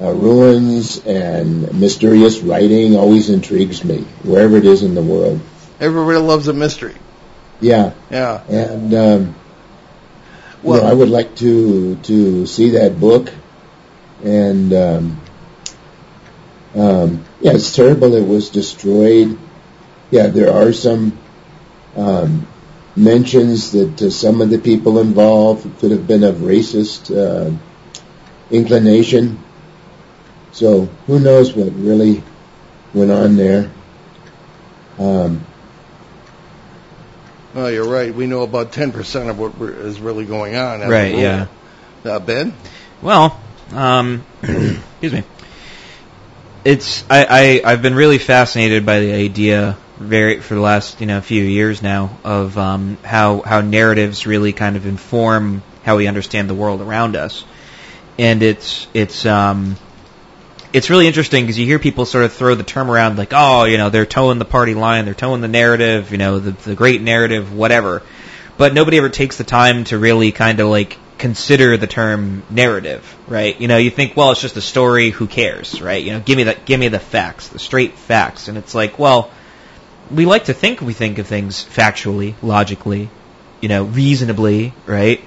uh, 0.00 0.12
ruins 0.12 1.04
and 1.04 1.74
mysterious 1.74 2.38
writing 2.40 2.94
always 2.96 3.30
intrigues 3.30 3.82
me, 3.84 3.98
wherever 4.22 4.56
it 4.56 4.64
is 4.64 4.82
in 4.84 4.94
the 4.94 5.02
world. 5.02 5.40
Everybody 5.80 6.18
loves 6.18 6.46
a 6.46 6.52
mystery. 6.52 6.94
Yeah, 7.60 7.92
Yeah. 8.10 8.42
and 8.48 8.94
um, 8.94 9.34
Well- 10.62 10.76
you 10.78 10.82
know, 10.84 10.90
I 10.90 10.94
would 10.94 11.10
like 11.10 11.34
to 11.36 11.96
to 12.10 12.46
see 12.46 12.70
that 12.78 13.00
book. 13.00 13.32
And 14.22 14.72
um, 14.86 15.20
um, 16.74 17.24
yeah, 17.40 17.52
it's 17.58 17.74
terrible. 17.74 18.14
It 18.14 18.26
was 18.26 18.50
destroyed. 18.50 19.36
Yeah, 20.10 20.26
there 20.28 20.52
are 20.52 20.72
some 20.72 21.18
um, 21.96 22.46
mentions 22.96 23.72
that 23.72 24.02
uh, 24.02 24.10
some 24.10 24.40
of 24.40 24.50
the 24.50 24.58
people 24.58 24.98
involved 24.98 25.78
could 25.78 25.90
have 25.90 26.06
been 26.06 26.24
of 26.24 26.36
racist 26.36 27.10
uh, 27.16 27.54
inclination. 28.50 29.38
So 30.52 30.86
who 31.06 31.20
knows 31.20 31.54
what 31.54 31.72
really 31.74 32.22
went 32.94 33.10
on 33.10 33.36
there? 33.36 33.70
Um, 34.98 35.44
Oh, 37.52 37.66
you're 37.66 37.88
right. 37.88 38.14
We 38.14 38.28
know 38.28 38.42
about 38.42 38.70
10% 38.70 39.28
of 39.28 39.36
what 39.38 39.58
we're- 39.58 39.74
is 39.88 40.00
really 40.00 40.24
going 40.24 40.54
on. 40.54 40.82
as 40.82 40.88
Right, 40.88 41.12
rule. 41.12 41.20
yeah. 41.20 41.46
Uh, 42.04 42.20
ben? 42.20 42.54
Well, 43.02 43.40
um, 43.72 44.24
excuse 44.42 45.12
me. 45.12 45.24
It's 46.64 47.04
I, 47.10 47.60
I 47.64 47.72
I've 47.72 47.82
been 47.82 47.94
really 47.94 48.18
fascinated 48.18 48.86
by 48.86 49.00
the 49.00 49.12
idea 49.14 49.76
very 50.00 50.40
for 50.40 50.54
the 50.54 50.60
last 50.60 51.00
you 51.00 51.06
know 51.06 51.20
few 51.20 51.42
years 51.42 51.82
now 51.82 52.18
of 52.24 52.56
um, 52.56 52.96
how 53.04 53.42
how 53.42 53.60
narratives 53.60 54.26
really 54.26 54.52
kind 54.52 54.76
of 54.76 54.86
inform 54.86 55.62
how 55.84 55.98
we 55.98 56.06
understand 56.06 56.48
the 56.48 56.54
world 56.54 56.80
around 56.80 57.16
us, 57.16 57.44
and 58.18 58.42
it's 58.42 58.88
it's 58.94 59.26
um, 59.26 59.76
it's 60.72 60.88
really 60.88 61.06
interesting 61.06 61.44
because 61.44 61.58
you 61.58 61.66
hear 61.66 61.78
people 61.78 62.06
sort 62.06 62.24
of 62.24 62.32
throw 62.32 62.54
the 62.54 62.64
term 62.64 62.90
around 62.90 63.18
like, 63.18 63.32
oh, 63.32 63.64
you 63.64 63.76
know, 63.76 63.90
they're 63.90 64.06
toeing 64.06 64.38
the 64.38 64.44
party 64.44 64.74
line, 64.74 65.04
they're 65.04 65.14
toeing 65.14 65.42
the 65.42 65.48
narrative, 65.48 66.12
you 66.12 66.18
know, 66.18 66.38
the, 66.38 66.52
the 66.52 66.74
great 66.74 67.02
narrative, 67.02 67.52
whatever. 67.54 68.02
But 68.56 68.72
nobody 68.72 68.98
ever 68.98 69.08
takes 69.08 69.36
the 69.36 69.44
time 69.44 69.84
to 69.84 69.98
really 69.98 70.32
kind 70.32 70.60
of 70.60 70.68
like 70.68 70.96
consider 71.18 71.76
the 71.76 71.86
term 71.86 72.42
narrative, 72.50 73.16
right? 73.26 73.60
You 73.60 73.68
know, 73.68 73.76
you 73.76 73.90
think, 73.90 74.16
well, 74.16 74.30
it's 74.30 74.40
just 74.40 74.56
a 74.56 74.62
story, 74.62 75.10
who 75.10 75.26
cares, 75.26 75.82
right? 75.82 76.02
You 76.02 76.12
know, 76.12 76.20
give 76.20 76.36
me 76.36 76.44
the, 76.44 76.56
give 76.64 76.80
me 76.80 76.88
the 76.88 76.98
facts, 76.98 77.48
the 77.48 77.58
straight 77.58 77.94
facts. 77.98 78.48
And 78.48 78.56
it's 78.56 78.74
like, 78.74 78.98
well, 78.98 79.30
we 80.10 80.26
like 80.26 80.44
to 80.44 80.54
think 80.54 80.80
we 80.80 80.92
think 80.92 81.18
of 81.18 81.26
things 81.26 81.64
factually, 81.64 82.34
logically, 82.42 83.08
you 83.60 83.68
know, 83.68 83.84
reasonably, 83.84 84.72
right? 84.86 85.20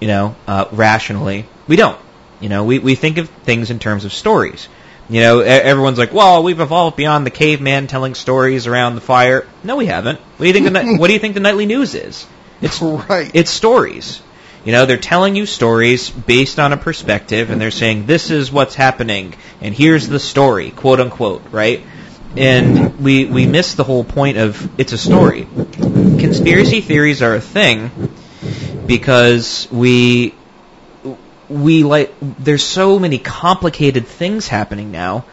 you 0.00 0.08
know, 0.08 0.36
uh, 0.46 0.66
rationally. 0.72 1.46
We 1.68 1.76
don't. 1.76 1.98
You 2.40 2.48
know, 2.48 2.64
we, 2.64 2.78
we 2.78 2.94
think 2.94 3.18
of 3.18 3.28
things 3.28 3.70
in 3.70 3.78
terms 3.78 4.04
of 4.04 4.12
stories. 4.12 4.68
You 5.08 5.20
know, 5.20 5.40
everyone's 5.40 5.98
like, 5.98 6.12
"Well, 6.12 6.42
we've 6.42 6.58
evolved 6.58 6.96
beyond 6.96 7.24
the 7.24 7.30
caveman 7.30 7.86
telling 7.86 8.14
stories 8.14 8.66
around 8.66 8.96
the 8.96 9.00
fire." 9.00 9.46
No, 9.62 9.76
we 9.76 9.86
haven't. 9.86 10.18
What 10.18 10.38
do 10.40 10.46
you 10.46 10.52
think? 10.52 10.72
The, 10.72 10.96
what 10.98 11.06
do 11.06 11.12
you 11.12 11.20
think 11.20 11.34
the 11.34 11.40
nightly 11.40 11.66
news 11.66 11.94
is? 11.94 12.26
It's 12.60 12.82
Right. 12.82 13.30
It's 13.32 13.50
stories. 13.50 14.20
You 14.64 14.72
know, 14.72 14.84
they're 14.84 14.96
telling 14.96 15.36
you 15.36 15.46
stories 15.46 16.10
based 16.10 16.58
on 16.58 16.72
a 16.72 16.76
perspective, 16.76 17.50
and 17.50 17.60
they're 17.60 17.70
saying 17.70 18.06
this 18.06 18.30
is 18.32 18.50
what's 18.50 18.74
happening, 18.74 19.34
and 19.60 19.72
here's 19.72 20.08
the 20.08 20.18
story, 20.18 20.72
quote 20.72 20.98
unquote, 20.98 21.42
right? 21.52 21.84
And 22.36 23.00
we 23.00 23.24
we 23.24 23.46
miss 23.46 23.74
the 23.74 23.84
whole 23.84 24.04
point 24.04 24.36
of 24.36 24.78
it's 24.78 24.92
a 24.92 24.98
story. 24.98 25.46
Conspiracy 25.54 26.80
theories 26.80 27.22
are 27.22 27.34
a 27.34 27.40
thing 27.40 27.90
because 28.86 29.68
we 29.70 30.34
we 31.48 31.82
like 31.84 32.14
there's 32.20 32.64
so 32.64 32.98
many 32.98 33.18
complicated 33.18 34.06
things 34.06 34.48
happening 34.48 34.90
now 34.90 35.24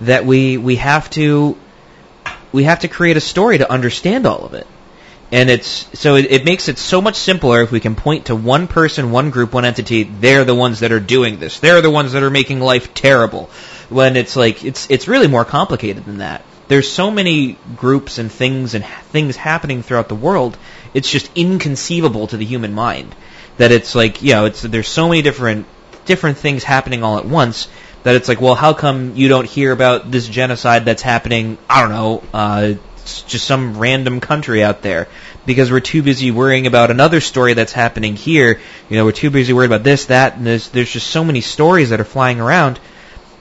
that 0.00 0.26
we 0.26 0.56
we 0.56 0.76
have 0.76 1.08
to 1.10 1.56
we 2.52 2.64
have 2.64 2.80
to 2.80 2.88
create 2.88 3.16
a 3.16 3.20
story 3.20 3.58
to 3.58 3.70
understand 3.70 4.26
all 4.26 4.44
of 4.44 4.54
it. 4.54 4.66
And 5.32 5.48
it's 5.48 5.86
so 5.98 6.16
it, 6.16 6.26
it 6.30 6.44
makes 6.44 6.68
it 6.68 6.78
so 6.78 7.00
much 7.00 7.14
simpler 7.14 7.62
if 7.62 7.70
we 7.70 7.78
can 7.78 7.94
point 7.94 8.26
to 8.26 8.34
one 8.34 8.66
person, 8.66 9.12
one 9.12 9.30
group, 9.30 9.52
one 9.52 9.64
entity. 9.64 10.02
They're 10.02 10.44
the 10.44 10.54
ones 10.54 10.80
that 10.80 10.90
are 10.90 11.00
doing 11.00 11.38
this. 11.38 11.60
They're 11.60 11.80
the 11.82 11.90
ones 11.90 12.12
that 12.12 12.22
are 12.24 12.30
making 12.30 12.60
life 12.60 12.94
terrible. 12.94 13.48
When 13.90 14.16
it's 14.16 14.36
like 14.36 14.64
it's 14.64 14.88
it's 14.90 15.08
really 15.08 15.28
more 15.28 15.44
complicated 15.44 16.04
than 16.04 16.18
that. 16.18 16.42
There's 16.68 16.90
so 16.90 17.10
many 17.10 17.58
groups 17.76 18.18
and 18.18 18.30
things 18.30 18.74
and 18.74 18.84
things 18.84 19.36
happening 19.36 19.82
throughout 19.82 20.08
the 20.08 20.14
world. 20.14 20.56
It's 20.94 21.10
just 21.10 21.30
inconceivable 21.36 22.28
to 22.28 22.36
the 22.36 22.44
human 22.44 22.72
mind 22.72 23.14
that 23.60 23.72
it's 23.72 23.94
like 23.94 24.22
you 24.22 24.32
know 24.32 24.46
it's 24.46 24.62
there's 24.62 24.88
so 24.88 25.08
many 25.08 25.20
different 25.20 25.66
different 26.06 26.38
things 26.38 26.64
happening 26.64 27.04
all 27.04 27.18
at 27.18 27.26
once 27.26 27.68
that 28.04 28.14
it's 28.14 28.26
like 28.26 28.40
well 28.40 28.54
how 28.54 28.72
come 28.72 29.16
you 29.16 29.28
don't 29.28 29.46
hear 29.46 29.70
about 29.70 30.10
this 30.10 30.26
genocide 30.26 30.86
that's 30.86 31.02
happening 31.02 31.58
I 31.68 31.82
don't 31.82 31.90
know 31.90 32.22
uh, 32.32 32.74
just 33.04 33.44
some 33.44 33.78
random 33.78 34.20
country 34.20 34.64
out 34.64 34.80
there 34.80 35.08
because 35.44 35.70
we're 35.70 35.80
too 35.80 36.02
busy 36.02 36.30
worrying 36.30 36.66
about 36.66 36.90
another 36.90 37.20
story 37.20 37.52
that's 37.52 37.72
happening 37.72 38.16
here 38.16 38.60
you 38.88 38.96
know 38.96 39.04
we're 39.04 39.12
too 39.12 39.30
busy 39.30 39.52
worried 39.52 39.66
about 39.66 39.84
this 39.84 40.06
that 40.06 40.36
and 40.36 40.46
there's 40.46 40.70
there's 40.70 40.90
just 40.90 41.08
so 41.08 41.22
many 41.22 41.42
stories 41.42 41.90
that 41.90 42.00
are 42.00 42.04
flying 42.04 42.40
around 42.40 42.80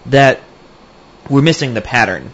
that 0.09 0.41
we're 1.29 1.41
missing 1.41 1.73
the 1.73 1.81
pattern 1.81 2.31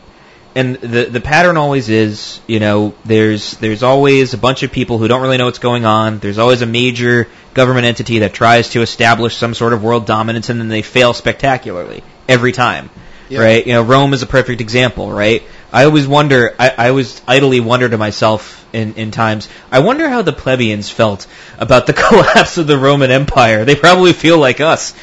and 0.55 0.75
the 0.77 1.05
the 1.05 1.19
pattern 1.19 1.57
always 1.57 1.89
is, 1.89 2.39
you 2.47 2.61
know, 2.61 2.95
there's 3.03 3.57
there's 3.57 3.83
always 3.83 4.33
a 4.33 4.37
bunch 4.37 4.63
of 4.63 4.71
people 4.71 4.97
who 4.97 5.09
don't 5.09 5.21
really 5.21 5.35
know 5.35 5.45
what's 5.45 5.59
going 5.59 5.83
on. 5.83 6.19
There's 6.19 6.37
always 6.37 6.61
a 6.61 6.65
major 6.65 7.27
government 7.53 7.85
entity 7.85 8.19
that 8.19 8.33
tries 8.33 8.69
to 8.69 8.81
establish 8.81 9.35
some 9.35 9.53
sort 9.53 9.73
of 9.73 9.83
world 9.83 10.05
dominance, 10.05 10.49
and 10.49 10.59
then 10.59 10.69
they 10.69 10.81
fail 10.81 11.13
spectacularly 11.13 12.03
every 12.29 12.53
time. 12.53 12.89
Yeah. 13.27 13.41
Right? 13.41 13.67
You 13.67 13.73
know, 13.73 13.81
Rome 13.81 14.13
is 14.13 14.21
a 14.21 14.27
perfect 14.27 14.61
example, 14.61 15.11
right? 15.11 15.43
I 15.71 15.85
always 15.85 16.07
wonder. 16.07 16.55
I, 16.59 16.69
I 16.77 16.89
always 16.89 17.21
idly 17.27 17.59
wonder 17.59 17.89
to 17.89 17.97
myself 17.97 18.65
in 18.73 18.93
in 18.95 19.11
times. 19.11 19.49
I 19.71 19.79
wonder 19.79 20.07
how 20.07 20.21
the 20.21 20.33
plebeians 20.33 20.89
felt 20.89 21.27
about 21.57 21.87
the 21.87 21.93
collapse 22.07 22.57
of 22.57 22.67
the 22.67 22.77
Roman 22.77 23.11
Empire. 23.11 23.65
They 23.65 23.75
probably 23.75 24.13
feel 24.13 24.37
like 24.37 24.61
us, 24.61 24.93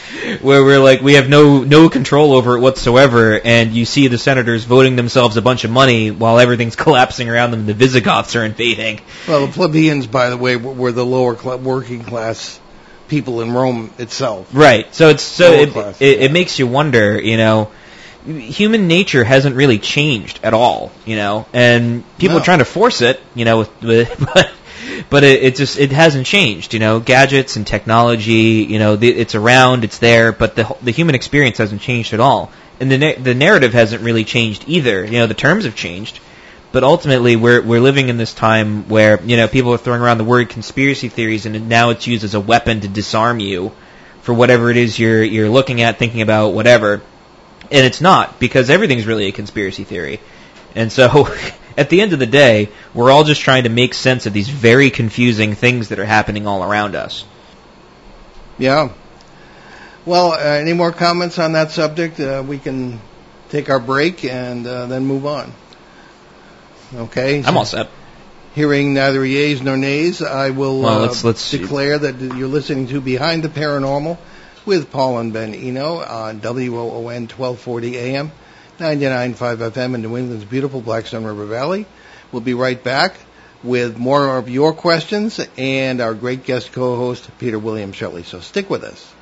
where 0.41 0.65
we're 0.65 0.81
like 0.81 1.01
we 1.01 1.15
have 1.15 1.29
no 1.29 1.63
no 1.65 1.89
control 1.89 2.33
over 2.33 2.57
it 2.57 2.61
whatsoever, 2.61 3.41
and 3.43 3.73
you 3.73 3.85
see 3.85 4.09
the 4.09 4.19
senators 4.19 4.65
voting 4.65 4.97
themselves 4.97 5.37
a 5.37 5.43
bunch 5.43 5.65
of 5.65 5.71
money 5.71 6.11
while 6.11 6.39
everything's 6.39 6.77
collapsing 6.85 7.29
around 7.29 7.51
them. 7.51 7.61
and 7.61 7.69
The 7.69 7.75
Visigoths 7.75 8.37
are 8.37 8.45
invading. 8.45 9.01
Well, 9.27 9.47
the 9.47 9.53
plebeians, 9.53 10.07
by 10.07 10.31
the 10.31 10.37
way, 10.37 10.57
were 10.57 10.93
the 10.93 11.05
lower 11.05 11.37
cl- 11.37 11.59
working 11.59 12.05
class 12.05 12.61
people 13.09 13.43
in 13.43 13.53
Rome 13.53 13.93
itself. 13.99 14.49
Right. 14.55 14.93
So 14.95 15.09
it's 15.11 15.23
so 15.23 15.53
it, 15.53 15.71
class, 15.71 16.01
it, 16.01 16.19
yeah. 16.19 16.25
it 16.25 16.33
makes 16.33 16.59
you 16.59 16.67
wonder, 16.67 17.21
you 17.21 17.37
know, 17.37 17.71
human 18.27 18.87
nature 18.89 19.25
hasn't 19.25 19.57
really 19.57 19.79
changed 19.79 20.41
at 20.43 20.55
all, 20.55 20.93
you 21.05 21.17
know, 21.17 21.47
and 21.53 22.05
people 22.19 22.37
No. 22.37 22.43
are 22.43 22.45
trying 22.45 22.59
to 22.61 22.65
force 22.65 23.01
it, 23.01 23.21
you 23.35 23.45
know, 23.45 23.59
with, 23.59 23.83
with 23.83 24.19
but 24.35 24.51
but 25.11 25.25
it, 25.25 25.43
it 25.43 25.57
just 25.57 25.79
it 25.79 25.93
hasn't 25.93 26.27
changed, 26.27 26.75
you 26.75 26.81
know, 26.81 27.01
gadgets 27.01 27.57
and 27.57 27.67
technology, 27.67 28.67
you 28.69 28.79
know, 28.79 28.97
the, 28.97 29.09
it's 29.09 29.35
around, 29.35 29.85
it's 29.85 29.99
there, 29.99 30.33
but 30.33 30.57
the 30.57 30.77
the 30.83 30.91
human 30.91 31.15
experience 31.15 31.59
hasn't 31.59 31.81
changed 31.81 32.13
at 32.13 32.21
all, 32.21 32.51
and 32.81 32.91
the 32.91 32.99
na- 32.99 33.23
the 33.23 33.35
narrative 33.35 33.73
hasn't 33.73 34.03
really 34.03 34.25
changed 34.25 34.65
either. 34.67 35.05
You 35.05 35.19
know, 35.21 35.27
the 35.27 35.35
terms 35.35 35.65
have 35.65 35.75
changed. 35.77 36.21
But 36.73 36.85
ultimately, 36.85 37.37
we're 37.37 37.61
we're 37.61 37.81
living 37.83 38.09
in 38.09 38.17
this 38.17 38.33
time 38.33 38.89
where 38.89 39.23
you 39.23 39.37
know 39.37 39.47
people 39.47 39.75
are 39.75 39.79
throwing 39.79 40.01
around 40.01 40.17
the 40.17 40.25
word 40.25 40.49
conspiracy 40.49 41.09
theories, 41.11 41.45
and 41.45 41.69
now 41.69 41.91
it's 41.91 42.07
used 42.07 42.25
as 42.25 42.33
a 42.35 42.41
weapon 42.41 42.81
to 42.81 42.89
disarm 42.89 43.41
you 43.41 43.73
for 44.23 44.33
whatever 44.33 44.71
it 44.71 44.79
is 44.79 44.99
you're 44.99 45.23
you're 45.23 45.51
looking 45.51 45.83
at, 45.83 45.99
thinking 45.99 46.23
about, 46.23 46.55
whatever. 46.55 47.03
And 47.73 47.87
it's 47.87 48.01
not 48.01 48.39
because 48.39 48.69
everything's 48.71 49.07
really 49.07 49.27
a 49.27 49.33
conspiracy 49.33 49.85
theory. 49.85 50.21
And 50.75 50.93
so, 50.93 51.29
at 51.77 51.89
the 51.89 52.01
end 52.03 52.13
of 52.13 52.19
the 52.19 52.27
day, 52.27 52.69
we're 52.95 53.11
all 53.11 53.25
just 53.25 53.41
trying 53.41 53.65
to 53.65 53.71
make 53.71 53.95
sense 53.95 54.27
of 54.27 54.33
these 54.33 54.49
very 54.49 54.91
confusing 54.91 55.55
things 55.55 55.89
that 55.89 55.99
are 55.99 56.05
happening 56.05 56.47
all 56.47 56.63
around 56.63 56.95
us. 56.95 57.25
Yeah. 58.59 58.91
Well, 60.05 60.33
uh, 60.33 60.37
any 60.39 60.75
more 60.75 60.93
comments 60.93 61.39
on 61.39 61.53
that 61.53 61.71
subject? 61.71 62.21
Uh, 62.21 62.45
we 62.47 62.59
can 62.59 63.01
take 63.49 63.71
our 63.71 63.81
break 63.81 64.25
and 64.25 64.67
uh, 64.67 64.87
then 64.87 65.07
move 65.07 65.25
on. 65.27 65.53
Okay. 66.95 67.43
I'm 67.43 67.57
all 67.57 67.65
set. 67.65 67.89
Hearing 68.55 68.93
neither 68.93 69.25
yeas 69.25 69.63
nor 69.63 69.79
nays, 69.79 70.21
I 70.21 70.51
will 70.51 70.83
Well, 70.83 70.97
uh, 70.97 71.07
let's- 71.07 71.25
let's- 71.25 71.51
declare 71.51 71.99
that 71.99 72.21
you're 72.21 72.49
listening 72.49 72.89
to 72.89 73.01
Behind 73.01 73.43
the 73.43 73.49
Paranormal 73.49 74.19
with 74.65 74.91
Paul 74.91 75.19
and 75.19 75.33
Ben 75.33 75.55
Eno 75.55 75.99
on 75.99 76.41
WOON 76.41 77.29
1240 77.29 77.97
AM, 77.99 78.33
99.5 78.79 79.57
FM 79.71 79.95
in 79.95 80.03
New 80.03 80.17
England's 80.17 80.45
beautiful 80.45 80.81
Blackstone 80.81 81.25
River 81.25 81.47
Valley. 81.47 81.87
We'll 82.31 82.43
be 82.43 82.55
right 82.55 82.83
back 82.83 83.15
with 83.63 83.99
more 83.99 84.37
of 84.37 84.49
your 84.49 84.73
questions 84.73 85.41
and 85.57 86.01
our 86.01 86.15
great 86.15 86.45
guest 86.45 86.73
co-host, 86.73 87.29
Peter 87.39 87.59
William 87.59 87.93
Shelley. 87.93 88.23
So 88.23 88.41
stick 88.41 88.69
with 88.69 88.85
us. 88.85 89.13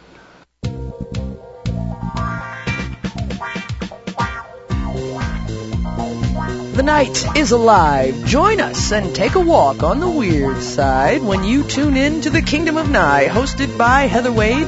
The 6.81 6.87
night 6.87 7.37
is 7.37 7.50
alive. 7.50 8.24
Join 8.24 8.59
us 8.59 8.90
and 8.90 9.14
take 9.14 9.35
a 9.35 9.40
walk 9.40 9.83
on 9.83 10.00
the 10.00 10.09
weird 10.09 10.62
side 10.62 11.22
when 11.22 11.44
you 11.44 11.62
tune 11.62 11.94
in 11.94 12.22
to 12.22 12.31
the 12.31 12.40
Kingdom 12.40 12.79
of 12.79 12.88
Nye, 12.88 13.29
hosted 13.29 13.76
by 13.76 14.07
Heather 14.07 14.33
Wade. 14.33 14.66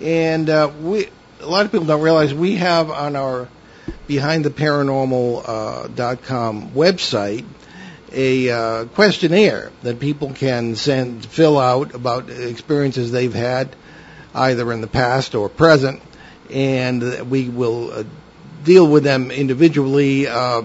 And 0.00 0.48
uh, 0.48 0.70
we, 0.80 1.08
a 1.40 1.46
lot 1.46 1.66
of 1.66 1.72
people 1.72 1.88
don't 1.88 2.02
realize 2.02 2.32
we 2.32 2.54
have 2.56 2.88
on 2.88 3.16
our 3.16 3.48
BehindTheParanormal.com 4.08 6.70
website 6.70 7.44
a 8.12 8.50
uh, 8.50 8.84
questionnaire 8.84 9.72
that 9.82 9.98
people 9.98 10.34
can 10.34 10.76
send 10.76 11.26
fill 11.26 11.58
out 11.58 11.96
about 11.96 12.30
experiences 12.30 13.10
they've 13.10 13.34
had 13.34 13.74
either 14.34 14.72
in 14.72 14.80
the 14.80 14.86
past 14.86 15.34
or 15.34 15.48
present 15.48 16.00
and 16.50 17.30
we 17.30 17.48
will 17.48 17.92
uh, 17.92 18.04
deal 18.64 18.86
with 18.86 19.04
them 19.04 19.30
individually 19.30 20.26
uh, 20.26 20.62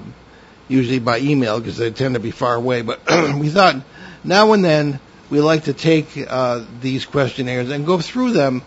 usually 0.67 0.99
by 0.99 1.19
email 1.19 1.59
because 1.59 1.77
they 1.77 1.91
tend 1.91 2.15
to 2.15 2.19
be 2.19 2.31
far 2.31 2.55
away 2.55 2.81
but 2.81 2.99
we 3.37 3.49
thought 3.49 3.75
now 4.23 4.53
and 4.53 4.63
then 4.63 4.99
we 5.29 5.41
like 5.41 5.63
to 5.65 5.73
take 5.73 6.07
uh, 6.27 6.63
these 6.81 7.05
questionnaires 7.05 7.69
and 7.69 7.85
go 7.85 7.99
through 7.99 8.31
them 8.31 8.61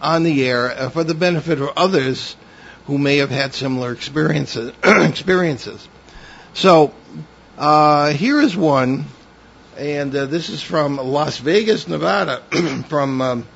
on 0.00 0.22
the 0.22 0.48
air 0.48 0.70
uh, 0.70 0.88
for 0.88 1.04
the 1.04 1.14
benefit 1.14 1.60
of 1.60 1.70
others 1.76 2.36
who 2.86 2.96
may 2.98 3.18
have 3.18 3.30
had 3.30 3.52
similar 3.54 3.92
experiences 3.92 4.72
experiences 4.84 5.88
so 6.54 6.92
uh, 7.60 8.10
here 8.12 8.40
is 8.40 8.56
one, 8.56 9.04
and 9.76 10.16
uh, 10.16 10.24
this 10.24 10.48
is 10.48 10.62
from 10.62 10.96
Las 10.96 11.36
Vegas, 11.36 11.86
Nevada, 11.86 12.42
from 12.88 13.20
um, 13.20 13.48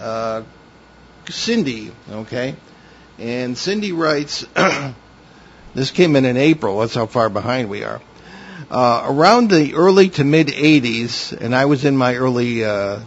uh, 0.00 0.42
Cindy. 1.30 1.92
Okay, 2.10 2.56
and 3.22 3.56
Cindy 3.56 3.92
writes, 3.92 4.44
This 5.74 5.92
came 5.92 6.16
in 6.16 6.24
in 6.24 6.36
April. 6.36 6.80
That's 6.80 6.94
how 6.94 7.06
far 7.06 7.30
behind 7.30 7.70
we 7.70 7.84
are. 7.84 8.00
Uh, 8.68 9.04
around 9.06 9.48
the 9.48 9.74
early 9.74 10.08
to 10.10 10.24
mid 10.24 10.48
80s, 10.48 11.32
and 11.32 11.54
I 11.54 11.66
was 11.66 11.84
in 11.84 11.96
my 11.96 12.16
early 12.16 12.64
uh, 12.64 13.00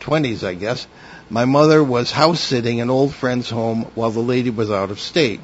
20s, 0.00 0.46
I 0.46 0.54
guess, 0.54 0.86
my 1.30 1.46
mother 1.46 1.82
was 1.82 2.10
house 2.10 2.40
sitting 2.40 2.82
an 2.82 2.90
old 2.90 3.14
friend's 3.14 3.48
home 3.48 3.84
while 3.94 4.10
the 4.10 4.20
lady 4.20 4.50
was 4.50 4.70
out 4.70 4.90
of 4.90 5.00
state. 5.00 5.40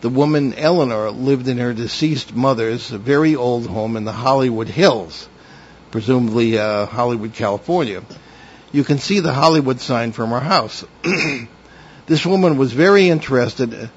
The 0.00 0.08
woman, 0.08 0.54
Eleanor, 0.54 1.10
lived 1.10 1.46
in 1.46 1.58
her 1.58 1.74
deceased 1.74 2.34
mother's 2.34 2.88
very 2.88 3.36
old 3.36 3.66
home 3.66 3.98
in 3.98 4.04
the 4.04 4.12
Hollywood 4.12 4.68
Hills, 4.68 5.28
presumably 5.90 6.56
uh, 6.56 6.86
Hollywood, 6.86 7.34
California. 7.34 8.02
You 8.72 8.84
can 8.84 8.98
see 8.98 9.20
the 9.20 9.34
Hollywood 9.34 9.80
sign 9.80 10.12
from 10.12 10.30
her 10.30 10.40
house. 10.40 10.82
this 12.10 12.26
woman 12.26 12.58
was 12.58 12.72
very 12.72 13.08
interested, 13.08 13.88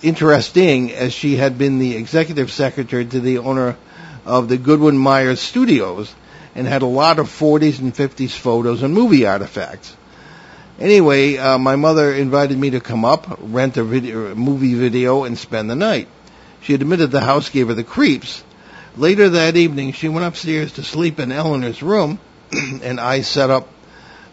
interesting, 0.00 0.92
as 0.92 1.12
she 1.12 1.36
had 1.36 1.58
been 1.58 1.78
the 1.78 1.94
executive 1.94 2.50
secretary 2.50 3.04
to 3.04 3.20
the 3.20 3.36
owner 3.36 3.76
of 4.24 4.48
the 4.48 4.56
Goldwyn 4.56 4.96
Myers 4.96 5.40
Studios 5.40 6.10
and 6.54 6.66
had 6.66 6.80
a 6.80 6.86
lot 6.86 7.18
of 7.18 7.28
40s 7.28 7.78
and 7.80 7.94
50s 7.94 8.30
photos 8.30 8.82
and 8.82 8.94
movie 8.94 9.26
artifacts. 9.26 9.94
Anyway, 10.78 11.36
uh, 11.36 11.58
my 11.58 11.76
mother 11.76 12.14
invited 12.14 12.56
me 12.56 12.70
to 12.70 12.80
come 12.80 13.04
up, 13.04 13.26
rent 13.42 13.76
a 13.76 13.84
video, 13.84 14.34
movie 14.34 14.72
video, 14.72 15.24
and 15.24 15.36
spend 15.36 15.68
the 15.68 15.76
night. 15.76 16.08
She 16.62 16.72
admitted 16.72 17.10
the 17.10 17.20
house 17.20 17.50
gave 17.50 17.68
her 17.68 17.74
the 17.74 17.84
creeps. 17.84 18.42
Later 18.96 19.28
that 19.28 19.58
evening, 19.58 19.92
she 19.92 20.08
went 20.08 20.24
upstairs 20.24 20.72
to 20.74 20.82
sleep 20.82 21.20
in 21.20 21.30
Eleanor's 21.30 21.82
room, 21.82 22.20
and 22.82 22.98
I 22.98 23.20
sat 23.20 23.50
up 23.50 23.68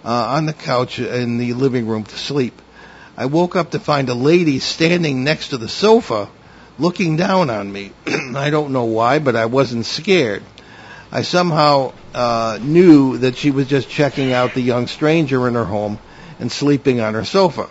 uh, 0.05 0.27
on 0.37 0.45
the 0.45 0.53
couch 0.53 0.97
in 0.99 1.39
the 1.39 1.55
living 1.55 1.87
room 1.87 2.05
to 2.05 2.17
sleep. 2.17 2.61
I 3.17 3.25
woke 3.25 3.55
up 3.55 3.71
to 3.71 3.79
find 3.79 4.09
a 4.09 4.13
lady 4.13 4.59
standing 4.59 5.23
next 5.23 5.49
to 5.49 5.57
the 5.57 5.67
sofa 5.67 6.29
looking 6.77 7.17
down 7.17 7.49
on 7.49 7.71
me. 7.71 7.91
I 8.05 8.51
don't 8.51 8.71
know 8.71 8.85
why, 8.85 9.17
but 9.17 9.35
I 9.35 9.47
wasn't 9.47 9.87
scared. 9.87 10.43
I 11.11 11.23
somehow 11.23 11.93
uh, 12.13 12.59
knew 12.61 13.17
that 13.17 13.35
she 13.35 13.49
was 13.49 13.67
just 13.67 13.89
checking 13.89 14.33
out 14.33 14.53
the 14.53 14.61
young 14.61 14.85
stranger 14.85 15.47
in 15.47 15.55
her 15.55 15.65
home 15.65 15.97
and 16.39 16.51
sleeping 16.51 17.01
on 17.01 17.15
her 17.15 17.25
sofa. 17.25 17.67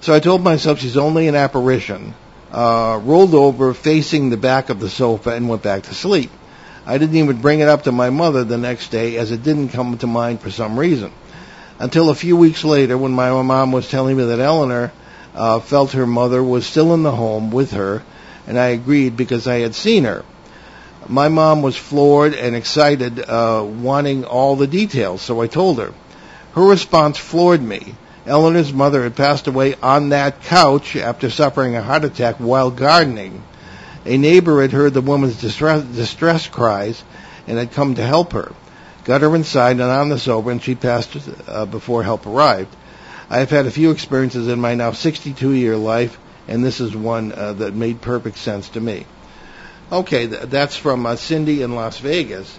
So 0.00 0.12
I 0.12 0.18
told 0.18 0.42
myself 0.42 0.80
she's 0.80 0.96
only 0.96 1.28
an 1.28 1.36
apparition, 1.36 2.14
uh, 2.50 2.98
rolled 3.04 3.34
over 3.34 3.72
facing 3.72 4.30
the 4.30 4.36
back 4.36 4.68
of 4.68 4.80
the 4.80 4.90
sofa 4.90 5.30
and 5.30 5.48
went 5.48 5.62
back 5.62 5.84
to 5.84 5.94
sleep. 5.94 6.30
I 6.86 6.98
didn't 6.98 7.16
even 7.16 7.40
bring 7.40 7.60
it 7.60 7.68
up 7.68 7.84
to 7.84 7.92
my 7.92 8.10
mother 8.10 8.42
the 8.42 8.58
next 8.58 8.90
day 8.90 9.16
as 9.16 9.30
it 9.30 9.44
didn't 9.44 9.68
come 9.68 9.96
to 9.98 10.08
mind 10.08 10.40
for 10.40 10.50
some 10.50 10.76
reason. 10.76 11.12
Until 11.80 12.10
a 12.10 12.14
few 12.14 12.36
weeks 12.36 12.62
later 12.62 12.98
when 12.98 13.12
my 13.12 13.30
mom 13.30 13.72
was 13.72 13.88
telling 13.88 14.18
me 14.18 14.24
that 14.24 14.38
Eleanor 14.38 14.92
uh, 15.34 15.60
felt 15.60 15.92
her 15.92 16.06
mother 16.06 16.44
was 16.44 16.66
still 16.66 16.92
in 16.92 17.02
the 17.02 17.10
home 17.10 17.50
with 17.50 17.70
her, 17.70 18.02
and 18.46 18.58
I 18.58 18.66
agreed 18.66 19.16
because 19.16 19.46
I 19.46 19.60
had 19.60 19.74
seen 19.74 20.04
her. 20.04 20.22
My 21.08 21.28
mom 21.28 21.62
was 21.62 21.76
floored 21.76 22.34
and 22.34 22.54
excited, 22.54 23.18
uh, 23.18 23.64
wanting 23.66 24.24
all 24.24 24.56
the 24.56 24.66
details, 24.66 25.22
so 25.22 25.40
I 25.40 25.46
told 25.46 25.78
her. 25.78 25.94
Her 26.52 26.64
response 26.64 27.16
floored 27.16 27.62
me. 27.62 27.94
Eleanor's 28.26 28.74
mother 28.74 29.02
had 29.02 29.16
passed 29.16 29.46
away 29.46 29.74
on 29.82 30.10
that 30.10 30.42
couch 30.42 30.96
after 30.96 31.30
suffering 31.30 31.76
a 31.76 31.82
heart 31.82 32.04
attack 32.04 32.36
while 32.36 32.70
gardening. 32.70 33.42
A 34.04 34.18
neighbor 34.18 34.60
had 34.60 34.72
heard 34.72 34.92
the 34.92 35.00
woman's 35.00 35.40
distress, 35.40 35.82
distress 35.82 36.46
cries 36.46 37.02
and 37.46 37.56
had 37.56 37.72
come 37.72 37.94
to 37.94 38.02
help 38.02 38.34
her. 38.34 38.52
Got 39.10 39.22
her 39.22 39.34
inside 39.34 39.72
and 39.72 39.82
on 39.82 40.08
the 40.08 40.20
sofa, 40.20 40.50
and 40.50 40.62
she 40.62 40.76
passed 40.76 41.18
uh, 41.48 41.66
before 41.66 42.04
help 42.04 42.26
arrived. 42.26 42.72
I 43.28 43.40
have 43.40 43.50
had 43.50 43.66
a 43.66 43.70
few 43.72 43.90
experiences 43.90 44.46
in 44.46 44.60
my 44.60 44.76
now 44.76 44.92
62 44.92 45.50
year 45.50 45.76
life, 45.76 46.16
and 46.46 46.64
this 46.64 46.78
is 46.78 46.94
one 46.94 47.32
uh, 47.32 47.54
that 47.54 47.74
made 47.74 48.00
perfect 48.00 48.36
sense 48.38 48.68
to 48.68 48.80
me. 48.80 49.06
Okay, 49.90 50.28
th- 50.28 50.42
that's 50.42 50.76
from 50.76 51.06
uh, 51.06 51.16
Cindy 51.16 51.62
in 51.62 51.74
Las 51.74 51.98
Vegas. 51.98 52.56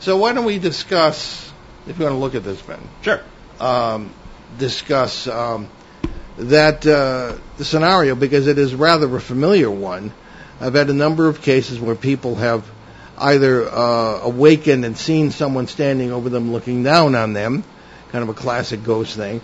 So 0.00 0.16
why 0.16 0.32
don't 0.32 0.44
we 0.44 0.58
discuss, 0.58 1.52
if 1.86 2.00
you 2.00 2.04
want 2.04 2.14
to 2.14 2.18
look 2.18 2.34
at 2.34 2.42
this, 2.42 2.60
Ben? 2.62 2.80
Sure. 3.02 3.20
Um, 3.60 4.12
discuss 4.58 5.28
um, 5.28 5.68
that 6.36 6.84
uh, 6.84 7.38
the 7.58 7.64
scenario 7.64 8.16
because 8.16 8.48
it 8.48 8.58
is 8.58 8.74
rather 8.74 9.16
a 9.16 9.20
familiar 9.20 9.70
one. 9.70 10.12
I've 10.60 10.74
had 10.74 10.90
a 10.90 10.94
number 10.94 11.28
of 11.28 11.42
cases 11.42 11.78
where 11.78 11.94
people 11.94 12.34
have 12.34 12.68
either 13.18 13.68
uh, 13.68 14.20
awakened 14.22 14.84
and 14.84 14.96
seen 14.96 15.30
someone 15.30 15.66
standing 15.66 16.12
over 16.12 16.28
them 16.28 16.52
looking 16.52 16.82
down 16.82 17.14
on 17.14 17.32
them, 17.32 17.64
kind 18.10 18.22
of 18.22 18.28
a 18.28 18.34
classic 18.34 18.84
ghost 18.84 19.16
thing. 19.16 19.40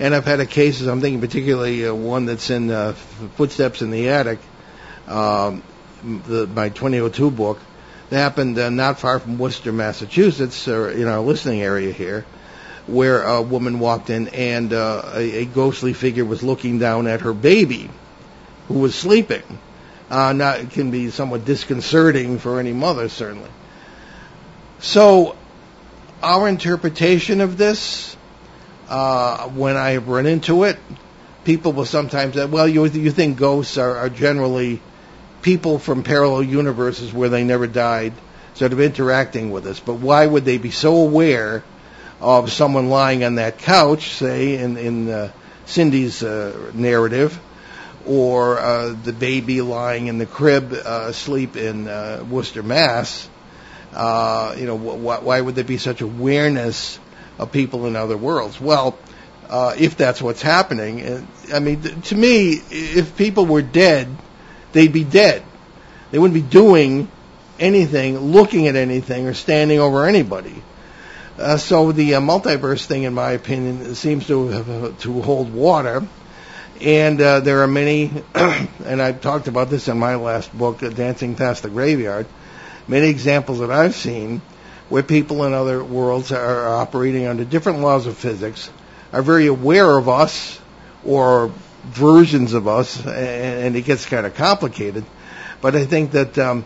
And 0.00 0.14
I've 0.14 0.24
had 0.24 0.40
a 0.40 0.46
cases, 0.46 0.86
I'm 0.86 1.00
thinking 1.00 1.20
particularly 1.20 1.86
uh, 1.86 1.94
one 1.94 2.26
that's 2.26 2.50
in 2.50 2.70
uh, 2.70 2.92
Footsteps 2.92 3.82
in 3.82 3.90
the 3.90 4.10
Attic, 4.10 4.38
um, 5.08 5.62
the, 6.02 6.46
my 6.46 6.68
2002 6.68 7.30
book, 7.30 7.58
that 8.10 8.16
happened 8.16 8.58
uh, 8.58 8.70
not 8.70 9.00
far 9.00 9.18
from 9.18 9.38
Worcester, 9.38 9.72
Massachusetts, 9.72 10.68
or 10.68 10.90
in 10.90 11.08
our 11.08 11.20
listening 11.20 11.62
area 11.62 11.92
here, 11.92 12.24
where 12.86 13.22
a 13.22 13.42
woman 13.42 13.80
walked 13.80 14.08
in 14.08 14.28
and 14.28 14.72
uh, 14.72 15.02
a, 15.14 15.40
a 15.40 15.44
ghostly 15.44 15.92
figure 15.92 16.24
was 16.24 16.42
looking 16.42 16.78
down 16.78 17.06
at 17.06 17.22
her 17.22 17.34
baby, 17.34 17.90
who 18.68 18.74
was 18.74 18.94
sleeping. 18.94 19.42
Uh, 20.10 20.32
not, 20.32 20.70
can 20.70 20.90
be 20.90 21.10
somewhat 21.10 21.44
disconcerting 21.44 22.38
for 22.38 22.58
any 22.58 22.72
mother, 22.72 23.08
certainly. 23.10 23.50
So, 24.78 25.36
our 26.22 26.48
interpretation 26.48 27.40
of 27.40 27.58
this 27.58 28.16
uh, 28.88 29.48
when 29.48 29.76
I 29.76 29.90
have 29.90 30.08
run 30.08 30.26
into 30.26 30.64
it, 30.64 30.78
people 31.44 31.72
will 31.72 31.84
sometimes 31.84 32.34
say, 32.34 32.46
well, 32.46 32.66
you, 32.66 32.86
you 32.86 33.10
think 33.10 33.38
ghosts 33.38 33.76
are, 33.76 33.96
are 33.96 34.08
generally 34.08 34.80
people 35.42 35.78
from 35.78 36.02
parallel 36.02 36.42
universes 36.42 37.12
where 37.12 37.28
they 37.28 37.44
never 37.44 37.66
died, 37.66 38.12
sort 38.54 38.72
of 38.72 38.80
interacting 38.80 39.50
with 39.50 39.66
us. 39.66 39.78
But 39.78 39.94
why 39.94 40.26
would 40.26 40.44
they 40.44 40.58
be 40.58 40.70
so 40.70 40.96
aware 40.96 41.64
of 42.20 42.50
someone 42.50 42.88
lying 42.88 43.24
on 43.24 43.36
that 43.36 43.58
couch, 43.58 44.10
say, 44.14 44.56
in, 44.56 44.76
in 44.76 45.08
uh, 45.10 45.32
Cindy's 45.66 46.22
uh, 46.22 46.70
narrative, 46.74 47.38
or 48.08 48.58
uh, 48.58 48.94
the 49.04 49.12
baby 49.12 49.60
lying 49.60 50.06
in 50.06 50.18
the 50.18 50.26
crib 50.26 50.72
uh, 50.72 51.06
asleep 51.08 51.56
in 51.56 51.88
uh, 51.88 52.24
Worcester, 52.28 52.62
Mass? 52.62 53.28
Uh, 53.92 54.54
you 54.58 54.66
know, 54.66 54.76
wh- 54.76 55.22
why 55.24 55.40
would 55.40 55.54
there 55.54 55.64
be 55.64 55.78
such 55.78 56.00
awareness 56.00 56.98
of 57.38 57.52
people 57.52 57.86
in 57.86 57.96
other 57.96 58.16
worlds. 58.16 58.60
Well, 58.60 58.98
if 59.50 59.96
that's 59.96 60.20
what's 60.20 60.42
happening, 60.42 61.26
I 61.52 61.60
mean, 61.60 61.80
to 61.82 62.14
me, 62.14 62.60
if 62.70 63.16
people 63.16 63.46
were 63.46 63.62
dead, 63.62 64.08
they'd 64.72 64.92
be 64.92 65.04
dead. 65.04 65.42
They 66.10 66.18
wouldn't 66.18 66.34
be 66.34 66.48
doing 66.48 67.08
anything, 67.58 68.18
looking 68.18 68.66
at 68.66 68.76
anything, 68.76 69.26
or 69.26 69.34
standing 69.34 69.78
over 69.78 70.06
anybody. 70.06 70.62
Uh, 71.38 71.56
so 71.56 71.92
the 71.92 72.16
uh, 72.16 72.20
multiverse 72.20 72.84
thing, 72.84 73.04
in 73.04 73.14
my 73.14 73.32
opinion, 73.32 73.94
seems 73.94 74.26
to 74.26 74.94
to 75.00 75.22
hold 75.22 75.52
water. 75.52 76.06
And 76.80 77.20
uh, 77.20 77.40
there 77.40 77.62
are 77.62 77.66
many, 77.66 78.12
and 78.34 79.02
I've 79.02 79.20
talked 79.20 79.48
about 79.48 79.68
this 79.68 79.88
in 79.88 79.98
my 79.98 80.14
last 80.14 80.56
book, 80.56 80.78
Dancing 80.78 81.34
Past 81.34 81.64
the 81.64 81.70
Graveyard, 81.70 82.26
many 82.86 83.08
examples 83.08 83.58
that 83.58 83.70
I've 83.70 83.96
seen 83.96 84.40
where 84.88 85.02
people 85.02 85.44
in 85.44 85.54
other 85.54 85.82
worlds 85.82 86.30
are 86.30 86.68
operating 86.68 87.26
under 87.26 87.44
different 87.44 87.80
laws 87.80 88.06
of 88.06 88.16
physics, 88.16 88.70
are 89.12 89.22
very 89.22 89.48
aware 89.48 89.98
of 89.98 90.08
us 90.08 90.60
or 91.04 91.52
versions 91.84 92.54
of 92.54 92.68
us, 92.68 93.04
and, 93.06 93.74
it 93.74 93.82
gets 93.82 94.06
kind 94.06 94.24
of 94.24 94.34
complicated. 94.34 95.04
But 95.60 95.74
I 95.74 95.84
think 95.84 96.12
that 96.12 96.38
um, 96.38 96.64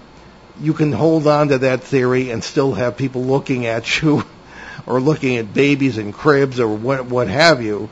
you 0.60 0.74
can 0.74 0.92
hold 0.92 1.26
on 1.26 1.48
to 1.48 1.58
that 1.58 1.84
theory 1.84 2.30
and 2.30 2.44
still 2.44 2.74
have 2.74 2.98
people 2.98 3.24
looking 3.24 3.64
at 3.64 4.02
you 4.02 4.24
or 4.86 5.00
looking 5.00 5.38
at 5.38 5.54
babies 5.54 5.96
in 5.96 6.12
cribs 6.12 6.60
or 6.60 6.68
what, 6.68 7.06
what 7.06 7.28
have 7.28 7.62
you 7.62 7.88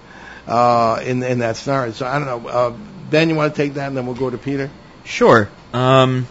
uh, 0.51 1.01
in, 1.05 1.23
in 1.23 1.39
that 1.39 1.57
scenario. 1.57 1.93
So 1.93 2.07
I 2.07 2.18
don't 2.18 2.27
know. 2.27 2.49
Uh, 2.49 2.70
ben, 3.09 3.31
you 3.31 3.37
want 3.37 3.55
to 3.55 3.62
take 3.62 3.74
that, 3.74 3.87
and 3.87 3.97
then 3.97 4.05
we'll 4.05 4.16
go 4.16 4.29
to 4.29 4.37
Peter. 4.37 4.68
Sure. 5.05 5.49
Um, 5.72 6.27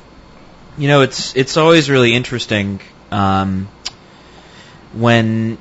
you 0.77 0.87
know, 0.89 1.01
it's 1.01 1.35
it's 1.35 1.57
always 1.57 1.89
really 1.89 2.13
interesting 2.13 2.81
um, 3.11 3.69
when 4.93 5.57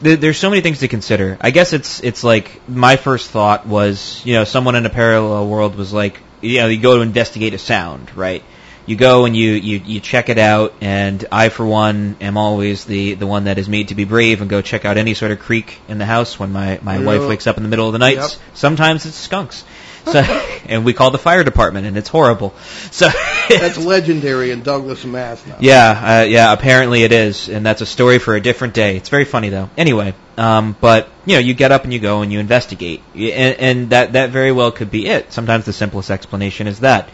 there's 0.00 0.38
so 0.38 0.50
many 0.50 0.62
things 0.62 0.80
to 0.80 0.88
consider. 0.88 1.38
I 1.40 1.50
guess 1.50 1.72
it's 1.72 2.02
it's 2.02 2.22
like 2.22 2.68
my 2.68 2.96
first 2.96 3.30
thought 3.30 3.66
was, 3.66 4.24
you 4.24 4.34
know, 4.34 4.44
someone 4.44 4.76
in 4.76 4.86
a 4.86 4.90
parallel 4.90 5.48
world 5.48 5.76
was 5.76 5.92
like, 5.92 6.20
you 6.40 6.58
know, 6.58 6.66
you 6.68 6.78
go 6.78 6.96
to 6.96 7.02
investigate 7.02 7.54
a 7.54 7.58
sound, 7.58 8.14
right? 8.16 8.44
You 8.88 8.96
go 8.96 9.26
and 9.26 9.36
you, 9.36 9.52
you, 9.52 9.82
you 9.84 10.00
check 10.00 10.30
it 10.30 10.38
out, 10.38 10.72
and 10.80 11.22
I, 11.30 11.50
for 11.50 11.66
one, 11.66 12.16
am 12.22 12.38
always 12.38 12.86
the, 12.86 13.14
the 13.14 13.26
one 13.26 13.44
that 13.44 13.58
is 13.58 13.68
made 13.68 13.88
to 13.88 13.94
be 13.94 14.04
brave 14.04 14.40
and 14.40 14.48
go 14.48 14.62
check 14.62 14.86
out 14.86 14.96
any 14.96 15.12
sort 15.12 15.30
of 15.30 15.40
creak 15.40 15.78
in 15.88 15.98
the 15.98 16.06
house 16.06 16.38
when 16.38 16.52
my, 16.52 16.80
my 16.82 16.98
wife 16.98 17.28
wakes 17.28 17.46
up 17.46 17.58
in 17.58 17.64
the 17.64 17.68
middle 17.68 17.86
of 17.86 17.92
the 17.92 17.98
night. 17.98 18.16
Yep. 18.16 18.30
Sometimes 18.54 19.04
it's 19.04 19.14
skunks. 19.14 19.62
So, 20.06 20.20
and 20.66 20.86
we 20.86 20.94
call 20.94 21.10
the 21.10 21.18
fire 21.18 21.44
department, 21.44 21.86
and 21.86 21.98
it's 21.98 22.08
horrible. 22.08 22.54
So 22.90 23.10
that's 23.50 23.76
legendary 23.76 24.52
in 24.52 24.62
Douglas, 24.62 25.04
Mass. 25.04 25.46
Now. 25.46 25.56
Yeah, 25.60 26.20
uh, 26.20 26.24
yeah. 26.24 26.54
Apparently 26.54 27.02
it 27.02 27.12
is, 27.12 27.50
and 27.50 27.66
that's 27.66 27.82
a 27.82 27.86
story 27.86 28.18
for 28.18 28.36
a 28.36 28.40
different 28.40 28.72
day. 28.72 28.96
It's 28.96 29.10
very 29.10 29.26
funny 29.26 29.50
though. 29.50 29.68
Anyway, 29.76 30.14
um, 30.38 30.74
but 30.80 31.10
you 31.26 31.34
know, 31.34 31.40
you 31.40 31.52
get 31.52 31.72
up 31.72 31.84
and 31.84 31.92
you 31.92 31.98
go 31.98 32.22
and 32.22 32.32
you 32.32 32.40
investigate, 32.40 33.02
and, 33.12 33.60
and 33.60 33.90
that 33.90 34.14
that 34.14 34.30
very 34.30 34.52
well 34.52 34.72
could 34.72 34.90
be 34.90 35.06
it. 35.06 35.30
Sometimes 35.30 35.66
the 35.66 35.74
simplest 35.74 36.10
explanation 36.10 36.68
is 36.68 36.80
that 36.80 37.10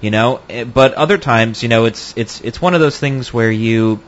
You 0.00 0.10
know, 0.12 0.40
Eh, 0.48 0.64
but 0.64 0.94
other 0.94 1.18
times, 1.18 1.62
you 1.62 1.68
know, 1.68 1.86
it's 1.86 2.14
it's 2.16 2.40
it's 2.40 2.62
one 2.62 2.74
of 2.74 2.80
those 2.80 2.98
things 2.98 3.32
where 3.34 3.50
you 3.50 4.00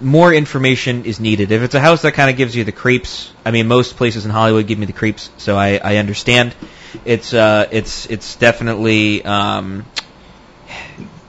more 0.00 0.32
information 0.34 1.04
is 1.04 1.20
needed. 1.20 1.52
If 1.52 1.62
it's 1.62 1.74
a 1.74 1.80
house 1.80 2.02
that 2.02 2.12
kind 2.12 2.28
of 2.30 2.36
gives 2.36 2.56
you 2.56 2.64
the 2.64 2.72
creeps, 2.72 3.32
I 3.44 3.50
mean, 3.50 3.68
most 3.68 3.96
places 3.96 4.24
in 4.24 4.30
Hollywood 4.30 4.66
give 4.66 4.78
me 4.78 4.86
the 4.86 4.92
creeps, 4.92 5.30
so 5.38 5.56
I, 5.56 5.78
I 5.82 5.96
understand. 5.96 6.54
It's 7.04 7.32
uh, 7.32 7.68
it's 7.70 8.06
it's 8.06 8.36
definitely 8.36 9.24
um, 9.24 9.86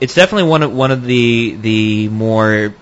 it's 0.02 0.16
definitely 0.16 0.50
one 0.50 0.64
of 0.64 0.74
one 0.74 0.92
of 0.92 1.04
the 1.04 1.56
the 1.56 2.10
more 2.10 2.74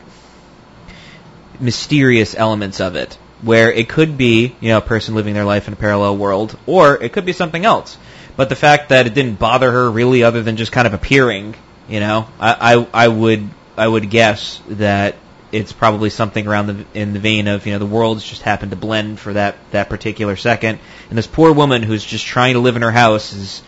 mysterious 1.60 2.36
elements 2.36 2.80
of 2.80 2.96
it, 2.96 3.18
where 3.42 3.72
it 3.72 3.88
could 3.90 4.18
be 4.18 4.56
you 4.60 4.70
know 4.70 4.78
a 4.80 4.82
person 4.82 5.14
living 5.14 5.34
their 5.34 5.46
life 5.46 5.68
in 5.68 5.74
a 5.74 5.78
parallel 5.78 6.18
world, 6.18 6.58
or 6.66 7.02
it 7.02 7.14
could 7.14 7.26
be 7.26 7.34
something 7.34 7.66
else. 7.66 7.98
But 8.42 8.50
the 8.50 8.56
fact 8.56 8.90
that 8.90 9.06
it 9.06 9.14
didn't 9.14 9.38
bother 9.38 9.72
her 9.72 9.92
really, 9.92 10.24
other 10.24 10.42
than 10.42 10.58
just 10.58 10.72
kind 10.72 10.88
of 10.88 10.96
appearing, 10.96 11.54
you 11.88 12.00
know, 12.00 12.28
I 12.40 12.74
I, 12.74 12.88
I 12.92 13.08
would 13.08 13.48
I 13.78 13.88
would 13.88 14.10
guess 14.10 14.60
that 14.68 15.14
it's 15.52 15.72
probably 15.72 16.10
something 16.10 16.48
around 16.48 16.66
the 16.66 16.86
in 16.96 17.14
the 17.14 17.20
vein 17.20 17.48
of 17.48 17.68
you 17.68 17.74
know 17.74 17.78
the 17.78 17.86
worlds 17.86 18.28
just 18.28 18.42
happened 18.42 18.72
to 18.72 18.78
blend 18.78 19.20
for 19.20 19.34
that 19.34 19.58
that 19.70 19.90
particular 19.90 20.36
second, 20.36 20.80
and 21.10 21.18
this 21.20 21.28
poor 21.28 21.52
woman 21.54 21.84
who's 21.84 22.04
just 22.04 22.26
trying 22.26 22.56
to 22.56 22.62
live 22.62 22.76
in 22.76 22.82
her 22.82 22.90
house 22.90 23.32
is 23.32 23.62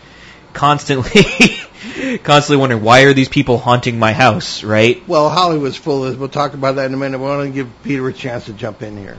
constantly 0.54 1.22
constantly 2.24 2.56
wondering 2.56 2.82
why 2.82 3.02
are 3.02 3.12
these 3.12 3.28
people 3.28 3.58
haunting 3.58 3.96
my 3.96 4.12
house, 4.12 4.64
right? 4.64 5.06
Well, 5.06 5.30
Hollywood's 5.30 5.76
full 5.76 6.02
of 6.02 6.10
this. 6.10 6.18
We'll 6.18 6.30
talk 6.30 6.54
about 6.54 6.74
that 6.74 6.86
in 6.86 6.94
a 6.94 6.96
minute. 6.96 7.20
We 7.20 7.26
want 7.26 7.46
to 7.46 7.54
give 7.54 7.70
Peter 7.84 8.08
a 8.08 8.12
chance 8.12 8.46
to 8.46 8.52
jump 8.52 8.82
in 8.82 8.96
here. 8.96 9.18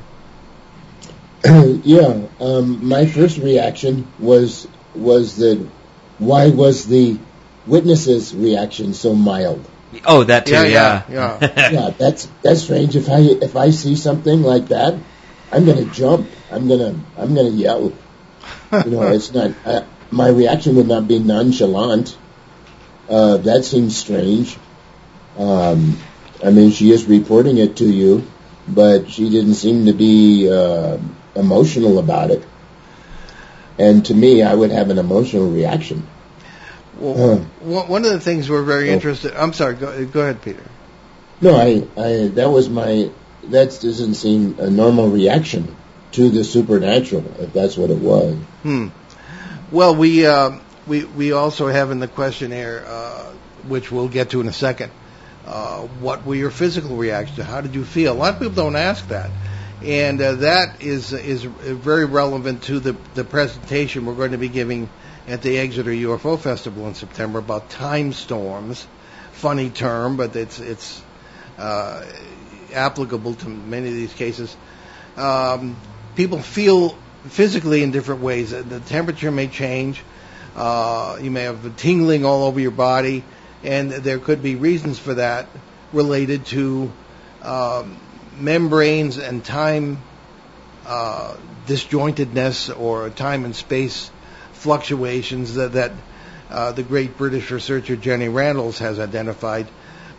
yeah, 1.45 2.23
um, 2.41 2.85
my 2.85 3.05
first 3.05 3.37
reaction 3.37 4.05
was 4.19 4.67
was 4.95 5.35
the 5.35 5.67
why 6.17 6.49
was 6.49 6.85
the 6.85 7.17
witnesses' 7.67 8.33
reaction 8.33 8.93
so 8.93 9.13
mild? 9.13 9.65
Oh, 10.05 10.23
that 10.23 10.45
too, 10.45 10.53
Yeah, 10.53 10.63
yeah, 10.63 11.03
yeah, 11.09 11.37
yeah. 11.41 11.69
yeah, 11.71 11.89
that's 11.97 12.27
that's 12.41 12.61
strange. 12.61 12.95
If 12.95 13.09
I 13.09 13.19
if 13.19 13.55
I 13.55 13.69
see 13.69 13.95
something 13.95 14.41
like 14.41 14.67
that, 14.69 14.95
I'm 15.51 15.65
gonna 15.65 15.85
jump. 15.85 16.27
I'm 16.51 16.67
gonna 16.67 16.99
I'm 17.17 17.35
gonna 17.35 17.49
yell. 17.49 17.93
You 18.71 18.91
know, 18.91 19.11
it's 19.11 19.33
not 19.33 19.51
uh, 19.65 19.83
my 20.11 20.27
reaction 20.29 20.75
would 20.75 20.87
not 20.87 21.07
be 21.07 21.19
nonchalant. 21.19 22.17
Uh, 23.09 23.37
that 23.37 23.63
seems 23.63 23.95
strange. 23.95 24.57
Um, 25.37 25.97
I 26.43 26.49
mean, 26.51 26.71
she 26.71 26.91
is 26.91 27.05
reporting 27.05 27.57
it 27.57 27.77
to 27.77 27.85
you, 27.85 28.25
but 28.67 29.09
she 29.09 29.29
didn't 29.29 29.55
seem 29.55 29.85
to 29.85 29.93
be 29.93 30.49
uh, 30.49 30.97
emotional 31.35 31.99
about 31.99 32.31
it. 32.31 32.43
And 33.77 34.05
to 34.05 34.13
me, 34.13 34.41
I 34.41 34.53
would 34.53 34.71
have 34.71 34.89
an 34.89 34.97
emotional 34.97 35.49
reaction. 35.51 36.07
Well, 36.99 37.41
Uh. 37.63 37.85
one 37.87 38.05
of 38.05 38.11
the 38.11 38.19
things 38.19 38.49
we're 38.49 38.63
very 38.63 38.89
Oh. 38.89 38.93
interested. 38.93 39.33
I'm 39.35 39.53
sorry. 39.53 39.75
Go, 39.75 40.05
go 40.05 40.21
ahead, 40.21 40.41
Peter. 40.41 40.63
No, 41.41 41.55
I, 41.55 41.83
I 41.97 42.27
that 42.35 42.49
was 42.49 42.69
my 42.69 43.09
that 43.51 43.77
doesn't 43.81 44.13
seem 44.15 44.55
a 44.59 44.69
normal 44.69 45.09
reaction 45.09 45.75
to 46.13 46.29
the 46.29 46.43
supernatural, 46.43 47.23
if 47.39 47.51
that's 47.53 47.75
what 47.77 47.89
it 47.91 47.97
was. 47.99 48.35
Hmm. 48.63 48.87
Well, 49.71 49.93
we 49.95 50.25
uh, 50.25 50.51
we 50.87 51.03
we 51.03 51.33
also 51.33 51.67
have 51.67 51.91
in 51.91 51.99
the 51.99 52.07
questionnaire, 52.07 52.85
uh, 52.87 53.25
which 53.67 53.91
we'll 53.91 54.07
get 54.07 54.29
to 54.29 54.39
in 54.39 54.47
a 54.47 54.53
second. 54.53 54.91
Uh, 55.45 55.81
what 55.99 56.25
were 56.25 56.35
your 56.35 56.49
physical 56.49 56.95
reactions? 56.95 57.45
How 57.45 57.59
did 57.61 57.75
you 57.75 57.83
feel? 57.83 58.13
A 58.13 58.17
lot 58.17 58.33
of 58.35 58.39
people 58.39 58.55
don't 58.55 58.75
ask 58.77 59.05
that, 59.09 59.29
and 59.85 60.19
uh, 60.19 60.33
that 60.35 60.81
is 60.81 61.13
is 61.13 61.43
very 61.43 62.05
relevant 62.05 62.63
to 62.63 62.79
the 62.79 62.93
the 63.13 63.23
presentation 63.23 64.07
we're 64.07 64.15
going 64.15 64.31
to 64.31 64.37
be 64.39 64.49
giving 64.49 64.89
at 65.27 65.43
the 65.43 65.59
Exeter 65.59 65.91
UFO 65.91 66.39
Festival 66.39 66.87
in 66.87 66.95
September 66.95 67.37
about 67.37 67.69
time 67.69 68.11
storms. 68.11 68.87
Funny 69.33 69.69
term, 69.69 70.17
but 70.17 70.35
it's 70.35 70.59
it's 70.59 71.03
uh, 71.59 72.03
applicable 72.73 73.35
to 73.35 73.47
many 73.47 73.89
of 73.89 73.93
these 73.93 74.13
cases. 74.13 74.57
Um, 75.17 75.77
people 76.15 76.41
feel 76.41 76.97
physically 77.25 77.83
in 77.83 77.91
different 77.91 78.21
ways. 78.21 78.49
The 78.51 78.79
temperature 78.87 79.29
may 79.29 79.47
change. 79.47 80.01
Uh, 80.55 81.19
you 81.21 81.29
may 81.29 81.43
have 81.43 81.75
tingling 81.77 82.25
all 82.25 82.43
over 82.43 82.59
your 82.59 82.71
body, 82.71 83.23
and 83.63 83.91
there 83.91 84.17
could 84.17 84.41
be 84.41 84.55
reasons 84.55 84.97
for 84.97 85.13
that 85.13 85.47
related 85.93 86.45
to 86.47 86.91
um, 87.43 87.99
membranes 88.37 89.17
and 89.17 89.43
time 89.43 89.97
uh, 90.85 91.35
disjointedness 91.65 92.77
or 92.77 93.09
time 93.09 93.45
and 93.45 93.55
space 93.55 94.11
fluctuations 94.53 95.55
that, 95.55 95.73
that 95.73 95.91
uh, 96.49 96.71
the 96.71 96.83
great 96.83 97.17
British 97.17 97.51
researcher 97.51 97.95
Jenny 97.95 98.27
Randles 98.27 98.77
has 98.79 98.99
identified 98.99 99.67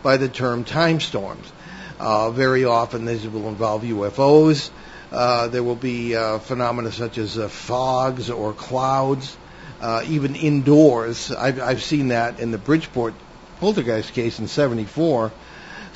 by 0.03 0.17
the 0.17 0.27
term 0.27 0.63
time 0.63 0.99
storms. 0.99 1.51
Uh, 1.99 2.31
very 2.31 2.65
often 2.65 3.05
these 3.05 3.27
will 3.27 3.47
involve 3.47 3.83
UFOs. 3.83 4.69
Uh, 5.11 5.47
there 5.47 5.63
will 5.63 5.75
be 5.75 6.15
uh, 6.15 6.39
phenomena 6.39 6.91
such 6.91 7.17
as 7.17 7.37
uh, 7.37 7.47
fogs 7.47 8.29
or 8.29 8.53
clouds, 8.53 9.37
uh, 9.79 10.03
even 10.07 10.35
indoors. 10.35 11.31
I've, 11.31 11.61
I've 11.61 11.81
seen 11.81 12.09
that 12.09 12.39
in 12.39 12.51
the 12.51 12.57
Bridgeport 12.57 13.13
poltergeist 13.59 14.13
case 14.13 14.39
in 14.39 14.47
'74. 14.47 15.31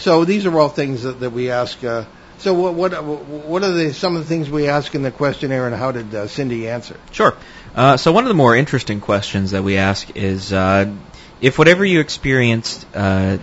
So 0.02 0.26
these 0.26 0.47
are 0.47 0.60
all 0.60 0.70
things 0.70 1.04
that, 1.04 1.20
that 1.20 1.30
we 1.30 1.52
ask. 1.52 1.84
Uh, 1.84 2.06
so 2.39 2.56
what, 2.56 2.74
what 2.74 3.04
what 3.04 3.64
are 3.64 3.72
the 3.72 3.93
some 3.93 4.16
of 4.16 4.24
the 4.24 4.28
things 4.28 4.49
we 4.49 4.68
ask 4.68 4.95
in 4.95 5.04
the 5.04 5.12
questionnaire, 5.12 5.68
and 5.68 5.76
how 5.76 5.91
did 5.91 6.14
uh, 6.16 6.26
Cindy 6.26 6.68
answer? 6.68 6.97
Sure. 7.12 7.38
Uh, 7.76 7.97
so 7.97 8.12
one 8.12 8.24
of 8.24 8.28
the 8.28 8.34
more 8.34 8.56
interesting 8.56 8.99
questions 8.99 9.52
that 9.52 9.64
we 9.64 9.78
ask 9.78 10.18
is 10.18 10.52
uh, 10.52 10.91
if 11.39 11.60
whatever 11.60 11.86
you 11.86 11.99
experienced 11.99 12.88
uh, 12.95 13.38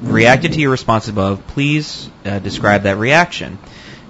reacted 0.00 0.52
to 0.52 0.60
your 0.60 0.70
response 0.70 1.08
above, 1.08 1.44
please 1.48 2.08
uh, 2.24 2.38
describe 2.38 2.84
that 2.84 2.98
reaction. 2.98 3.58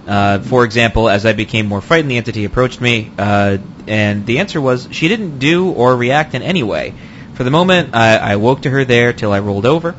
Uh, 0.07 0.41
for 0.41 0.65
example, 0.65 1.09
as 1.09 1.25
I 1.25 1.33
became 1.33 1.67
more 1.67 1.81
frightened, 1.81 2.11
the 2.11 2.19
entity 2.19 2.45
approached 2.45 2.81
me, 2.81 3.11
and 3.19 4.27
the 4.27 4.39
answer 4.41 4.61
was 4.61 4.87
she 4.91 5.09
didn't 5.09 5.39
do 5.39 5.73
or 5.73 5.97
react 5.97 6.35
in 6.35 6.43
any 6.43 6.63
way. 6.63 6.93
For 7.35 7.43
the 7.43 7.51
moment, 7.51 7.95
I, 7.95 8.19
I 8.19 8.37
woke 8.37 8.63
to 8.63 8.71
her 8.71 8.85
there 8.85 9.15
till 9.15 9.33
I 9.33 9.41
rolled 9.41 9.65
over. 9.65 9.97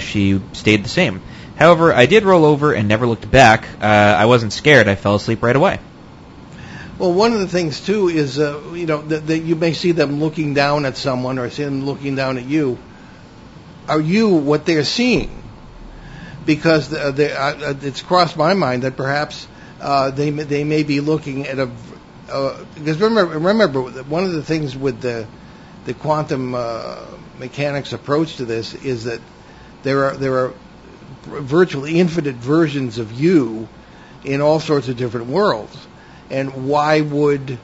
She 0.00 0.40
stayed 0.52 0.84
the 0.84 0.88
same. 0.90 1.22
However, 1.60 1.92
I 1.92 2.06
did 2.06 2.24
roll 2.24 2.46
over 2.46 2.72
and 2.72 2.88
never 2.88 3.06
looked 3.06 3.30
back. 3.30 3.68
Uh, 3.82 3.84
I 3.84 4.24
wasn't 4.24 4.54
scared. 4.54 4.88
I 4.88 4.94
fell 4.94 5.16
asleep 5.16 5.42
right 5.42 5.54
away. 5.54 5.78
Well, 6.98 7.12
one 7.12 7.34
of 7.34 7.40
the 7.40 7.48
things 7.48 7.84
too 7.84 8.08
is, 8.08 8.38
uh, 8.38 8.62
you 8.72 8.86
know, 8.86 9.02
that, 9.02 9.26
that 9.26 9.40
you 9.40 9.56
may 9.56 9.74
see 9.74 9.92
them 9.92 10.20
looking 10.20 10.54
down 10.54 10.86
at 10.86 10.96
someone 10.96 11.38
or 11.38 11.50
see 11.50 11.64
them 11.64 11.84
looking 11.84 12.16
down 12.16 12.38
at 12.38 12.46
you. 12.46 12.78
Are 13.88 14.00
you 14.00 14.30
what 14.30 14.64
they're 14.64 14.84
seeing? 14.84 15.30
Because 16.46 16.88
the, 16.88 17.10
the, 17.10 17.38
uh, 17.38 17.74
it's 17.82 18.00
crossed 18.00 18.38
my 18.38 18.54
mind 18.54 18.84
that 18.84 18.96
perhaps 18.96 19.46
uh, 19.82 20.10
they 20.10 20.30
they 20.30 20.64
may 20.64 20.82
be 20.82 21.00
looking 21.00 21.46
at 21.46 21.58
a 21.58 21.70
uh, 22.30 22.64
because 22.74 23.00
remember 23.00 23.38
remember 23.38 23.82
one 23.82 24.24
of 24.24 24.32
the 24.32 24.42
things 24.42 24.76
with 24.76 25.00
the 25.00 25.26
the 25.84 25.92
quantum 25.92 26.54
uh, 26.54 27.04
mechanics 27.38 27.92
approach 27.92 28.36
to 28.36 28.46
this 28.46 28.74
is 28.74 29.04
that 29.04 29.20
there 29.82 30.04
are 30.04 30.16
there 30.16 30.38
are 30.38 30.54
virtually 31.22 31.98
infinite 31.98 32.36
versions 32.36 32.98
of 32.98 33.12
you 33.12 33.68
in 34.24 34.40
all 34.40 34.60
sorts 34.60 34.88
of 34.88 34.96
different 34.96 35.26
worlds 35.26 35.76
and 36.30 36.68
why 36.68 37.00
would 37.00 37.58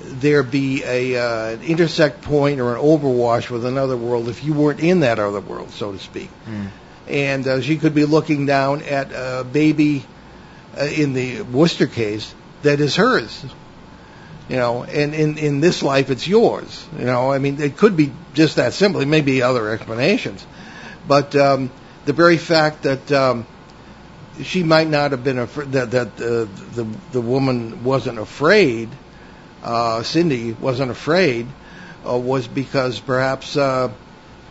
there 0.00 0.42
be 0.42 0.82
a 0.84 1.16
uh, 1.16 1.50
an 1.50 1.62
intersect 1.62 2.22
point 2.22 2.60
or 2.60 2.74
an 2.74 2.80
overwash 2.80 3.50
with 3.50 3.64
another 3.66 3.96
world 3.96 4.28
if 4.28 4.44
you 4.44 4.54
weren't 4.54 4.80
in 4.80 5.00
that 5.00 5.18
other 5.18 5.40
world, 5.40 5.70
so 5.70 5.92
to 5.92 5.98
speak? 5.98 6.30
And 7.08 7.46
uh, 7.46 7.60
she 7.60 7.76
could 7.78 7.94
be 7.94 8.04
looking 8.04 8.46
down 8.46 8.82
at 8.82 9.10
a 9.12 9.44
baby 9.44 10.04
uh, 10.78 10.84
in 10.84 11.14
the 11.14 11.42
Worcester 11.42 11.86
case 11.86 12.32
that 12.62 12.80
is 12.80 12.96
hers. 12.96 13.44
You 14.48 14.56
know, 14.56 14.84
and 14.84 15.14
in 15.14 15.36
in 15.36 15.60
this 15.60 15.82
life 15.82 16.10
it's 16.10 16.26
yours. 16.26 16.86
You 16.96 17.04
know, 17.04 17.32
I 17.32 17.38
mean, 17.38 17.60
it 17.60 17.76
could 17.76 17.96
be 17.96 18.12
just 18.34 18.56
that 18.56 18.72
simple. 18.72 19.00
It 19.00 19.08
may 19.08 19.20
be 19.20 19.42
other 19.42 19.68
explanations, 19.70 20.46
but 21.06 21.34
um, 21.34 21.70
the 22.08 22.14
very 22.14 22.38
fact 22.38 22.84
that 22.84 23.12
um, 23.12 23.46
she 24.42 24.62
might 24.62 24.88
not 24.88 25.10
have 25.10 25.22
been 25.22 25.38
afraid 25.38 25.72
that 25.72 25.90
that 25.90 26.06
uh, 26.14 26.48
the 26.74 26.84
the 27.12 27.20
woman 27.20 27.84
wasn't 27.84 28.18
afraid. 28.18 28.88
Uh, 29.62 30.02
Cindy 30.02 30.52
wasn't 30.52 30.90
afraid 30.90 31.46
uh, 32.08 32.16
was 32.16 32.48
because 32.48 32.98
perhaps 32.98 33.58
uh, 33.58 33.92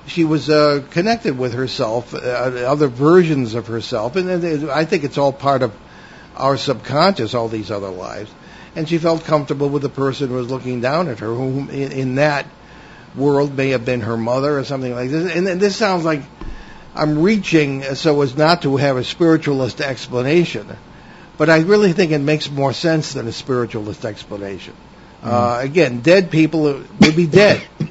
she 0.05 0.23
was 0.23 0.51
uh, 0.51 0.85
connected 0.91 1.35
with 1.35 1.53
herself, 1.55 2.13
uh, 2.13 2.17
other 2.17 2.89
versions 2.89 3.55
of 3.55 3.65
herself, 3.65 4.15
and 4.17 4.69
I 4.69 4.85
think 4.85 5.03
it's 5.03 5.17
all 5.17 5.33
part 5.33 5.63
of 5.63 5.73
our 6.35 6.57
subconscious, 6.57 7.33
all 7.33 7.47
these 7.47 7.71
other 7.71 7.89
lives. 7.89 8.31
And 8.75 8.87
she 8.87 8.99
felt 8.99 9.23
comfortable 9.23 9.69
with 9.69 9.81
the 9.81 9.89
person 9.89 10.27
who 10.29 10.35
was 10.35 10.51
looking 10.51 10.79
down 10.81 11.07
at 11.07 11.17
her, 11.19 11.33
who 11.33 11.67
in, 11.69 11.91
in 11.91 12.15
that 12.15 12.45
world 13.15 13.57
may 13.57 13.69
have 13.69 13.83
been 13.83 14.01
her 14.01 14.15
mother 14.15 14.59
or 14.59 14.63
something 14.63 14.93
like 14.93 15.09
this. 15.09 15.35
And 15.35 15.47
this 15.59 15.75
sounds 15.75 16.05
like 16.05 16.21
I'm 16.97 17.21
reaching 17.21 17.83
so 17.95 18.21
as 18.21 18.35
not 18.35 18.63
to 18.63 18.77
have 18.77 18.97
a 18.97 19.03
spiritualist 19.03 19.81
explanation, 19.81 20.67
but 21.37 21.49
I 21.49 21.59
really 21.59 21.93
think 21.93 22.11
it 22.11 22.19
makes 22.19 22.49
more 22.49 22.73
sense 22.73 23.13
than 23.13 23.27
a 23.27 23.31
spiritualist 23.31 24.05
explanation. 24.05 24.73
Uh, 25.21 25.59
again, 25.61 26.01
dead 26.01 26.31
people 26.31 26.83
would 26.99 27.15
be 27.15 27.27
dead. 27.27 27.61
You 27.79 27.89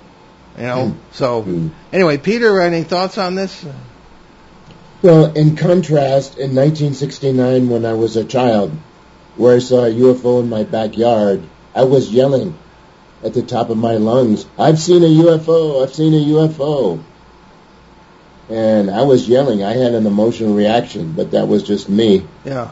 know. 0.63 0.89
Hmm. 0.89 0.99
So 1.13 1.71
anyway, 1.93 2.19
Peter, 2.19 2.61
any 2.61 2.83
thoughts 2.83 3.19
on 3.19 3.35
this? 3.35 3.65
Well, 5.03 5.33
in 5.35 5.57
contrast, 5.57 6.39
in 6.39 6.55
1969, 6.55 7.69
when 7.69 7.85
I 7.85 7.93
was 7.93 8.17
a 8.17 8.25
child, 8.25 8.73
where 9.37 9.57
I 9.57 9.59
saw 9.59 9.85
a 9.85 9.91
UFO 9.91 10.41
in 10.41 10.49
my 10.49 10.65
backyard, 10.65 11.43
I 11.75 11.85
was 11.85 12.11
yelling 12.11 12.57
at 13.23 13.35
the 13.35 13.43
top 13.43 13.71
of 13.71 13.77
my 13.77 13.97
lungs, 13.97 14.47
I've 14.59 14.79
seen 14.79 15.03
a 15.03 15.07
UFO, 15.07 15.83
I've 15.83 15.95
seen 15.95 16.15
a 16.15 16.25
UFO. 16.35 17.03
And 18.49 18.91
I 18.91 19.03
was 19.03 19.29
yelling. 19.29 19.65
I 19.65 19.73
had 19.73 19.95
an 19.95 20.07
emotional 20.07 20.55
reaction, 20.55 21.13
but 21.13 21.33
that 21.33 21.49
was 21.49 21.63
just 21.63 21.89
me. 21.89 22.25
Yeah. 22.45 22.71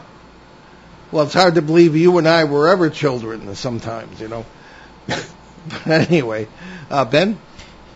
Well, 1.11 1.25
it's 1.25 1.33
hard 1.33 1.55
to 1.55 1.61
believe 1.61 1.95
you 1.95 2.17
and 2.17 2.27
I 2.27 2.45
were 2.45 2.67
ever 2.69 2.89
children 2.89 3.53
sometimes, 3.55 4.19
you 4.19 4.27
know. 4.27 4.45
but 5.07 5.87
anyway, 5.87 6.47
uh, 6.89 7.05
Ben. 7.05 7.37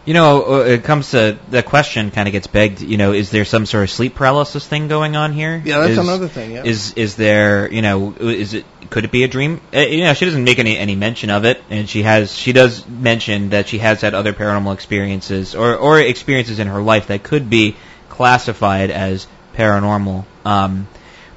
You 0.10 0.16
know, 0.16 0.56
uh, 0.56 0.60
it 0.62 0.84
comes 0.86 1.12
to 1.12 1.38
the 1.52 1.62
question 1.62 2.10
kind 2.10 2.28
of 2.28 2.32
gets 2.32 2.48
begged. 2.48 2.82
You 2.82 2.98
know, 2.98 3.14
is 3.14 3.30
there 3.30 3.46
some 3.46 3.68
sort 3.68 3.84
of 3.84 3.92
sleep 3.92 4.16
paralysis 4.16 4.66
thing 4.66 4.88
going 4.88 5.16
on 5.16 5.34
here? 5.34 5.62
Yeah, 5.64 5.82
that's 5.82 5.92
Is- 5.92 5.98
another 6.00 6.28
thing. 6.28 6.54
Yeah. 6.54 6.64
Is 6.64 6.94
is 6.94 7.16
there? 7.16 7.72
You 7.72 7.84
know, 7.84 8.16
is 8.20 8.56
it? 8.56 8.66
Could 8.90 9.06
it 9.06 9.12
be 9.12 9.24
a 9.24 9.28
dream? 9.28 9.62
Uh, 9.72 9.82
you 9.82 10.04
know, 10.06 10.16
she 10.16 10.26
doesn't 10.26 10.44
make 10.44 10.58
any 10.58 10.80
any 10.80 10.96
mention 10.96 11.30
of 11.30 11.46
it, 11.46 11.62
and 11.70 11.88
she 11.88 12.02
has 12.02 12.36
she 12.36 12.54
does 12.54 12.88
mention 12.88 13.50
that 13.50 13.68
she 13.68 13.78
has 13.78 14.02
had 14.02 14.16
other 14.16 14.34
paranormal 14.34 14.74
experiences 14.74 15.54
or 15.54 15.76
or 15.76 16.00
experiences 16.00 16.58
in 16.58 16.66
her 16.66 16.82
life 16.82 17.06
that 17.10 17.22
could 17.22 17.48
be 17.48 17.76
classified 18.10 18.90
as 18.90 19.28
paranormal. 19.54 20.26
Um, 20.44 20.88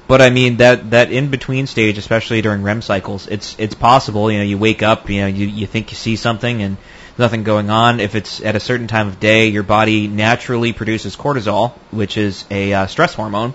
but 0.07 0.19
I 0.19 0.31
mean 0.31 0.57
that 0.57 0.89
that 0.89 1.11
in 1.11 1.29
between 1.29 1.67
stage, 1.67 1.99
especially 1.99 2.41
during 2.41 2.63
REM 2.63 2.81
cycles, 2.81 3.27
it's 3.27 3.55
it's 3.59 3.75
possible. 3.75 4.31
You 4.31 4.39
know, 4.39 4.45
you 4.45 4.57
wake 4.57 4.81
up, 4.81 5.11
you 5.11 5.21
know, 5.21 5.27
you 5.27 5.45
you 5.45 5.67
think 5.67 5.91
you 5.91 5.95
see 5.95 6.15
something 6.15 6.63
and 6.63 6.77
nothing 7.17 7.43
going 7.43 7.69
on. 7.69 7.99
If 7.99 8.15
it's 8.15 8.41
at 8.41 8.55
a 8.55 8.59
certain 8.59 8.87
time 8.87 9.07
of 9.07 9.19
day, 9.19 9.47
your 9.47 9.63
body 9.63 10.07
naturally 10.07 10.73
produces 10.73 11.15
cortisol, 11.15 11.71
which 11.91 12.17
is 12.17 12.45
a 12.51 12.73
uh, 12.73 12.87
stress 12.87 13.13
hormone 13.13 13.53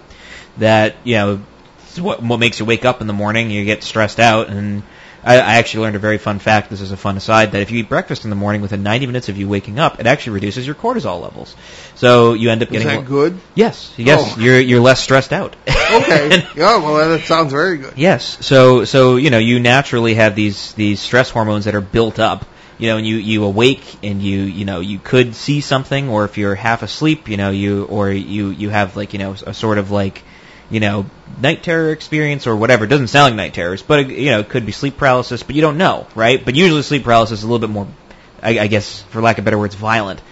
that 0.58 0.96
you 1.04 1.14
know 1.16 1.40
what 1.98 2.22
what 2.22 2.38
makes 2.38 2.58
you 2.60 2.64
wake 2.66 2.84
up 2.84 3.00
in 3.00 3.06
the 3.06 3.12
morning. 3.12 3.50
You 3.50 3.64
get 3.64 3.82
stressed 3.82 4.20
out, 4.20 4.48
and 4.48 4.82
I, 5.24 5.34
I 5.34 5.54
actually 5.56 5.82
learned 5.84 5.96
a 5.96 6.00
very 6.00 6.18
fun 6.18 6.38
fact. 6.38 6.70
This 6.70 6.80
is 6.80 6.92
a 6.92 6.96
fun 6.96 7.16
aside 7.16 7.52
that 7.52 7.62
if 7.62 7.70
you 7.70 7.80
eat 7.80 7.88
breakfast 7.88 8.24
in 8.24 8.30
the 8.30 8.36
morning 8.36 8.62
within 8.62 8.82
90 8.82 9.06
minutes 9.06 9.28
of 9.28 9.36
you 9.36 9.48
waking 9.48 9.78
up, 9.78 9.98
it 9.98 10.06
actually 10.06 10.34
reduces 10.34 10.64
your 10.64 10.76
cortisol 10.76 11.20
levels. 11.20 11.56
So 11.96 12.34
you 12.34 12.50
end 12.50 12.62
up 12.62 12.70
getting 12.70 12.88
Is 12.88 12.94
that 12.98 13.04
good? 13.06 13.38
Yes, 13.54 13.92
yes, 13.96 14.34
Oh. 14.36 14.40
you're 14.40 14.60
you're 14.60 14.80
less 14.80 15.00
stressed 15.00 15.32
out. 15.32 15.56
Okay. 15.68 16.46
yeah. 16.56 16.76
Well, 16.78 17.08
that 17.08 17.24
sounds 17.24 17.52
very 17.52 17.78
good. 17.78 17.94
Yes. 17.96 18.44
So 18.46 18.84
so 18.84 19.16
you 19.16 19.30
know 19.30 19.38
you 19.38 19.58
naturally 19.58 20.14
have 20.14 20.34
these 20.36 20.72
these 20.74 21.00
stress 21.00 21.30
hormones 21.30 21.64
that 21.64 21.74
are 21.74 21.80
built 21.80 22.18
up. 22.18 22.44
You 22.78 22.88
know, 22.88 22.96
and 22.96 23.06
you 23.06 23.16
you 23.16 23.44
awake 23.44 23.82
and 24.04 24.22
you 24.22 24.40
you 24.42 24.64
know 24.64 24.80
you 24.80 24.98
could 24.98 25.34
see 25.34 25.60
something, 25.60 26.08
or 26.08 26.24
if 26.24 26.38
you're 26.38 26.54
half 26.54 26.82
asleep, 26.82 27.28
you 27.28 27.36
know 27.36 27.50
you 27.50 27.84
or 27.84 28.10
you 28.10 28.50
you 28.50 28.70
have 28.70 28.96
like 28.96 29.12
you 29.12 29.18
know 29.18 29.34
a 29.46 29.52
sort 29.52 29.78
of 29.78 29.90
like 29.90 30.22
you 30.70 30.80
know 30.80 31.06
night 31.40 31.62
terror 31.62 31.90
experience 31.90 32.46
or 32.46 32.54
whatever. 32.54 32.84
It 32.84 32.88
doesn't 32.88 33.08
sound 33.08 33.32
like 33.32 33.36
night 33.36 33.54
terrors, 33.54 33.82
but 33.82 34.00
it, 34.00 34.10
you 34.10 34.30
know 34.30 34.40
it 34.40 34.48
could 34.48 34.64
be 34.64 34.72
sleep 34.72 34.96
paralysis, 34.96 35.42
but 35.42 35.56
you 35.56 35.62
don't 35.62 35.78
know, 35.78 36.06
right? 36.14 36.44
But 36.44 36.54
usually 36.54 36.82
sleep 36.82 37.04
paralysis 37.04 37.40
is 37.40 37.44
a 37.44 37.48
little 37.48 37.66
bit 37.66 37.70
more, 37.72 37.88
I, 38.42 38.60
I 38.60 38.66
guess, 38.68 39.02
for 39.10 39.20
lack 39.20 39.38
of 39.38 39.44
better 39.44 39.58
words, 39.58 39.74
violent 39.74 40.22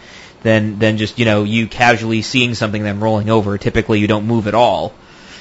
than 0.43 0.79
than 0.79 0.99
just 0.99 1.19
you 1.19 1.25
know 1.25 1.43
you 1.43 1.67
casually 1.67 2.23
seeing 2.23 2.55
something 2.55 2.83
then 2.83 3.01
rolling 3.01 3.29
over. 3.29 3.59
Typically, 3.59 3.99
you 3.99 4.07
don't 4.07 4.27
move 4.27 4.47
at 4.47 4.55
all. 4.55 4.95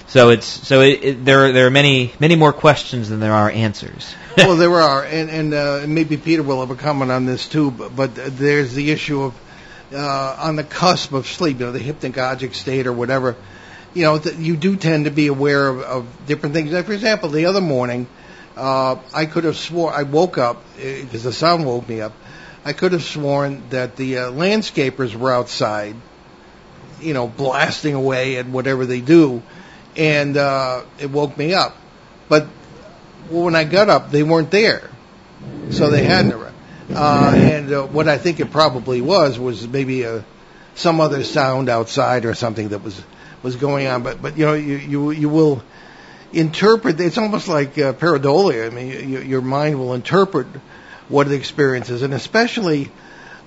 So 0.07 0.29
it's 0.29 0.45
so 0.45 0.81
it, 0.81 1.03
it, 1.03 1.25
there 1.25 1.45
are, 1.45 1.51
there 1.51 1.67
are 1.67 1.71
many 1.71 2.13
many 2.19 2.35
more 2.35 2.53
questions 2.53 3.09
than 3.09 3.19
there 3.19 3.33
are 3.33 3.49
answers. 3.49 4.13
well, 4.37 4.55
there 4.55 4.71
are, 4.71 5.03
and 5.03 5.29
and 5.29 5.53
uh, 5.53 5.85
maybe 5.87 6.17
Peter 6.17 6.43
will 6.43 6.59
have 6.59 6.69
a 6.69 6.75
comment 6.75 7.11
on 7.11 7.25
this 7.25 7.47
too. 7.47 7.71
But, 7.71 7.95
but 7.95 8.15
there's 8.15 8.73
the 8.73 8.91
issue 8.91 9.23
of 9.23 9.33
uh, 9.93 10.35
on 10.39 10.55
the 10.55 10.63
cusp 10.63 11.13
of 11.13 11.27
sleep, 11.27 11.59
you 11.59 11.65
know, 11.65 11.71
the 11.71 11.79
hypnagogic 11.79 12.53
state 12.53 12.87
or 12.87 12.93
whatever. 12.93 13.35
You 13.93 14.03
know, 14.03 14.19
th- 14.19 14.35
you 14.37 14.57
do 14.57 14.75
tend 14.75 15.05
to 15.05 15.11
be 15.11 15.27
aware 15.27 15.67
of, 15.67 15.81
of 15.81 16.25
different 16.27 16.53
things. 16.53 16.71
Like, 16.71 16.85
for 16.85 16.93
example, 16.93 17.29
the 17.29 17.45
other 17.45 17.61
morning, 17.61 18.07
uh, 18.57 18.97
I 19.13 19.25
could 19.25 19.45
have 19.45 19.57
swore 19.57 19.93
I 19.93 20.03
woke 20.03 20.37
up 20.37 20.61
because 20.75 21.23
the 21.23 21.33
sound 21.33 21.65
woke 21.65 21.87
me 21.87 22.01
up. 22.01 22.13
I 22.63 22.73
could 22.73 22.93
have 22.93 23.03
sworn 23.03 23.69
that 23.69 23.95
the 23.95 24.17
uh, 24.17 24.31
landscapers 24.31 25.15
were 25.15 25.31
outside, 25.31 25.95
you 26.99 27.13
know, 27.13 27.27
blasting 27.27 27.93
away 27.93 28.37
at 28.37 28.47
whatever 28.47 28.85
they 28.85 29.01
do, 29.01 29.43
and 29.97 30.37
uh, 30.37 30.83
it 30.99 31.09
woke 31.09 31.37
me 31.37 31.53
up. 31.53 31.75
But 32.27 32.47
when 33.29 33.55
I 33.55 33.63
got 33.63 33.89
up, 33.89 34.11
they 34.11 34.23
weren't 34.23 34.51
there, 34.51 34.89
so 35.71 35.89
they 35.89 36.03
hadn't 36.03 36.33
arrived. 36.33 36.55
Uh, 36.93 37.33
and 37.35 37.71
uh, 37.71 37.83
what 37.83 38.07
I 38.07 38.17
think 38.17 38.39
it 38.39 38.51
probably 38.51 39.01
was 39.01 39.39
was 39.39 39.67
maybe 39.67 40.03
a, 40.03 40.23
some 40.75 41.01
other 41.01 41.23
sound 41.23 41.69
outside 41.69 42.25
or 42.25 42.35
something 42.35 42.69
that 42.69 42.83
was 42.83 43.01
was 43.41 43.55
going 43.55 43.87
on. 43.87 44.03
But 44.03 44.21
but 44.21 44.37
you 44.37 44.45
know 44.45 44.53
you 44.53 44.75
you 44.77 45.11
you 45.11 45.29
will 45.29 45.63
interpret. 46.31 46.99
It's 46.99 47.17
almost 47.17 47.47
like 47.47 47.77
uh, 47.77 47.93
pareidolia. 47.93 48.67
I 48.67 48.69
mean, 48.69 49.09
you, 49.09 49.19
your 49.19 49.41
mind 49.41 49.79
will 49.79 49.93
interpret 49.93 50.47
what 51.07 51.27
the 51.27 51.35
experience 51.35 51.89
is, 51.89 52.01
and 52.01 52.13
especially 52.13 52.91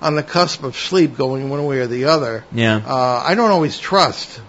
on 0.01 0.15
the 0.15 0.23
cusp 0.23 0.63
of 0.63 0.75
sleep, 0.77 1.17
going 1.17 1.49
one 1.49 1.65
way 1.65 1.79
or 1.79 1.87
the 1.87 2.05
other. 2.05 2.43
Yeah. 2.51 2.77
Uh, 2.77 3.23
I 3.25 3.35
don't 3.35 3.51
always 3.51 3.77
trust 3.77 4.41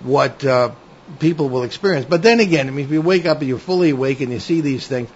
what 0.00 0.44
uh, 0.44 0.70
people 1.18 1.48
will 1.48 1.62
experience. 1.62 2.06
But 2.06 2.22
then 2.22 2.40
again, 2.40 2.68
I 2.68 2.70
mean, 2.70 2.84
if 2.84 2.90
you 2.90 3.02
wake 3.02 3.26
up 3.26 3.38
and 3.40 3.48
you're 3.48 3.58
fully 3.58 3.90
awake 3.90 4.20
and 4.20 4.32
you 4.32 4.40
see 4.40 4.60
these 4.60 4.86
things, 4.86 5.08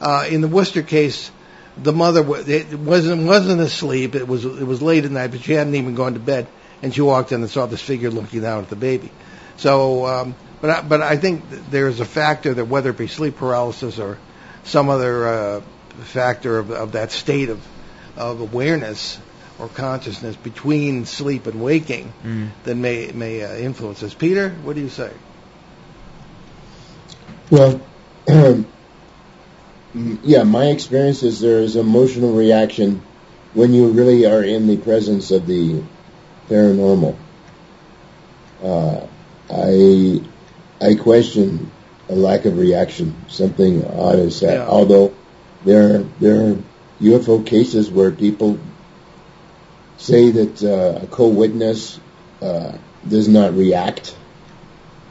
uh, 0.00 0.26
in 0.28 0.40
the 0.40 0.48
Worcester 0.48 0.82
case, 0.82 1.30
the 1.76 1.92
mother 1.92 2.24
it 2.48 2.78
wasn't 2.78 3.26
wasn't 3.26 3.60
asleep. 3.60 4.14
It 4.14 4.28
was 4.28 4.44
it 4.44 4.64
was 4.66 4.80
late 4.82 5.04
at 5.04 5.10
night, 5.10 5.30
but 5.32 5.40
she 5.40 5.52
hadn't 5.52 5.74
even 5.74 5.94
gone 5.94 6.14
to 6.14 6.20
bed, 6.20 6.46
and 6.82 6.94
she 6.94 7.00
walked 7.00 7.32
in 7.32 7.40
and 7.40 7.50
saw 7.50 7.66
this 7.66 7.82
figure 7.82 8.10
looking 8.10 8.42
down 8.42 8.62
at 8.62 8.70
the 8.70 8.76
baby. 8.76 9.10
So, 9.56 10.06
um, 10.06 10.34
but 10.60 10.70
I, 10.70 10.80
but 10.82 11.02
I 11.02 11.16
think 11.16 11.42
there's 11.70 12.00
a 12.00 12.04
factor 12.04 12.54
that 12.54 12.66
whether 12.66 12.90
it 12.90 12.98
be 12.98 13.06
sleep 13.06 13.36
paralysis 13.36 13.98
or 13.98 14.18
some 14.64 14.88
other 14.88 15.28
uh, 15.28 15.60
factor 16.04 16.58
of, 16.58 16.70
of 16.70 16.92
that 16.92 17.10
state 17.10 17.48
of 17.48 17.60
of 18.16 18.40
awareness 18.40 19.18
or 19.58 19.68
consciousness 19.68 20.36
between 20.36 21.04
sleep 21.06 21.46
and 21.46 21.60
waking 21.62 22.12
Mm. 22.24 22.50
that 22.64 22.74
may 22.76 23.10
may 23.12 23.42
uh, 23.42 23.54
influence 23.56 24.02
us. 24.02 24.14
Peter, 24.14 24.50
what 24.50 24.74
do 24.76 24.80
you 24.82 24.88
say? 24.88 25.10
Well, 27.50 27.80
yeah, 30.22 30.42
my 30.44 30.66
experience 30.66 31.22
is 31.22 31.40
there 31.40 31.60
is 31.60 31.76
emotional 31.76 32.32
reaction 32.34 33.02
when 33.52 33.72
you 33.72 33.88
really 33.90 34.26
are 34.26 34.42
in 34.42 34.66
the 34.66 34.76
presence 34.76 35.30
of 35.30 35.46
the 35.46 35.82
paranormal. 36.48 37.16
Uh, 38.62 39.06
I 39.50 40.20
I 40.80 40.94
question 40.94 41.70
a 42.08 42.14
lack 42.14 42.44
of 42.44 42.58
reaction. 42.58 43.14
Something 43.28 43.84
odd 43.86 44.18
is 44.18 44.40
that. 44.40 44.54
Yeah. 44.54 44.66
Although 44.66 45.14
there 45.64 45.98
there 46.20 46.50
are 46.50 46.56
UFO 47.00 47.44
cases 47.44 47.90
where 47.90 48.10
people 48.10 48.58
say 49.98 50.30
that 50.30 50.62
uh, 50.62 51.04
a 51.04 51.06
co-witness 51.06 52.00
uh, 52.42 52.76
does 53.08 53.28
not 53.28 53.54
react, 53.54 54.16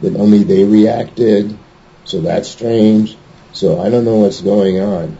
that 0.02 0.16
only 0.16 0.44
they 0.44 0.64
reacted. 0.64 1.58
So 2.06 2.22
that's 2.22 2.50
strange. 2.50 3.18
So 3.54 3.80
I 3.80 3.90
don't 3.90 4.06
know 4.06 4.18
what's 4.18 4.42
going 4.42 4.80
on. 4.80 5.18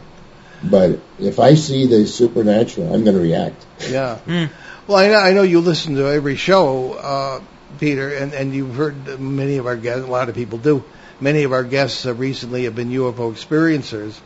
But 0.64 1.00
if 1.20 1.40
I 1.40 1.56
see 1.56 1.88
the 1.88 2.08
supernatural, 2.08 2.94
I'm 2.94 3.04
going 3.04 3.16
to 3.16 3.22
react. 3.22 3.66
Yeah. 3.90 4.20
Mm. 4.28 4.50
Well, 4.86 4.98
I 4.98 5.08
know, 5.08 5.18
I 5.18 5.32
know 5.32 5.44
you 5.44 5.62
listen 5.62 5.96
to 5.96 6.08
every 6.08 6.36
show, 6.36 6.94
uh, 6.94 7.42
Peter, 7.80 8.14
and, 8.18 8.34
and 8.34 8.54
you've 8.54 8.76
heard 8.76 9.18
many 9.18 9.56
of 9.56 9.66
our 9.66 9.78
guests. 9.78 10.04
A 10.04 10.12
lot 10.12 10.28
of 10.28 10.36
people 10.36 10.58
do. 10.58 10.84
Many 11.22 11.44
of 11.44 11.54
our 11.54 11.64
guests 11.64 12.06
uh, 12.06 12.14
recently 12.14 12.66
have 12.66 12.76
been 12.76 12.90
UFO 12.90 13.32
experiencers, 13.32 14.20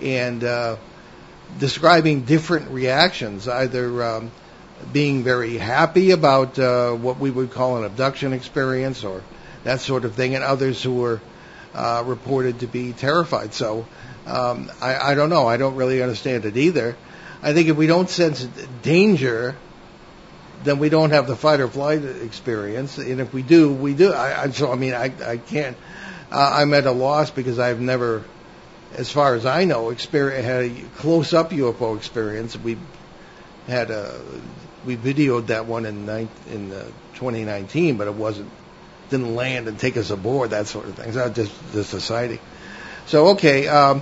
and 0.00 0.44
uh, 0.44 0.76
describing 1.58 2.20
different 2.22 2.70
reactions, 2.70 3.48
either 3.48 4.04
um, 4.04 4.30
being 4.92 5.24
very 5.24 5.56
happy 5.56 6.12
about 6.12 6.60
uh, 6.60 6.92
what 6.92 7.18
we 7.18 7.32
would 7.32 7.50
call 7.50 7.78
an 7.78 7.84
abduction 7.84 8.32
experience 8.32 9.02
or 9.02 9.20
that 9.64 9.80
sort 9.80 10.04
of 10.04 10.14
thing, 10.14 10.36
and 10.36 10.44
others 10.44 10.80
who 10.80 10.94
were 10.94 11.20
uh, 11.74 12.02
reported 12.06 12.60
to 12.60 12.66
be 12.66 12.92
terrified. 12.92 13.54
So 13.54 13.86
um, 14.26 14.70
I, 14.80 15.10
I 15.10 15.14
don't 15.14 15.30
know. 15.30 15.46
I 15.46 15.56
don't 15.56 15.74
really 15.74 16.02
understand 16.02 16.44
it 16.44 16.56
either. 16.56 16.96
I 17.42 17.52
think 17.52 17.68
if 17.68 17.76
we 17.76 17.86
don't 17.86 18.08
sense 18.08 18.42
danger, 18.82 19.56
then 20.62 20.78
we 20.78 20.88
don't 20.88 21.10
have 21.10 21.26
the 21.26 21.36
fight 21.36 21.60
or 21.60 21.68
flight 21.68 22.02
experience, 22.04 22.96
and 22.96 23.20
if 23.20 23.34
we 23.34 23.42
do, 23.42 23.72
we 23.72 23.92
do. 23.92 24.12
I, 24.12 24.44
I 24.44 24.50
so 24.50 24.72
I 24.72 24.76
mean 24.76 24.94
I 24.94 25.12
I 25.22 25.36
can't. 25.36 25.76
Uh, 26.32 26.50
I'm 26.54 26.72
at 26.72 26.86
a 26.86 26.90
loss 26.90 27.30
because 27.30 27.58
I've 27.58 27.80
never, 27.80 28.24
as 28.94 29.10
far 29.10 29.34
as 29.34 29.44
I 29.44 29.64
know, 29.64 29.90
experience 29.90 30.44
had 30.44 30.64
a 30.64 30.70
close 30.96 31.34
up 31.34 31.50
UFO 31.50 31.96
experience. 31.98 32.56
We 32.56 32.78
had 33.66 33.90
a 33.90 34.18
we 34.86 34.96
videoed 34.96 35.48
that 35.48 35.66
one 35.66 35.84
in 35.84 36.06
nine, 36.06 36.28
in 36.50 36.72
uh, 36.72 36.84
2019, 37.14 37.96
but 37.96 38.06
it 38.06 38.14
wasn't 38.14 38.50
didn't 39.10 39.34
land 39.34 39.68
and 39.68 39.78
take 39.78 39.96
us 39.96 40.10
aboard 40.10 40.50
that 40.50 40.66
sort 40.66 40.86
of 40.86 40.94
thing. 40.94 41.12
So 41.12 41.28
just 41.30 41.52
just 41.72 41.94
a 41.94 42.00
sighting. 42.00 42.38
So 43.06 43.28
okay, 43.28 43.68
um, 43.68 44.00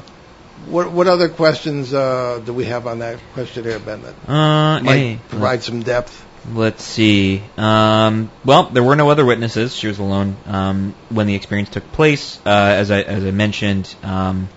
what 0.67 0.91
what 0.93 1.07
other 1.09 1.29
questions 1.29 1.93
uh, 1.93 2.41
do 2.45 2.53
we 2.53 2.65
have 2.67 2.87
on 2.87 3.01
that 3.01 3.19
questionnaire, 3.35 3.79
Ben? 3.79 4.03
That 4.03 4.15
Uh, 4.29 4.81
might 4.81 4.91
any- 4.97 5.21
provide 5.29 5.63
some 5.63 5.83
depth. 5.83 6.25
Let's 6.53 6.83
see. 6.83 7.41
Um, 7.57 8.29
well, 8.45 8.65
there 8.65 8.83
were 8.83 8.97
no 8.97 9.11
other 9.11 9.25
witnesses. 9.25 9.77
She 9.77 9.87
was 9.87 10.01
alone 10.01 10.37
um, 10.47 10.93
when 11.09 11.29
the 11.29 11.37
experience 11.37 11.69
took 11.69 11.91
place. 11.93 12.39
Uh, 12.45 12.49
as 12.51 12.91
I 12.91 13.01
as 13.03 13.25
I 13.25 13.31
mentioned, 13.31 13.95
um, 14.03 14.49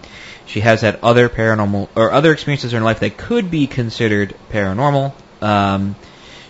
she 0.48 0.62
has 0.62 0.82
had 0.82 1.00
other 1.04 1.30
paranormal 1.30 1.90
or 1.96 2.12
other 2.12 2.32
experiences 2.34 2.74
in 2.74 2.80
her 2.80 2.86
life 2.86 3.02
that 3.02 3.18
could 3.18 3.52
be 3.52 3.68
considered 3.68 4.34
paranormal. 4.52 5.14
Um, 5.44 5.96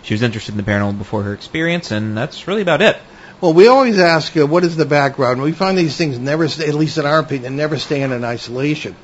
she 0.03 0.13
was 0.13 0.21
interested 0.21 0.53
in 0.53 0.57
the 0.57 0.63
paranormal 0.71 0.97
before 0.99 1.23
her 1.23 1.33
experience, 1.33 1.91
and 1.91 2.15
that's 2.17 2.47
really 2.47 2.61
about 2.61 2.81
it. 2.81 2.95
Well, 3.41 3.53
we 3.53 3.67
always 3.67 3.99
ask, 3.99 4.35
uh, 4.37 4.47
what 4.47 4.63
is 4.63 4.77
the 4.77 4.85
background? 4.85 5.41
We 5.41 5.51
find 5.51 5.77
these 5.77 5.97
things 5.97 6.17
never, 6.17 6.45
at 6.45 6.73
least 6.73 6.97
in 6.97 7.05
our 7.05 7.19
opinion, 7.19 7.57
never 7.57 7.77
stand 7.77 8.13
in 8.13 8.23
isolation. 8.23 8.95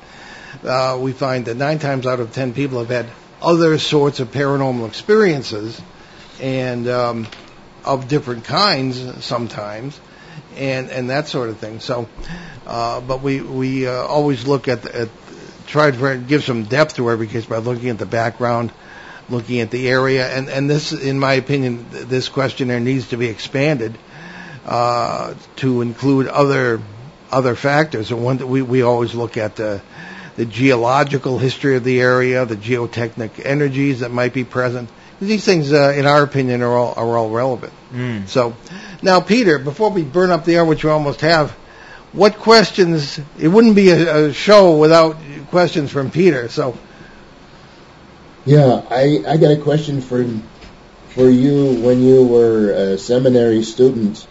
Uh, 0.64 0.98
we 0.98 1.12
find 1.12 1.44
that 1.46 1.56
nine 1.58 1.78
times 1.78 2.06
out 2.06 2.18
of 2.18 2.32
ten 2.32 2.54
people 2.54 2.78
have 2.78 2.88
had 2.88 3.06
other 3.42 3.78
sorts 3.78 4.20
of 4.20 4.32
paranormal 4.32 4.88
experiences, 4.88 5.78
and 6.40 6.88
um, 6.88 7.26
of 7.84 8.08
different 8.08 8.44
kinds 8.44 9.22
sometimes, 9.22 10.00
and 10.56 10.90
and 10.90 11.10
that 11.10 11.28
sort 11.28 11.50
of 11.50 11.58
thing. 11.58 11.80
So, 11.80 12.08
uh, 12.66 13.02
but 13.02 13.20
we 13.22 13.42
we 13.42 13.86
uh, 13.86 13.92
always 13.92 14.46
look 14.46 14.66
at, 14.66 14.86
at 14.86 15.10
try 15.66 15.90
to 15.90 16.16
give 16.16 16.42
some 16.42 16.64
depth 16.64 16.96
to 16.96 17.10
every 17.10 17.26
case 17.26 17.44
by 17.44 17.58
looking 17.58 17.90
at 17.90 17.98
the 17.98 18.06
background, 18.06 18.72
looking 19.28 19.60
at 19.60 19.70
the 19.70 19.90
area, 19.90 20.26
and 20.34 20.48
and 20.48 20.70
this, 20.70 20.92
in 20.92 21.18
my 21.18 21.34
opinion, 21.34 21.84
th- 21.90 22.06
this 22.06 22.30
questionnaire 22.30 22.80
needs 22.80 23.08
to 23.08 23.18
be 23.18 23.26
expanded 23.26 23.98
uh, 24.64 25.34
to 25.56 25.82
include 25.82 26.28
other 26.28 26.80
other 27.30 27.54
factors. 27.54 28.10
And 28.10 28.24
one 28.24 28.38
that 28.38 28.46
we 28.46 28.62
we 28.62 28.82
always 28.82 29.14
look 29.14 29.36
at 29.36 29.56
the 29.56 29.80
the 30.36 30.46
geological 30.46 31.38
history 31.38 31.76
of 31.76 31.84
the 31.84 32.00
area, 32.00 32.44
the 32.46 32.56
geotechnic 32.56 33.44
energies 33.44 34.00
that 34.00 34.10
might 34.10 34.32
be 34.32 34.44
present. 34.44 34.88
These 35.20 35.44
things, 35.44 35.72
uh, 35.72 35.94
in 35.96 36.06
our 36.06 36.22
opinion, 36.22 36.62
are 36.62 36.76
all 36.76 36.94
are 36.96 37.16
all 37.16 37.30
relevant. 37.30 37.72
Mm. 37.92 38.28
So, 38.28 38.56
now 39.02 39.20
Peter, 39.20 39.58
before 39.58 39.90
we 39.90 40.02
burn 40.02 40.30
up 40.30 40.44
the 40.44 40.56
air, 40.56 40.64
which 40.64 40.84
we 40.84 40.90
almost 40.90 41.20
have, 41.20 41.52
what 42.12 42.38
questions? 42.38 43.20
It 43.38 43.48
wouldn't 43.48 43.76
be 43.76 43.90
a, 43.90 44.26
a 44.26 44.32
show 44.32 44.78
without 44.78 45.16
questions 45.50 45.90
from 45.90 46.10
Peter. 46.10 46.48
So, 46.48 46.76
Yeah, 48.44 48.82
I, 48.90 49.22
I 49.26 49.36
got 49.36 49.52
a 49.52 49.60
question 49.60 50.00
for 50.00 50.24
for 51.10 51.28
you 51.28 51.80
when 51.82 52.02
you 52.02 52.26
were 52.26 52.72
a 52.72 52.98
seminary 52.98 53.62
student 53.62 54.26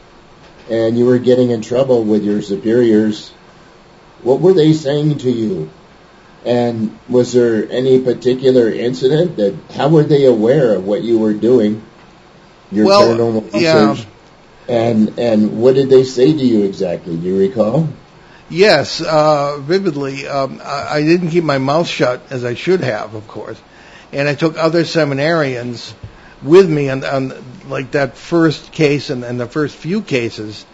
and 0.71 0.97
you 0.97 1.05
were 1.05 1.19
getting 1.19 1.51
in 1.51 1.61
trouble 1.61 2.03
with 2.03 2.23
your 2.23 2.41
superiors. 2.41 3.29
What 4.23 4.39
were 4.39 4.53
they 4.53 4.71
saying 4.73 5.17
to 5.19 5.31
you? 5.31 5.69
And 6.45 6.97
was 7.09 7.33
there 7.33 7.69
any 7.69 7.99
particular 8.01 8.69
incident 8.71 9.35
that 9.35 9.53
how 9.75 9.89
were 9.89 10.03
they 10.03 10.25
aware 10.25 10.73
of 10.73 10.85
what 10.85 11.03
you 11.03 11.19
were 11.19 11.33
doing? 11.33 11.83
Your 12.71 12.85
Well, 12.85 13.01
paranormal 13.09 13.61
yeah. 13.61 13.91
research. 13.91 14.07
And 14.69 15.19
and 15.19 15.59
what 15.61 15.75
did 15.75 15.89
they 15.89 16.03
say 16.05 16.31
to 16.31 16.43
you 16.51 16.63
exactly? 16.63 17.17
Do 17.17 17.27
you 17.27 17.37
recall? 17.37 17.89
yes, 18.49 19.01
uh, 19.01 19.57
vividly. 19.59 20.27
Um, 20.27 20.61
I, 20.63 20.95
I 20.97 21.03
didn't 21.03 21.29
keep 21.31 21.43
my 21.43 21.57
mouth 21.57 21.87
shut 21.87 22.21
as 22.29 22.45
I 22.45 22.53
should 22.53 22.81
have, 22.81 23.13
of 23.15 23.27
course, 23.27 23.59
and 24.13 24.27
I 24.29 24.35
took 24.35 24.57
other 24.57 24.83
seminarians 24.83 25.93
with 26.43 26.69
me 26.69 26.89
on, 26.89 27.03
on 27.03 27.33
like 27.71 27.91
that 27.91 28.17
first 28.17 28.71
case 28.71 29.09
and, 29.09 29.23
and 29.23 29.39
the 29.39 29.47
first 29.47 29.75
few 29.75 30.01
cases 30.01 30.65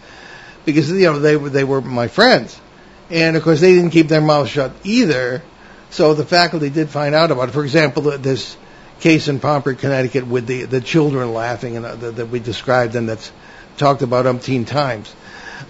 because 0.68 0.90
you 0.90 1.04
know 1.04 1.18
they 1.18 1.36
were 1.36 1.48
they 1.48 1.64
were 1.64 1.80
my 1.80 2.08
friends, 2.08 2.60
and 3.08 3.36
of 3.36 3.42
course 3.42 3.60
they 3.60 3.74
didn't 3.74 3.90
keep 3.90 4.08
their 4.08 4.20
mouths 4.20 4.50
shut 4.50 4.72
either. 4.84 5.42
So 5.90 6.12
the 6.12 6.26
faculty 6.26 6.68
did 6.68 6.90
find 6.90 7.14
out 7.14 7.30
about 7.30 7.48
it. 7.48 7.52
For 7.52 7.64
example, 7.64 8.02
this 8.02 8.56
case 9.00 9.28
in 9.28 9.40
Pomfret, 9.40 9.78
Connecticut, 9.78 10.26
with 10.26 10.46
the 10.46 10.64
the 10.64 10.82
children 10.82 11.32
laughing 11.32 11.76
and 11.76 11.86
uh, 11.86 11.96
that, 11.96 12.16
that 12.16 12.26
we 12.26 12.38
described 12.40 12.94
and 12.96 13.08
that's 13.08 13.32
talked 13.78 14.02
about 14.02 14.26
umpteen 14.26 14.66
times. 14.66 15.14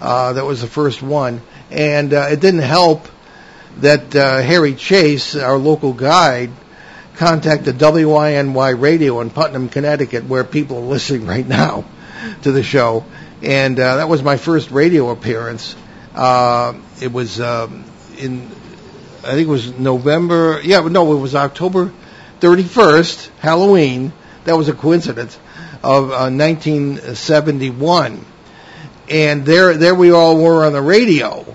Uh, 0.01 0.33
that 0.33 0.43
was 0.43 0.61
the 0.61 0.67
first 0.67 1.01
one, 1.01 1.41
and 1.71 2.13
uh, 2.13 2.27
it 2.29 2.41
didn't 2.41 2.61
help 2.61 3.07
that 3.77 4.13
uh, 4.15 4.41
Harry 4.41 4.75
Chase, 4.75 5.35
our 5.35 5.57
local 5.57 5.93
guide, 5.93 6.51
contacted 7.19 7.77
WINY 7.77 8.79
Radio 8.79 9.19
in 9.19 9.29
Putnam, 9.29 9.67
Connecticut, 9.67 10.23
where 10.23 10.45
people 10.45 10.77
are 10.77 10.85
listening 10.85 11.27
right 11.27 11.45
now 11.45 11.83
to 12.43 12.53
the 12.53 12.63
show, 12.63 13.03
and 13.43 13.77
uh, 13.77 13.97
that 13.97 14.07
was 14.07 14.23
my 14.23 14.37
first 14.37 14.71
radio 14.71 15.09
appearance. 15.09 15.75
Uh, 16.15 16.75
it 17.01 17.11
was 17.11 17.41
um, 17.41 17.83
in, 18.17 18.45
I 19.21 19.31
think 19.31 19.49
it 19.49 19.51
was 19.51 19.77
November. 19.77 20.61
Yeah, 20.63 20.79
no, 20.79 21.11
it 21.11 21.19
was 21.19 21.35
October 21.35 21.91
31st, 22.39 23.29
Halloween. 23.39 24.13
That 24.45 24.55
was 24.55 24.69
a 24.69 24.73
coincidence 24.73 25.37
of 25.83 26.11
uh, 26.11 26.31
1971, 26.31 28.25
and 29.09 29.45
there, 29.45 29.75
there 29.75 29.93
we 29.93 30.11
all 30.11 30.41
were 30.41 30.65
on 30.65 30.71
the 30.71 30.81
radio. 30.81 31.45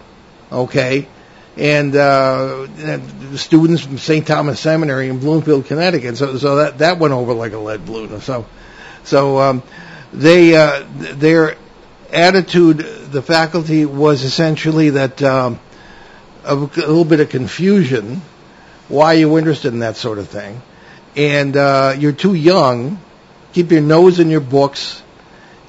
Okay, 0.53 1.09
and 1.57 1.95
uh, 1.95 3.37
students 3.37 3.85
from 3.85 3.99
St. 3.99 4.27
Thomas 4.27 4.59
Seminary 4.59 5.09
in 5.09 5.21
Bloomfield, 5.21 5.67
Connecticut. 5.67 6.17
So, 6.17 6.37
so 6.37 6.57
that 6.57 6.79
that 6.79 6.99
went 6.99 7.15
over 7.15 7.33
like 7.33 7.53
a 7.53 7.59
lead 7.59 7.87
balloon. 7.87 8.21
So, 8.21 8.47
so 9.05 9.39
um, 9.39 9.63
they 10.13 10.57
uh, 10.57 10.85
their 10.89 11.57
attitude, 12.13 12.79
the 12.79 13.23
faculty 13.23 13.85
was 13.85 14.25
essentially 14.25 14.91
that 14.91 15.23
um, 15.23 15.61
a, 16.45 16.55
a 16.55 16.57
little 16.57 17.05
bit 17.05 17.21
of 17.21 17.29
confusion. 17.29 18.23
Why 18.89 19.15
are 19.15 19.19
you 19.19 19.39
interested 19.39 19.73
in 19.73 19.81
that 19.81 19.97
sort 19.97 20.19
of 20.19 20.29
thing? 20.29 20.61
And 21.17 21.57
uh, 21.57 21.95
you're 21.97 22.13
too 22.13 22.35
young. 22.35 23.01
Keep 23.53 23.71
your 23.71 23.81
nose 23.81 24.19
in 24.19 24.31
your 24.31 24.41
books 24.41 25.04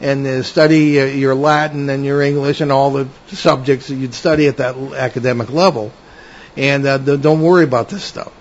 and 0.02 0.26
uh, 0.28 0.44
study 0.44 1.00
uh, 1.00 1.06
your 1.06 1.36
Latin 1.36 1.90
and 1.90 2.06
your 2.06 2.22
English 2.22 2.62
and 2.62 2.72
all 2.72 2.92
the 2.92 3.08
subjects 3.28 3.88
that 3.88 3.96
you'd 3.96 4.14
study 4.14 4.48
at 4.48 4.58
that 4.58 4.76
academic 4.76 5.50
level. 5.50 5.92
And 6.58 6.86
uh, 6.86 6.98
don't 6.98 7.42
worry 7.42 7.64
about 7.64 7.90
this 7.90 8.04
stuff. 8.04 8.34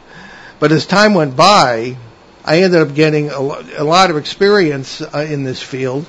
But 0.58 0.72
as 0.72 0.86
time 0.86 1.14
went 1.14 1.36
by, 1.36 1.96
I 2.44 2.62
ended 2.62 2.80
up 2.80 2.94
getting 2.94 3.30
a 3.30 3.40
lot 3.40 4.10
of 4.10 4.16
experience 4.16 5.00
uh, 5.00 5.26
in 5.28 5.44
this 5.44 5.62
field, 5.62 6.06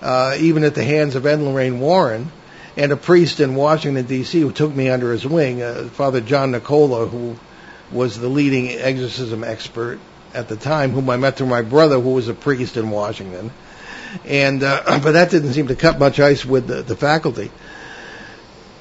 uh, 0.00 0.36
even 0.38 0.64
at 0.64 0.74
the 0.74 0.84
hands 0.84 1.16
of 1.16 1.26
Ed 1.26 1.40
Lorraine 1.40 1.80
Warren 1.80 2.30
and 2.76 2.92
a 2.92 2.96
priest 2.96 3.40
in 3.40 3.56
Washington, 3.56 4.06
D.C., 4.06 4.40
who 4.40 4.52
took 4.52 4.74
me 4.74 4.88
under 4.88 5.12
his 5.12 5.26
wing, 5.26 5.60
uh, 5.60 5.88
Father 5.92 6.20
John 6.20 6.52
Nicola, 6.52 7.06
who 7.06 7.36
was 7.90 8.18
the 8.18 8.28
leading 8.28 8.70
exorcism 8.70 9.42
expert 9.42 9.98
at 10.32 10.48
the 10.48 10.56
time, 10.56 10.92
whom 10.92 11.10
I 11.10 11.16
met 11.16 11.36
through 11.36 11.48
my 11.48 11.62
brother, 11.62 11.98
who 11.98 12.14
was 12.14 12.28
a 12.28 12.34
priest 12.34 12.76
in 12.76 12.90
Washington 12.90 13.50
and 14.24 14.62
uh, 14.62 14.82
but 15.02 15.12
that 15.12 15.30
didn't 15.30 15.52
seem 15.52 15.68
to 15.68 15.76
cut 15.76 15.98
much 15.98 16.20
ice 16.20 16.44
with 16.44 16.66
the, 16.66 16.82
the 16.82 16.96
faculty. 16.96 17.50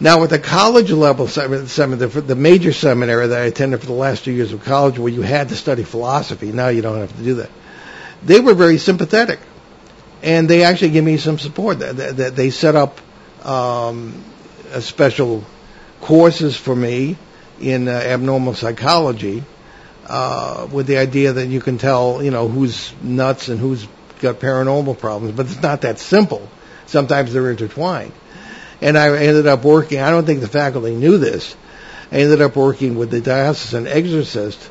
Now, 0.01 0.21
with 0.21 0.29
the 0.29 0.39
college 0.39 0.91
level 0.91 1.27
sem- 1.27 1.67
seminary, 1.67 2.21
the, 2.21 2.35
major 2.35 2.71
seminary 2.71 3.27
that 3.27 3.41
I 3.41 3.45
attended 3.45 3.81
for 3.81 3.87
the 3.87 3.93
last 3.93 4.23
two 4.23 4.31
years 4.31 4.53
of 4.53 4.63
college, 4.63 4.97
where 4.97 5.11
you 5.11 5.21
had 5.21 5.49
to 5.49 5.55
study 5.55 5.83
philosophy, 5.83 6.53
now 6.53 6.69
you 6.69 6.81
don't 6.81 6.99
have 6.99 7.15
to 7.17 7.23
do 7.23 7.35
that. 7.35 7.49
They 8.23 8.39
were 8.39 8.53
very 8.53 8.77
sympathetic, 8.77 9.39
and 10.23 10.49
they 10.49 10.63
actually 10.63 10.91
gave 10.91 11.03
me 11.03 11.17
some 11.17 11.37
support. 11.37 11.79
That 11.79 12.35
they, 12.35 12.49
set 12.49 12.75
up 12.75 12.99
um, 13.45 14.23
special 14.79 15.43
courses 15.99 16.55
for 16.55 16.75
me 16.75 17.17
in 17.59 17.89
uh, 17.89 17.91
abnormal 17.91 18.53
psychology, 18.53 19.43
uh, 20.07 20.67
with 20.71 20.87
the 20.87 20.97
idea 20.97 21.33
that 21.33 21.47
you 21.47 21.59
can 21.59 21.77
tell, 21.77 22.23
you 22.23 22.31
know, 22.31 22.47
who's 22.47 22.93
nuts 23.01 23.49
and 23.49 23.59
who's 23.59 23.85
got 24.19 24.39
paranormal 24.39 24.99
problems, 24.99 25.35
but 25.35 25.45
it's 25.47 25.61
not 25.61 25.81
that 25.81 25.99
simple. 25.99 26.47
Sometimes 26.85 27.33
they're 27.33 27.51
intertwined. 27.51 28.13
And 28.81 28.97
I 28.97 29.15
ended 29.17 29.47
up 29.47 29.63
working, 29.63 29.99
I 29.99 30.09
don't 30.09 30.25
think 30.25 30.41
the 30.41 30.47
faculty 30.47 30.95
knew 30.95 31.17
this, 31.17 31.55
I 32.11 32.19
ended 32.19 32.41
up 32.41 32.55
working 32.55 32.95
with 32.95 33.11
the 33.11 33.21
diocesan 33.21 33.87
exorcist 33.87 34.69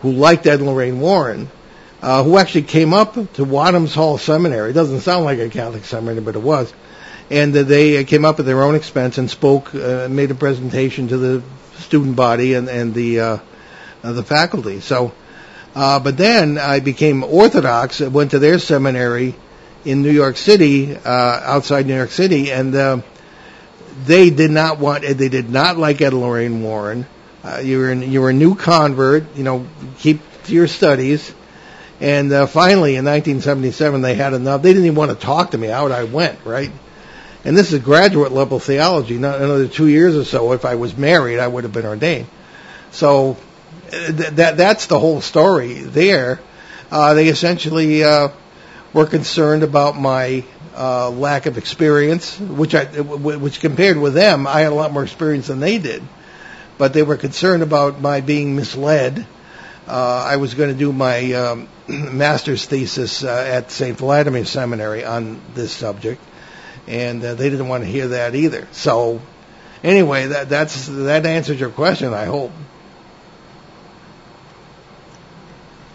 who 0.00 0.12
liked 0.12 0.46
Ed 0.46 0.60
Lorraine 0.60 1.00
Warren, 1.00 1.50
uh, 2.02 2.24
who 2.24 2.38
actually 2.38 2.62
came 2.62 2.94
up 2.94 3.14
to 3.14 3.44
Wadhams 3.44 3.94
Hall 3.94 4.18
Seminary. 4.18 4.70
It 4.70 4.74
doesn't 4.74 5.00
sound 5.00 5.24
like 5.24 5.38
a 5.38 5.50
Catholic 5.50 5.84
seminary, 5.84 6.20
but 6.20 6.36
it 6.36 6.42
was. 6.42 6.72
And 7.30 7.54
uh, 7.56 7.62
they 7.62 7.98
uh, 7.98 8.04
came 8.04 8.24
up 8.24 8.40
at 8.40 8.46
their 8.46 8.62
own 8.62 8.74
expense 8.74 9.18
and 9.18 9.30
spoke, 9.30 9.74
uh, 9.74 10.08
made 10.10 10.30
a 10.30 10.34
presentation 10.34 11.08
to 11.08 11.18
the 11.18 11.42
student 11.76 12.16
body 12.16 12.54
and, 12.54 12.68
and 12.68 12.94
the, 12.94 13.20
uh, 13.20 13.38
uh, 14.02 14.12
the 14.12 14.22
faculty. 14.22 14.80
So, 14.80 15.12
uh, 15.74 16.00
but 16.00 16.16
then 16.16 16.58
I 16.58 16.80
became 16.80 17.22
Orthodox, 17.22 18.00
went 18.00 18.32
to 18.32 18.38
their 18.38 18.58
seminary 18.58 19.34
in 19.84 20.02
New 20.02 20.10
York 20.10 20.36
City, 20.36 20.94
uh, 20.94 21.00
outside 21.08 21.86
New 21.86 21.96
York 21.96 22.10
City, 22.10 22.50
and 22.50 22.74
uh, 22.74 23.00
they 24.04 24.30
did 24.30 24.50
not 24.50 24.78
want, 24.78 25.02
they 25.02 25.28
did 25.28 25.50
not 25.50 25.76
like 25.76 26.00
Ed 26.00 26.12
Lorraine 26.12 26.62
Warren. 26.62 27.06
Uh, 27.42 27.60
you 27.62 27.78
were 27.78 27.92
you 27.92 28.20
were 28.20 28.30
a 28.30 28.34
new 28.34 28.54
convert, 28.54 29.36
you 29.36 29.44
know, 29.44 29.66
keep 29.98 30.20
to 30.44 30.52
your 30.52 30.66
studies. 30.66 31.32
And 32.00 32.32
uh, 32.32 32.46
finally, 32.46 32.96
in 32.96 33.04
1977, 33.04 34.02
they 34.02 34.14
had 34.14 34.34
enough. 34.34 34.62
They 34.62 34.70
didn't 34.70 34.86
even 34.86 34.96
want 34.96 35.10
to 35.10 35.16
talk 35.16 35.52
to 35.52 35.58
me. 35.58 35.70
Out 35.70 35.92
I 35.92 36.04
went, 36.04 36.44
right? 36.44 36.70
And 37.44 37.56
this 37.56 37.72
is 37.72 37.80
graduate 37.80 38.32
level 38.32 38.58
theology. 38.58 39.16
Not 39.16 39.40
another 39.40 39.68
two 39.68 39.86
years 39.86 40.16
or 40.16 40.24
so. 40.24 40.52
If 40.52 40.64
I 40.64 40.74
was 40.74 40.96
married, 40.96 41.38
I 41.38 41.46
would 41.46 41.64
have 41.64 41.72
been 41.72 41.86
ordained. 41.86 42.26
So 42.90 43.32
uh, 43.32 43.36
th- 43.90 44.30
that 44.34 44.56
that's 44.56 44.86
the 44.86 44.98
whole 44.98 45.20
story 45.20 45.74
there. 45.74 46.40
Uh, 46.90 47.14
they 47.14 47.28
essentially 47.28 48.02
uh, 48.02 48.28
were 48.92 49.06
concerned 49.06 49.62
about 49.62 49.98
my 49.98 50.44
uh, 50.76 51.10
lack 51.10 51.46
of 51.46 51.58
experience, 51.58 52.38
which 52.38 52.74
I, 52.74 52.84
which 52.84 53.60
compared 53.60 53.98
with 53.98 54.14
them, 54.14 54.46
I 54.46 54.60
had 54.60 54.72
a 54.72 54.74
lot 54.74 54.92
more 54.92 55.02
experience 55.02 55.48
than 55.48 55.60
they 55.60 55.78
did. 55.78 56.02
But 56.78 56.94
they 56.94 57.02
were 57.02 57.16
concerned 57.16 57.62
about 57.62 58.00
my 58.00 58.20
being 58.20 58.56
misled. 58.56 59.26
Uh, 59.86 60.24
I 60.26 60.36
was 60.36 60.54
going 60.54 60.70
to 60.70 60.78
do 60.78 60.92
my 60.92 61.32
um, 61.32 61.68
master's 61.88 62.64
thesis 62.64 63.24
uh, 63.24 63.28
at 63.28 63.70
St. 63.70 63.96
Vladimir 63.98 64.44
Seminary 64.44 65.04
on 65.04 65.40
this 65.54 65.72
subject, 65.72 66.22
and 66.86 67.22
uh, 67.22 67.34
they 67.34 67.50
didn't 67.50 67.68
want 67.68 67.84
to 67.84 67.90
hear 67.90 68.08
that 68.08 68.34
either. 68.34 68.66
So, 68.72 69.20
anyway, 69.82 70.28
that 70.28 70.48
that's 70.48 70.86
that 70.86 71.26
answers 71.26 71.60
your 71.60 71.70
question. 71.70 72.14
I 72.14 72.24
hope. 72.24 72.52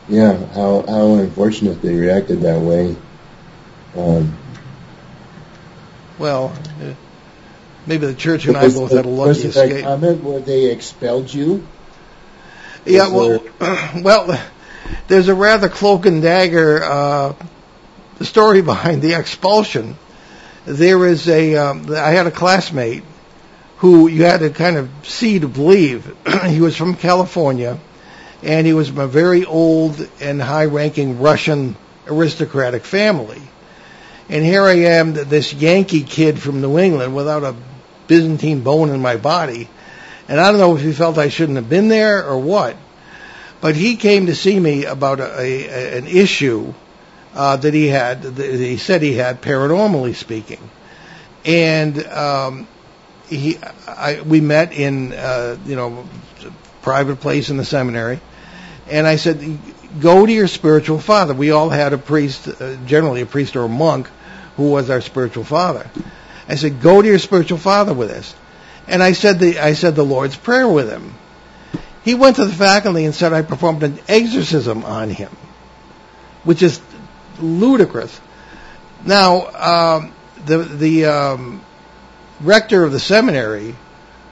Yeah, 0.07 0.33
how 0.53 0.83
how 0.87 1.15
unfortunate 1.15 1.81
they 1.81 1.95
reacted 1.95 2.41
that 2.41 2.59
way. 2.59 2.95
Um, 3.97 4.37
Well, 6.19 6.53
uh, 6.81 6.93
maybe 7.87 8.05
the 8.07 8.13
church 8.13 8.45
and 8.45 8.55
I 8.55 8.69
both 8.69 8.91
had 8.91 9.05
a 9.05 9.09
lucky 9.09 9.29
was 9.29 9.45
escape. 9.45 9.83
comment 9.83 10.23
where 10.23 10.39
they 10.39 10.65
expelled 10.71 11.33
you? 11.33 11.65
Yeah, 12.85 13.07
was 13.07 13.41
well, 13.59 13.91
well, 14.01 14.39
there's 15.07 15.27
a 15.27 15.35
rather 15.35 15.69
cloak 15.69 16.05
and 16.05 16.21
dagger 16.21 16.83
uh, 16.83 17.33
story 18.21 18.61
behind 18.73 19.01
the 19.01 19.13
expulsion. 19.13 19.97
There 20.65 21.05
is 21.07 21.27
a, 21.29 21.55
um, 21.57 21.93
I 21.93 22.11
had 22.11 22.25
a 22.27 22.31
classmate 22.31 23.03
who 23.77 24.07
you 24.07 24.23
had 24.23 24.39
to 24.39 24.49
kind 24.49 24.77
of 24.77 24.89
see 25.03 25.39
to 25.39 25.47
believe. 25.47 26.15
he 26.47 26.61
was 26.61 26.75
from 26.75 26.95
California, 26.95 27.79
and 28.43 28.67
he 28.67 28.73
was 28.73 28.89
from 28.89 28.99
a 28.99 29.07
very 29.07 29.45
old 29.45 30.07
and 30.19 30.41
high-ranking 30.41 31.19
Russian 31.19 31.75
aristocratic 32.07 32.83
family. 32.83 33.41
And 34.29 34.43
here 34.43 34.63
I 34.63 34.73
am, 34.73 35.13
this 35.13 35.53
Yankee 35.53 36.03
kid 36.03 36.39
from 36.39 36.61
New 36.61 36.79
England 36.79 37.15
without 37.15 37.43
a 37.43 37.55
Byzantine 38.07 38.61
bone 38.61 38.89
in 38.89 39.01
my 39.01 39.17
body. 39.17 39.69
And 40.27 40.39
I 40.39 40.51
don't 40.51 40.59
know 40.59 40.75
if 40.75 40.81
he 40.81 40.93
felt 40.93 41.17
I 41.17 41.29
shouldn't 41.29 41.57
have 41.57 41.69
been 41.69 41.87
there 41.87 42.25
or 42.25 42.39
what. 42.39 42.75
But 43.61 43.75
he 43.75 43.95
came 43.95 44.27
to 44.27 44.35
see 44.35 44.59
me 44.59 44.85
about 44.85 45.19
a, 45.19 45.39
a, 45.39 45.97
an 45.97 46.07
issue 46.07 46.73
uh, 47.33 47.57
that 47.57 47.73
he 47.73 47.87
had, 47.87 48.23
that 48.23 48.59
he 48.59 48.77
said 48.77 49.01
he 49.01 49.13
had, 49.13 49.41
paranormally 49.41 50.15
speaking. 50.15 50.69
And 51.43 52.03
um, 52.07 52.67
he, 53.27 53.57
I, 53.87 54.21
we 54.21 54.41
met 54.41 54.73
in, 54.73 55.13
uh, 55.13 55.57
you 55.65 55.75
know, 55.75 56.07
private 56.85 57.19
place 57.19 57.49
in 57.49 57.57
the 57.57 57.65
seminary. 57.65 58.21
And 58.87 59.07
I 59.07 59.15
said, 59.15 59.57
go 59.99 60.23
to 60.23 60.31
your 60.31 60.47
spiritual 60.47 60.99
father. 60.99 61.33
We 61.33 61.49
all 61.49 61.69
had 61.69 61.93
a 61.93 61.97
priest, 61.97 62.47
uh, 62.47 62.75
generally 62.85 63.21
a 63.21 63.25
priest 63.25 63.55
or 63.55 63.63
a 63.63 63.67
monk, 63.67 64.07
who 64.55 64.69
was 64.69 64.91
our 64.91 65.01
spiritual 65.01 65.43
father. 65.43 65.89
I 66.47 66.53
said, 66.55 66.81
go 66.83 67.01
to 67.01 67.07
your 67.07 67.17
spiritual 67.17 67.57
father 67.57 67.95
with 67.95 68.09
this. 68.09 68.35
And 68.87 69.01
I 69.01 69.13
said 69.13 69.39
the 69.39 69.59
I 69.59 69.73
said 69.73 69.95
the 69.95 70.05
Lord's 70.05 70.35
Prayer 70.35 70.67
with 70.67 70.87
him. 70.87 71.15
He 72.03 72.13
went 72.13 72.35
to 72.35 72.45
the 72.45 72.53
faculty 72.53 73.03
and 73.05 73.15
said 73.15 73.33
I 73.33 73.41
performed 73.41 73.81
an 73.81 73.97
exorcism 74.07 74.85
on 74.85 75.09
him, 75.09 75.35
which 76.43 76.61
is 76.61 76.79
ludicrous. 77.39 78.21
Now, 79.03 79.47
um, 79.71 80.13
the 80.45 80.57
the 80.59 81.05
um, 81.05 81.65
rector 82.41 82.83
of 82.83 82.91
the 82.91 82.99
seminary 82.99 83.75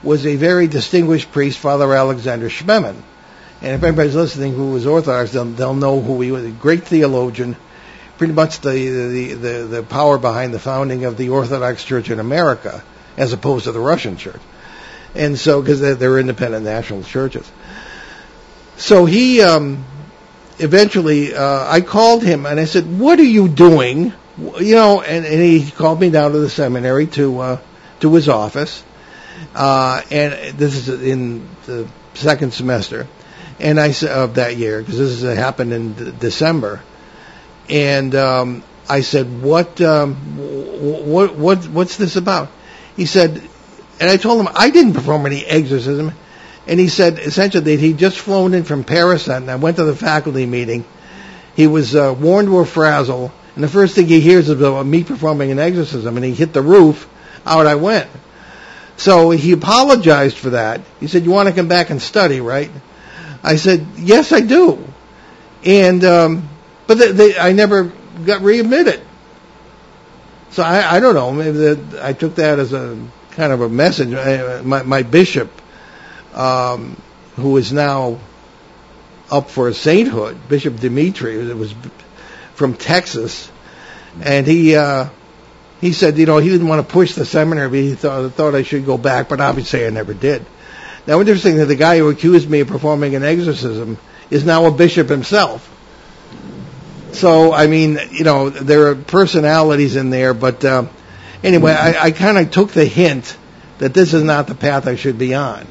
was 0.03 0.25
a 0.25 0.35
very 0.35 0.67
distinguished 0.67 1.31
priest, 1.31 1.57
Father 1.57 1.93
Alexander 1.93 2.49
Schmemann. 2.49 3.01
And 3.61 3.75
if 3.75 3.83
anybody's 3.83 4.15
listening 4.15 4.53
who 4.53 4.71
was 4.71 4.85
Orthodox, 4.85 5.31
they'll, 5.31 5.45
they'll 5.45 5.73
know 5.73 6.01
who 6.01 6.19
he 6.21 6.31
was. 6.31 6.43
A 6.43 6.51
great 6.51 6.83
theologian, 6.83 7.55
pretty 8.17 8.33
much 8.33 8.59
the, 8.59 8.71
the, 8.71 9.33
the, 9.33 9.63
the 9.63 9.83
power 9.83 10.17
behind 10.17 10.53
the 10.53 10.59
founding 10.59 11.05
of 11.05 11.17
the 11.17 11.29
Orthodox 11.29 11.83
Church 11.83 12.09
in 12.09 12.19
America, 12.19 12.83
as 13.15 13.31
opposed 13.31 13.63
to 13.63 13.71
the 13.71 13.79
Russian 13.79 14.17
Church. 14.17 14.41
And 15.15 15.39
so, 15.39 15.61
because 15.61 15.79
they're, 15.79 15.95
they're 15.95 16.19
independent 16.19 16.65
national 16.65 17.03
churches. 17.03 17.49
So 18.75 19.05
he, 19.05 19.41
um, 19.41 19.85
eventually, 20.59 21.33
uh, 21.33 21.65
I 21.69 21.81
called 21.81 22.23
him 22.23 22.45
and 22.45 22.59
I 22.59 22.65
said, 22.65 22.99
what 22.99 23.19
are 23.19 23.23
you 23.23 23.47
doing? 23.47 24.11
You 24.37 24.75
know, 24.75 25.01
and, 25.01 25.25
and 25.25 25.41
he 25.41 25.69
called 25.71 26.01
me 26.01 26.09
down 26.09 26.31
to 26.31 26.39
the 26.39 26.49
seminary 26.49 27.07
to, 27.07 27.39
uh, 27.39 27.59
to 28.01 28.13
his 28.13 28.27
office. 28.27 28.83
Uh, 29.53 30.01
and 30.11 30.57
this 30.57 30.87
is 30.87 31.01
in 31.01 31.47
the 31.65 31.87
second 32.13 32.53
semester. 32.53 33.07
And 33.59 33.79
I 33.79 33.93
of 34.09 34.35
that 34.35 34.57
year, 34.57 34.79
because 34.79 34.97
this 34.97 35.21
has 35.21 35.37
happened 35.37 35.73
in 35.73 35.93
d- 35.93 36.13
December. 36.19 36.81
And, 37.69 38.13
um, 38.15 38.63
I 38.89 39.01
said, 39.01 39.41
what, 39.41 39.79
um, 39.81 40.15
wh- 40.15 41.07
what, 41.07 41.35
what, 41.35 41.65
what's 41.67 41.97
this 41.97 42.15
about? 42.15 42.49
He 42.97 43.05
said, 43.05 43.41
and 43.99 44.09
I 44.09 44.17
told 44.17 44.41
him 44.41 44.49
I 44.53 44.69
didn't 44.69 44.93
perform 44.93 45.25
any 45.25 45.45
exorcism. 45.45 46.11
And 46.67 46.79
he 46.79 46.87
said 46.87 47.19
essentially 47.19 47.63
that 47.63 47.79
he'd 47.79 47.97
just 47.97 48.19
flown 48.19 48.53
in 48.53 48.63
from 48.63 48.83
Paris 48.83 49.27
and 49.27 49.49
I 49.49 49.55
went 49.55 49.77
to 49.77 49.83
the 49.83 49.95
faculty 49.95 50.45
meeting. 50.45 50.85
He 51.55 51.67
was 51.67 51.95
uh, 51.95 52.15
to 52.15 52.59
a 52.59 52.65
frazzle, 52.65 53.31
and 53.55 53.63
the 53.63 53.67
first 53.67 53.95
thing 53.95 54.07
he 54.07 54.19
hears 54.19 54.49
is 54.49 54.59
about 54.59 54.85
me 54.85 55.03
performing 55.03 55.51
an 55.51 55.59
exorcism, 55.59 56.17
and 56.17 56.25
he 56.25 56.33
hit 56.33 56.51
the 56.51 56.63
roof. 56.63 57.07
Out 57.45 57.67
I 57.67 57.75
went. 57.75 58.09
So 59.03 59.31
he 59.31 59.51
apologized 59.51 60.37
for 60.37 60.51
that. 60.51 60.79
He 61.01 61.07
said, 61.07 61.25
"You 61.25 61.31
want 61.31 61.49
to 61.49 61.53
come 61.53 61.67
back 61.67 61.89
and 61.89 62.01
study, 62.01 62.39
right?" 62.39 62.71
I 63.43 63.57
said, 63.57 63.85
"Yes, 63.97 64.31
I 64.31 64.39
do." 64.39 64.81
And 65.65 66.05
um, 66.05 66.47
but 66.87 66.99
they, 66.99 67.11
they, 67.11 67.37
I 67.37 67.51
never 67.51 67.91
got 68.25 68.43
readmitted. 68.43 69.01
So 70.51 70.63
I, 70.63 70.95
I 70.95 70.99
don't 71.01 71.15
know. 71.15 71.33
Maybe 71.33 71.57
that 71.57 71.99
I 72.01 72.13
took 72.13 72.35
that 72.35 72.59
as 72.59 72.71
a 72.71 72.97
kind 73.31 73.51
of 73.51 73.59
a 73.59 73.67
message. 73.67 74.13
I, 74.13 74.61
my, 74.61 74.83
my 74.83 75.03
bishop, 75.03 75.51
um, 76.33 76.95
who 77.35 77.57
is 77.57 77.73
now 77.73 78.19
up 79.29 79.49
for 79.49 79.73
sainthood, 79.73 80.47
Bishop 80.47 80.79
Dimitri, 80.79 81.35
it 81.35 81.57
was 81.57 81.75
from 82.55 82.73
Texas, 82.73 83.51
and 84.21 84.47
he 84.47 84.77
uh, 84.77 85.09
he 85.83 85.91
said, 85.91 86.17
you 86.17 86.25
know, 86.25 86.37
he 86.37 86.47
didn't 86.47 86.69
want 86.69 86.87
to 86.87 86.93
push 86.93 87.13
the 87.13 87.25
seminary, 87.25 87.67
but 87.67 87.75
he 87.75 87.93
thought 87.93 88.31
thought 88.31 88.55
I 88.55 88.63
should 88.63 88.85
go 88.85 88.97
back, 88.97 89.27
but 89.27 89.41
obviously 89.41 89.85
I 89.85 89.89
never 89.89 90.13
did. 90.13 90.45
Now, 91.05 91.19
interesting 91.19 91.57
that 91.57 91.65
the 91.65 91.75
guy 91.75 91.97
who 91.97 92.07
accused 92.07 92.49
me 92.49 92.61
of 92.61 92.69
performing 92.69 93.15
an 93.15 93.23
exorcism 93.23 93.97
is 94.29 94.45
now 94.45 94.65
a 94.65 94.71
bishop 94.71 95.09
himself. 95.09 95.69
So, 97.11 97.51
I 97.51 97.67
mean, 97.67 97.99
you 98.11 98.23
know, 98.23 98.49
there 98.49 98.91
are 98.91 98.95
personalities 98.95 99.97
in 99.97 100.09
there, 100.09 100.33
but 100.33 100.63
uh, 100.63 100.85
anyway, 101.43 101.73
I, 101.73 102.05
I 102.05 102.11
kind 102.11 102.37
of 102.37 102.49
took 102.49 102.71
the 102.71 102.85
hint 102.85 103.35
that 103.79 103.93
this 103.93 104.13
is 104.13 104.23
not 104.23 104.47
the 104.47 104.55
path 104.55 104.87
I 104.87 104.95
should 104.95 105.17
be 105.17 105.35
on. 105.35 105.67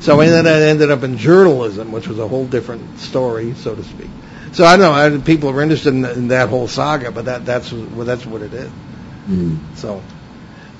So 0.00 0.20
and 0.20 0.32
then 0.32 0.48
I 0.48 0.60
ended 0.62 0.90
up 0.90 1.04
in 1.04 1.18
journalism, 1.18 1.92
which 1.92 2.08
was 2.08 2.18
a 2.18 2.26
whole 2.26 2.48
different 2.48 2.98
story, 2.98 3.54
so 3.54 3.76
to 3.76 3.84
speak. 3.84 4.10
So 4.54 4.64
I 4.64 4.76
don't 4.76 4.80
know. 5.12 5.18
I, 5.18 5.22
people 5.22 5.50
are 5.50 5.62
interested 5.62 5.94
in, 5.94 6.04
in 6.04 6.28
that 6.28 6.48
whole 6.48 6.66
saga, 6.66 7.12
but 7.12 7.26
that 7.26 7.46
that's 7.46 7.72
that's 7.72 8.26
what 8.26 8.42
it 8.42 8.52
is. 8.52 8.72
Mm. 9.28 9.76
So 9.76 10.02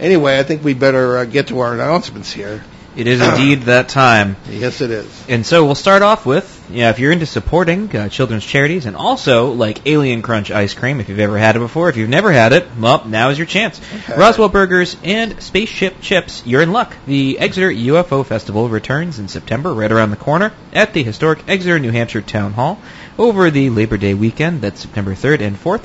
anyway, 0.00 0.38
I 0.38 0.42
think 0.42 0.64
we 0.64 0.74
better 0.74 1.18
uh, 1.18 1.24
get 1.24 1.48
to 1.48 1.60
our 1.60 1.72
announcements 1.72 2.32
here. 2.32 2.62
It 2.94 3.06
is 3.06 3.22
indeed 3.22 3.62
that 3.62 3.88
time. 3.88 4.36
Yes, 4.50 4.82
it 4.82 4.90
is. 4.90 5.26
And 5.28 5.46
so 5.46 5.64
we'll 5.64 5.74
start 5.74 6.02
off 6.02 6.26
with, 6.26 6.68
yeah, 6.70 6.90
if 6.90 6.98
you're 6.98 7.12
into 7.12 7.24
supporting 7.24 7.94
uh, 7.96 8.10
children's 8.10 8.44
charities 8.44 8.84
and 8.84 8.96
also 8.96 9.52
like 9.52 9.86
Alien 9.86 10.20
Crunch 10.20 10.50
ice 10.50 10.74
cream, 10.74 11.00
if 11.00 11.08
you've 11.08 11.18
ever 11.18 11.38
had 11.38 11.56
it 11.56 11.60
before, 11.60 11.88
if 11.88 11.96
you've 11.96 12.10
never 12.10 12.30
had 12.30 12.52
it, 12.52 12.66
well, 12.78 13.06
now 13.06 13.30
is 13.30 13.38
your 13.38 13.46
chance. 13.46 13.80
Okay. 13.94 14.16
Roswell 14.16 14.50
Burgers 14.50 14.96
and 15.02 15.42
Spaceship 15.42 16.02
Chips, 16.02 16.42
you're 16.44 16.60
in 16.60 16.72
luck. 16.72 16.94
The 17.06 17.38
Exeter 17.38 17.70
UFO 17.70 18.26
Festival 18.26 18.68
returns 18.68 19.18
in 19.18 19.28
September, 19.28 19.72
right 19.72 19.90
around 19.90 20.10
the 20.10 20.16
corner, 20.16 20.52
at 20.74 20.92
the 20.92 21.02
historic 21.02 21.48
Exeter, 21.48 21.78
New 21.78 21.92
Hampshire 21.92 22.20
Town 22.20 22.52
Hall 22.52 22.78
over 23.18 23.50
the 23.50 23.70
Labor 23.70 23.96
Day 23.96 24.12
weekend. 24.12 24.60
That's 24.60 24.80
September 24.80 25.14
3rd 25.14 25.40
and 25.40 25.56
4th. 25.56 25.84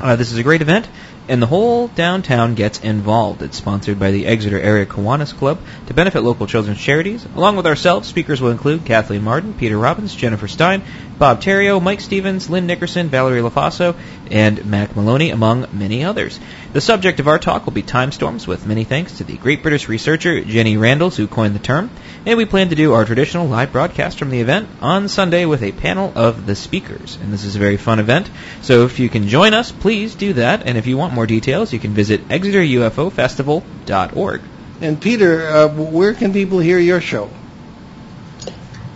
Uh, 0.00 0.16
this 0.16 0.32
is 0.32 0.38
a 0.38 0.42
great 0.42 0.60
event, 0.60 0.88
and 1.28 1.40
the 1.40 1.46
whole 1.46 1.88
downtown 1.88 2.54
gets 2.54 2.80
involved. 2.80 3.42
It's 3.42 3.56
sponsored 3.56 3.98
by 3.98 4.10
the 4.10 4.26
Exeter 4.26 4.60
Area 4.60 4.86
Kiwanis 4.86 5.36
Club 5.36 5.58
to 5.86 5.94
benefit 5.94 6.20
local 6.20 6.46
children's 6.46 6.80
charities. 6.80 7.26
Along 7.34 7.56
with 7.56 7.66
ourselves, 7.66 8.08
speakers 8.08 8.40
will 8.40 8.50
include 8.50 8.84
Kathleen 8.84 9.22
Marden, 9.22 9.54
Peter 9.54 9.78
Robbins, 9.78 10.14
Jennifer 10.14 10.48
Stein, 10.48 10.82
Bob 11.18 11.40
Terrio, 11.40 11.80
Mike 11.82 12.00
Stevens, 12.00 12.50
Lynn 12.50 12.66
Nickerson, 12.66 13.08
Valerie 13.08 13.40
LaFaso, 13.40 13.94
and 14.30 14.64
Mack 14.66 14.94
Maloney, 14.96 15.30
among 15.30 15.66
many 15.72 16.04
others. 16.04 16.38
The 16.72 16.80
subject 16.80 17.20
of 17.20 17.28
our 17.28 17.38
talk 17.38 17.66
will 17.66 17.72
be 17.72 17.82
time 17.82 18.12
storms, 18.12 18.46
with 18.46 18.66
many 18.66 18.84
thanks 18.84 19.18
to 19.18 19.24
the 19.24 19.36
great 19.36 19.62
British 19.62 19.88
researcher 19.88 20.40
Jenny 20.42 20.76
Randles, 20.76 21.16
who 21.16 21.26
coined 21.26 21.54
the 21.54 21.60
term. 21.60 21.90
And 22.26 22.38
we 22.38 22.46
plan 22.46 22.70
to 22.70 22.74
do 22.74 22.94
our 22.94 23.04
traditional 23.04 23.46
live 23.46 23.72
broadcast 23.72 24.18
from 24.18 24.30
the 24.30 24.40
event 24.40 24.68
on 24.80 25.08
Sunday 25.08 25.44
with 25.44 25.62
a 25.62 25.72
panel 25.72 26.10
of 26.14 26.46
the 26.46 26.56
speakers. 26.56 27.18
And 27.20 27.30
this 27.32 27.44
is 27.44 27.56
a 27.56 27.58
very 27.58 27.76
fun 27.76 27.98
event, 27.98 28.30
so 28.62 28.84
if 28.84 28.98
you 28.98 29.08
can 29.08 29.28
join 29.28 29.54
us, 29.54 29.72
please 29.72 30.14
do 30.14 30.34
that. 30.34 30.66
And 30.66 30.78
if 30.78 30.86
you 30.86 30.96
want 30.96 31.14
more 31.14 31.26
details, 31.26 31.72
you 31.72 31.78
can 31.78 31.92
visit 31.92 32.28
exeterufofestival.org. 32.28 34.40
And 34.80 35.00
Peter, 35.00 35.46
uh, 35.46 35.68
where 35.68 36.14
can 36.14 36.32
people 36.32 36.58
hear 36.58 36.78
your 36.78 37.00
show? 37.00 37.30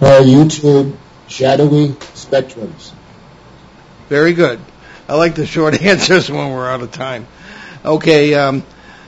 Uh, 0.01 0.23
YouTube, 0.23 0.97
Shadowy 1.29 1.89
Spectrums. 2.15 2.93
Very 4.09 4.33
good. 4.33 4.61
I 5.09 5.15
like 5.15 5.35
the 5.35 5.47
short 5.47 5.81
answers 5.83 6.31
when 6.31 6.51
we're 6.51 6.69
out 6.69 6.83
of 6.83 6.93
time. 6.93 7.27
Okay, 7.83 8.35
um, 8.35 8.63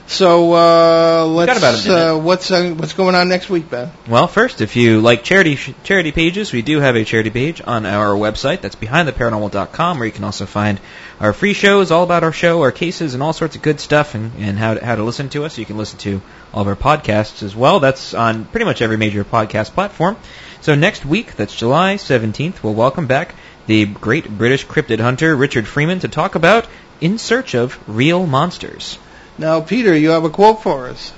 so 0.07 0.53
uh, 0.53 1.25
let's. 1.27 1.57
about. 1.57 1.87
Uh, 1.87 2.19
what's 2.19 2.49
uh, 2.49 2.73
what's 2.75 2.93
going 2.93 3.13
on 3.13 3.29
next 3.29 3.49
week, 3.49 3.69
Ben? 3.69 3.91
Well, 4.07 4.27
first, 4.27 4.61
if 4.61 4.75
you 4.75 4.99
like 4.99 5.23
charity 5.23 5.57
charity 5.83 6.11
pages, 6.11 6.51
we 6.51 6.63
do 6.63 6.79
have 6.79 6.95
a 6.95 7.05
charity 7.05 7.29
page 7.29 7.61
on 7.65 7.85
our 7.85 8.15
website. 8.15 8.61
That's 8.61 8.75
behindtheparanormal.com, 8.75 9.99
where 9.99 10.05
you 10.07 10.11
can 10.11 10.23
also 10.23 10.47
find 10.47 10.79
our 11.19 11.33
free 11.33 11.53
shows, 11.53 11.91
all 11.91 12.03
about 12.03 12.23
our 12.23 12.33
show, 12.33 12.61
our 12.61 12.71
cases, 12.71 13.13
and 13.13 13.21
all 13.21 13.33
sorts 13.33 13.55
of 13.55 13.61
good 13.61 13.79
stuff, 13.79 14.15
and, 14.15 14.31
and 14.39 14.57
how 14.57 14.73
to, 14.73 14.83
how 14.83 14.95
to 14.95 15.03
listen 15.03 15.29
to 15.29 15.45
us. 15.45 15.59
You 15.59 15.65
can 15.65 15.77
listen 15.77 15.99
to 15.99 16.21
all 16.51 16.63
of 16.63 16.67
our 16.67 16.75
podcasts 16.75 17.43
as 17.43 17.55
well. 17.55 17.79
That's 17.79 18.15
on 18.15 18.45
pretty 18.45 18.65
much 18.65 18.81
every 18.81 18.97
major 18.97 19.23
podcast 19.23 19.71
platform. 19.73 20.17
So 20.61 20.75
next 20.75 21.05
week, 21.05 21.35
that's 21.35 21.55
July 21.55 21.95
17th, 21.95 22.63
we'll 22.63 22.73
welcome 22.73 23.07
back 23.07 23.33
the 23.67 23.85
great 23.85 24.29
British 24.29 24.65
cryptid 24.65 24.99
hunter 24.99 25.35
Richard 25.35 25.67
Freeman 25.67 25.99
to 25.99 26.07
talk 26.07 26.35
about 26.35 26.67
In 26.99 27.17
Search 27.17 27.55
of 27.55 27.77
Real 27.87 28.25
Monsters. 28.25 28.97
Now, 29.37 29.61
Peter, 29.61 29.95
you 29.95 30.09
have 30.11 30.23
a 30.25 30.29
quote 30.29 30.61
for 30.63 30.87
us. 30.87 31.13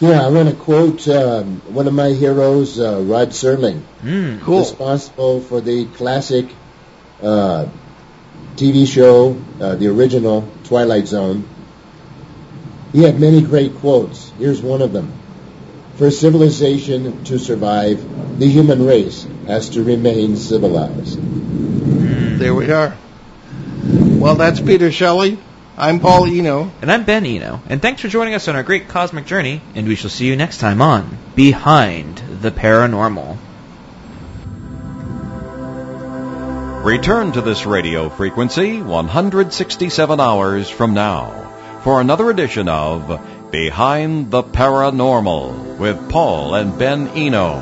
Yeah, 0.00 0.26
I'm 0.26 0.34
going 0.34 0.46
to 0.48 0.54
quote 0.54 1.08
um, 1.08 1.60
one 1.68 1.86
of 1.86 1.94
my 1.94 2.10
heroes, 2.10 2.78
uh, 2.78 3.00
Rod 3.00 3.30
Serling, 3.30 3.80
Mm. 4.02 4.40
Cool. 4.42 4.58
responsible 4.60 5.40
for 5.40 5.60
the 5.62 5.86
classic 5.86 6.46
uh, 7.22 7.66
TV 8.56 8.86
show, 8.86 9.40
uh, 9.60 9.74
the 9.76 9.88
original 9.88 10.46
Twilight 10.64 11.06
Zone. 11.08 11.48
He 12.92 13.02
had 13.02 13.18
many 13.20 13.40
great 13.42 13.74
quotes. 13.76 14.32
Here's 14.38 14.60
one 14.60 14.82
of 14.82 14.92
them. 14.92 15.12
For 15.96 16.10
civilization 16.10 17.24
to 17.24 17.38
survive, 17.38 18.38
the 18.38 18.46
human 18.46 18.84
race 18.84 19.26
has 19.46 19.70
to 19.70 19.82
remain 19.82 20.36
civilized. 20.36 21.18
There 22.38 22.54
we 22.54 22.70
are. 22.70 22.94
Well, 23.82 24.34
that's 24.34 24.60
Peter 24.60 24.92
Shelley. 24.92 25.38
I'm 25.78 26.00
Paul 26.00 26.26
Eno. 26.26 26.70
And 26.82 26.92
I'm 26.92 27.04
Ben 27.04 27.24
Eno, 27.24 27.62
and 27.70 27.80
thanks 27.80 28.02
for 28.02 28.08
joining 28.08 28.34
us 28.34 28.46
on 28.46 28.56
our 28.56 28.62
great 28.62 28.88
cosmic 28.88 29.24
journey, 29.24 29.62
and 29.74 29.88
we 29.88 29.94
shall 29.94 30.10
see 30.10 30.26
you 30.26 30.36
next 30.36 30.58
time 30.58 30.82
on 30.82 31.16
Behind 31.34 32.18
the 32.42 32.50
Paranormal. 32.50 33.38
Return 36.84 37.32
to 37.32 37.40
this 37.40 37.64
radio 37.64 38.10
frequency 38.10 38.82
167 38.82 40.20
hours 40.20 40.68
from 40.68 40.92
now 40.92 41.80
for 41.82 42.00
another 42.00 42.30
edition 42.30 42.68
of 42.68 43.20
Behind 43.56 44.30
the 44.30 44.42
Paranormal 44.42 45.78
with 45.78 46.10
Paul 46.10 46.56
and 46.56 46.78
Ben 46.78 47.08
Eno. 47.16 47.54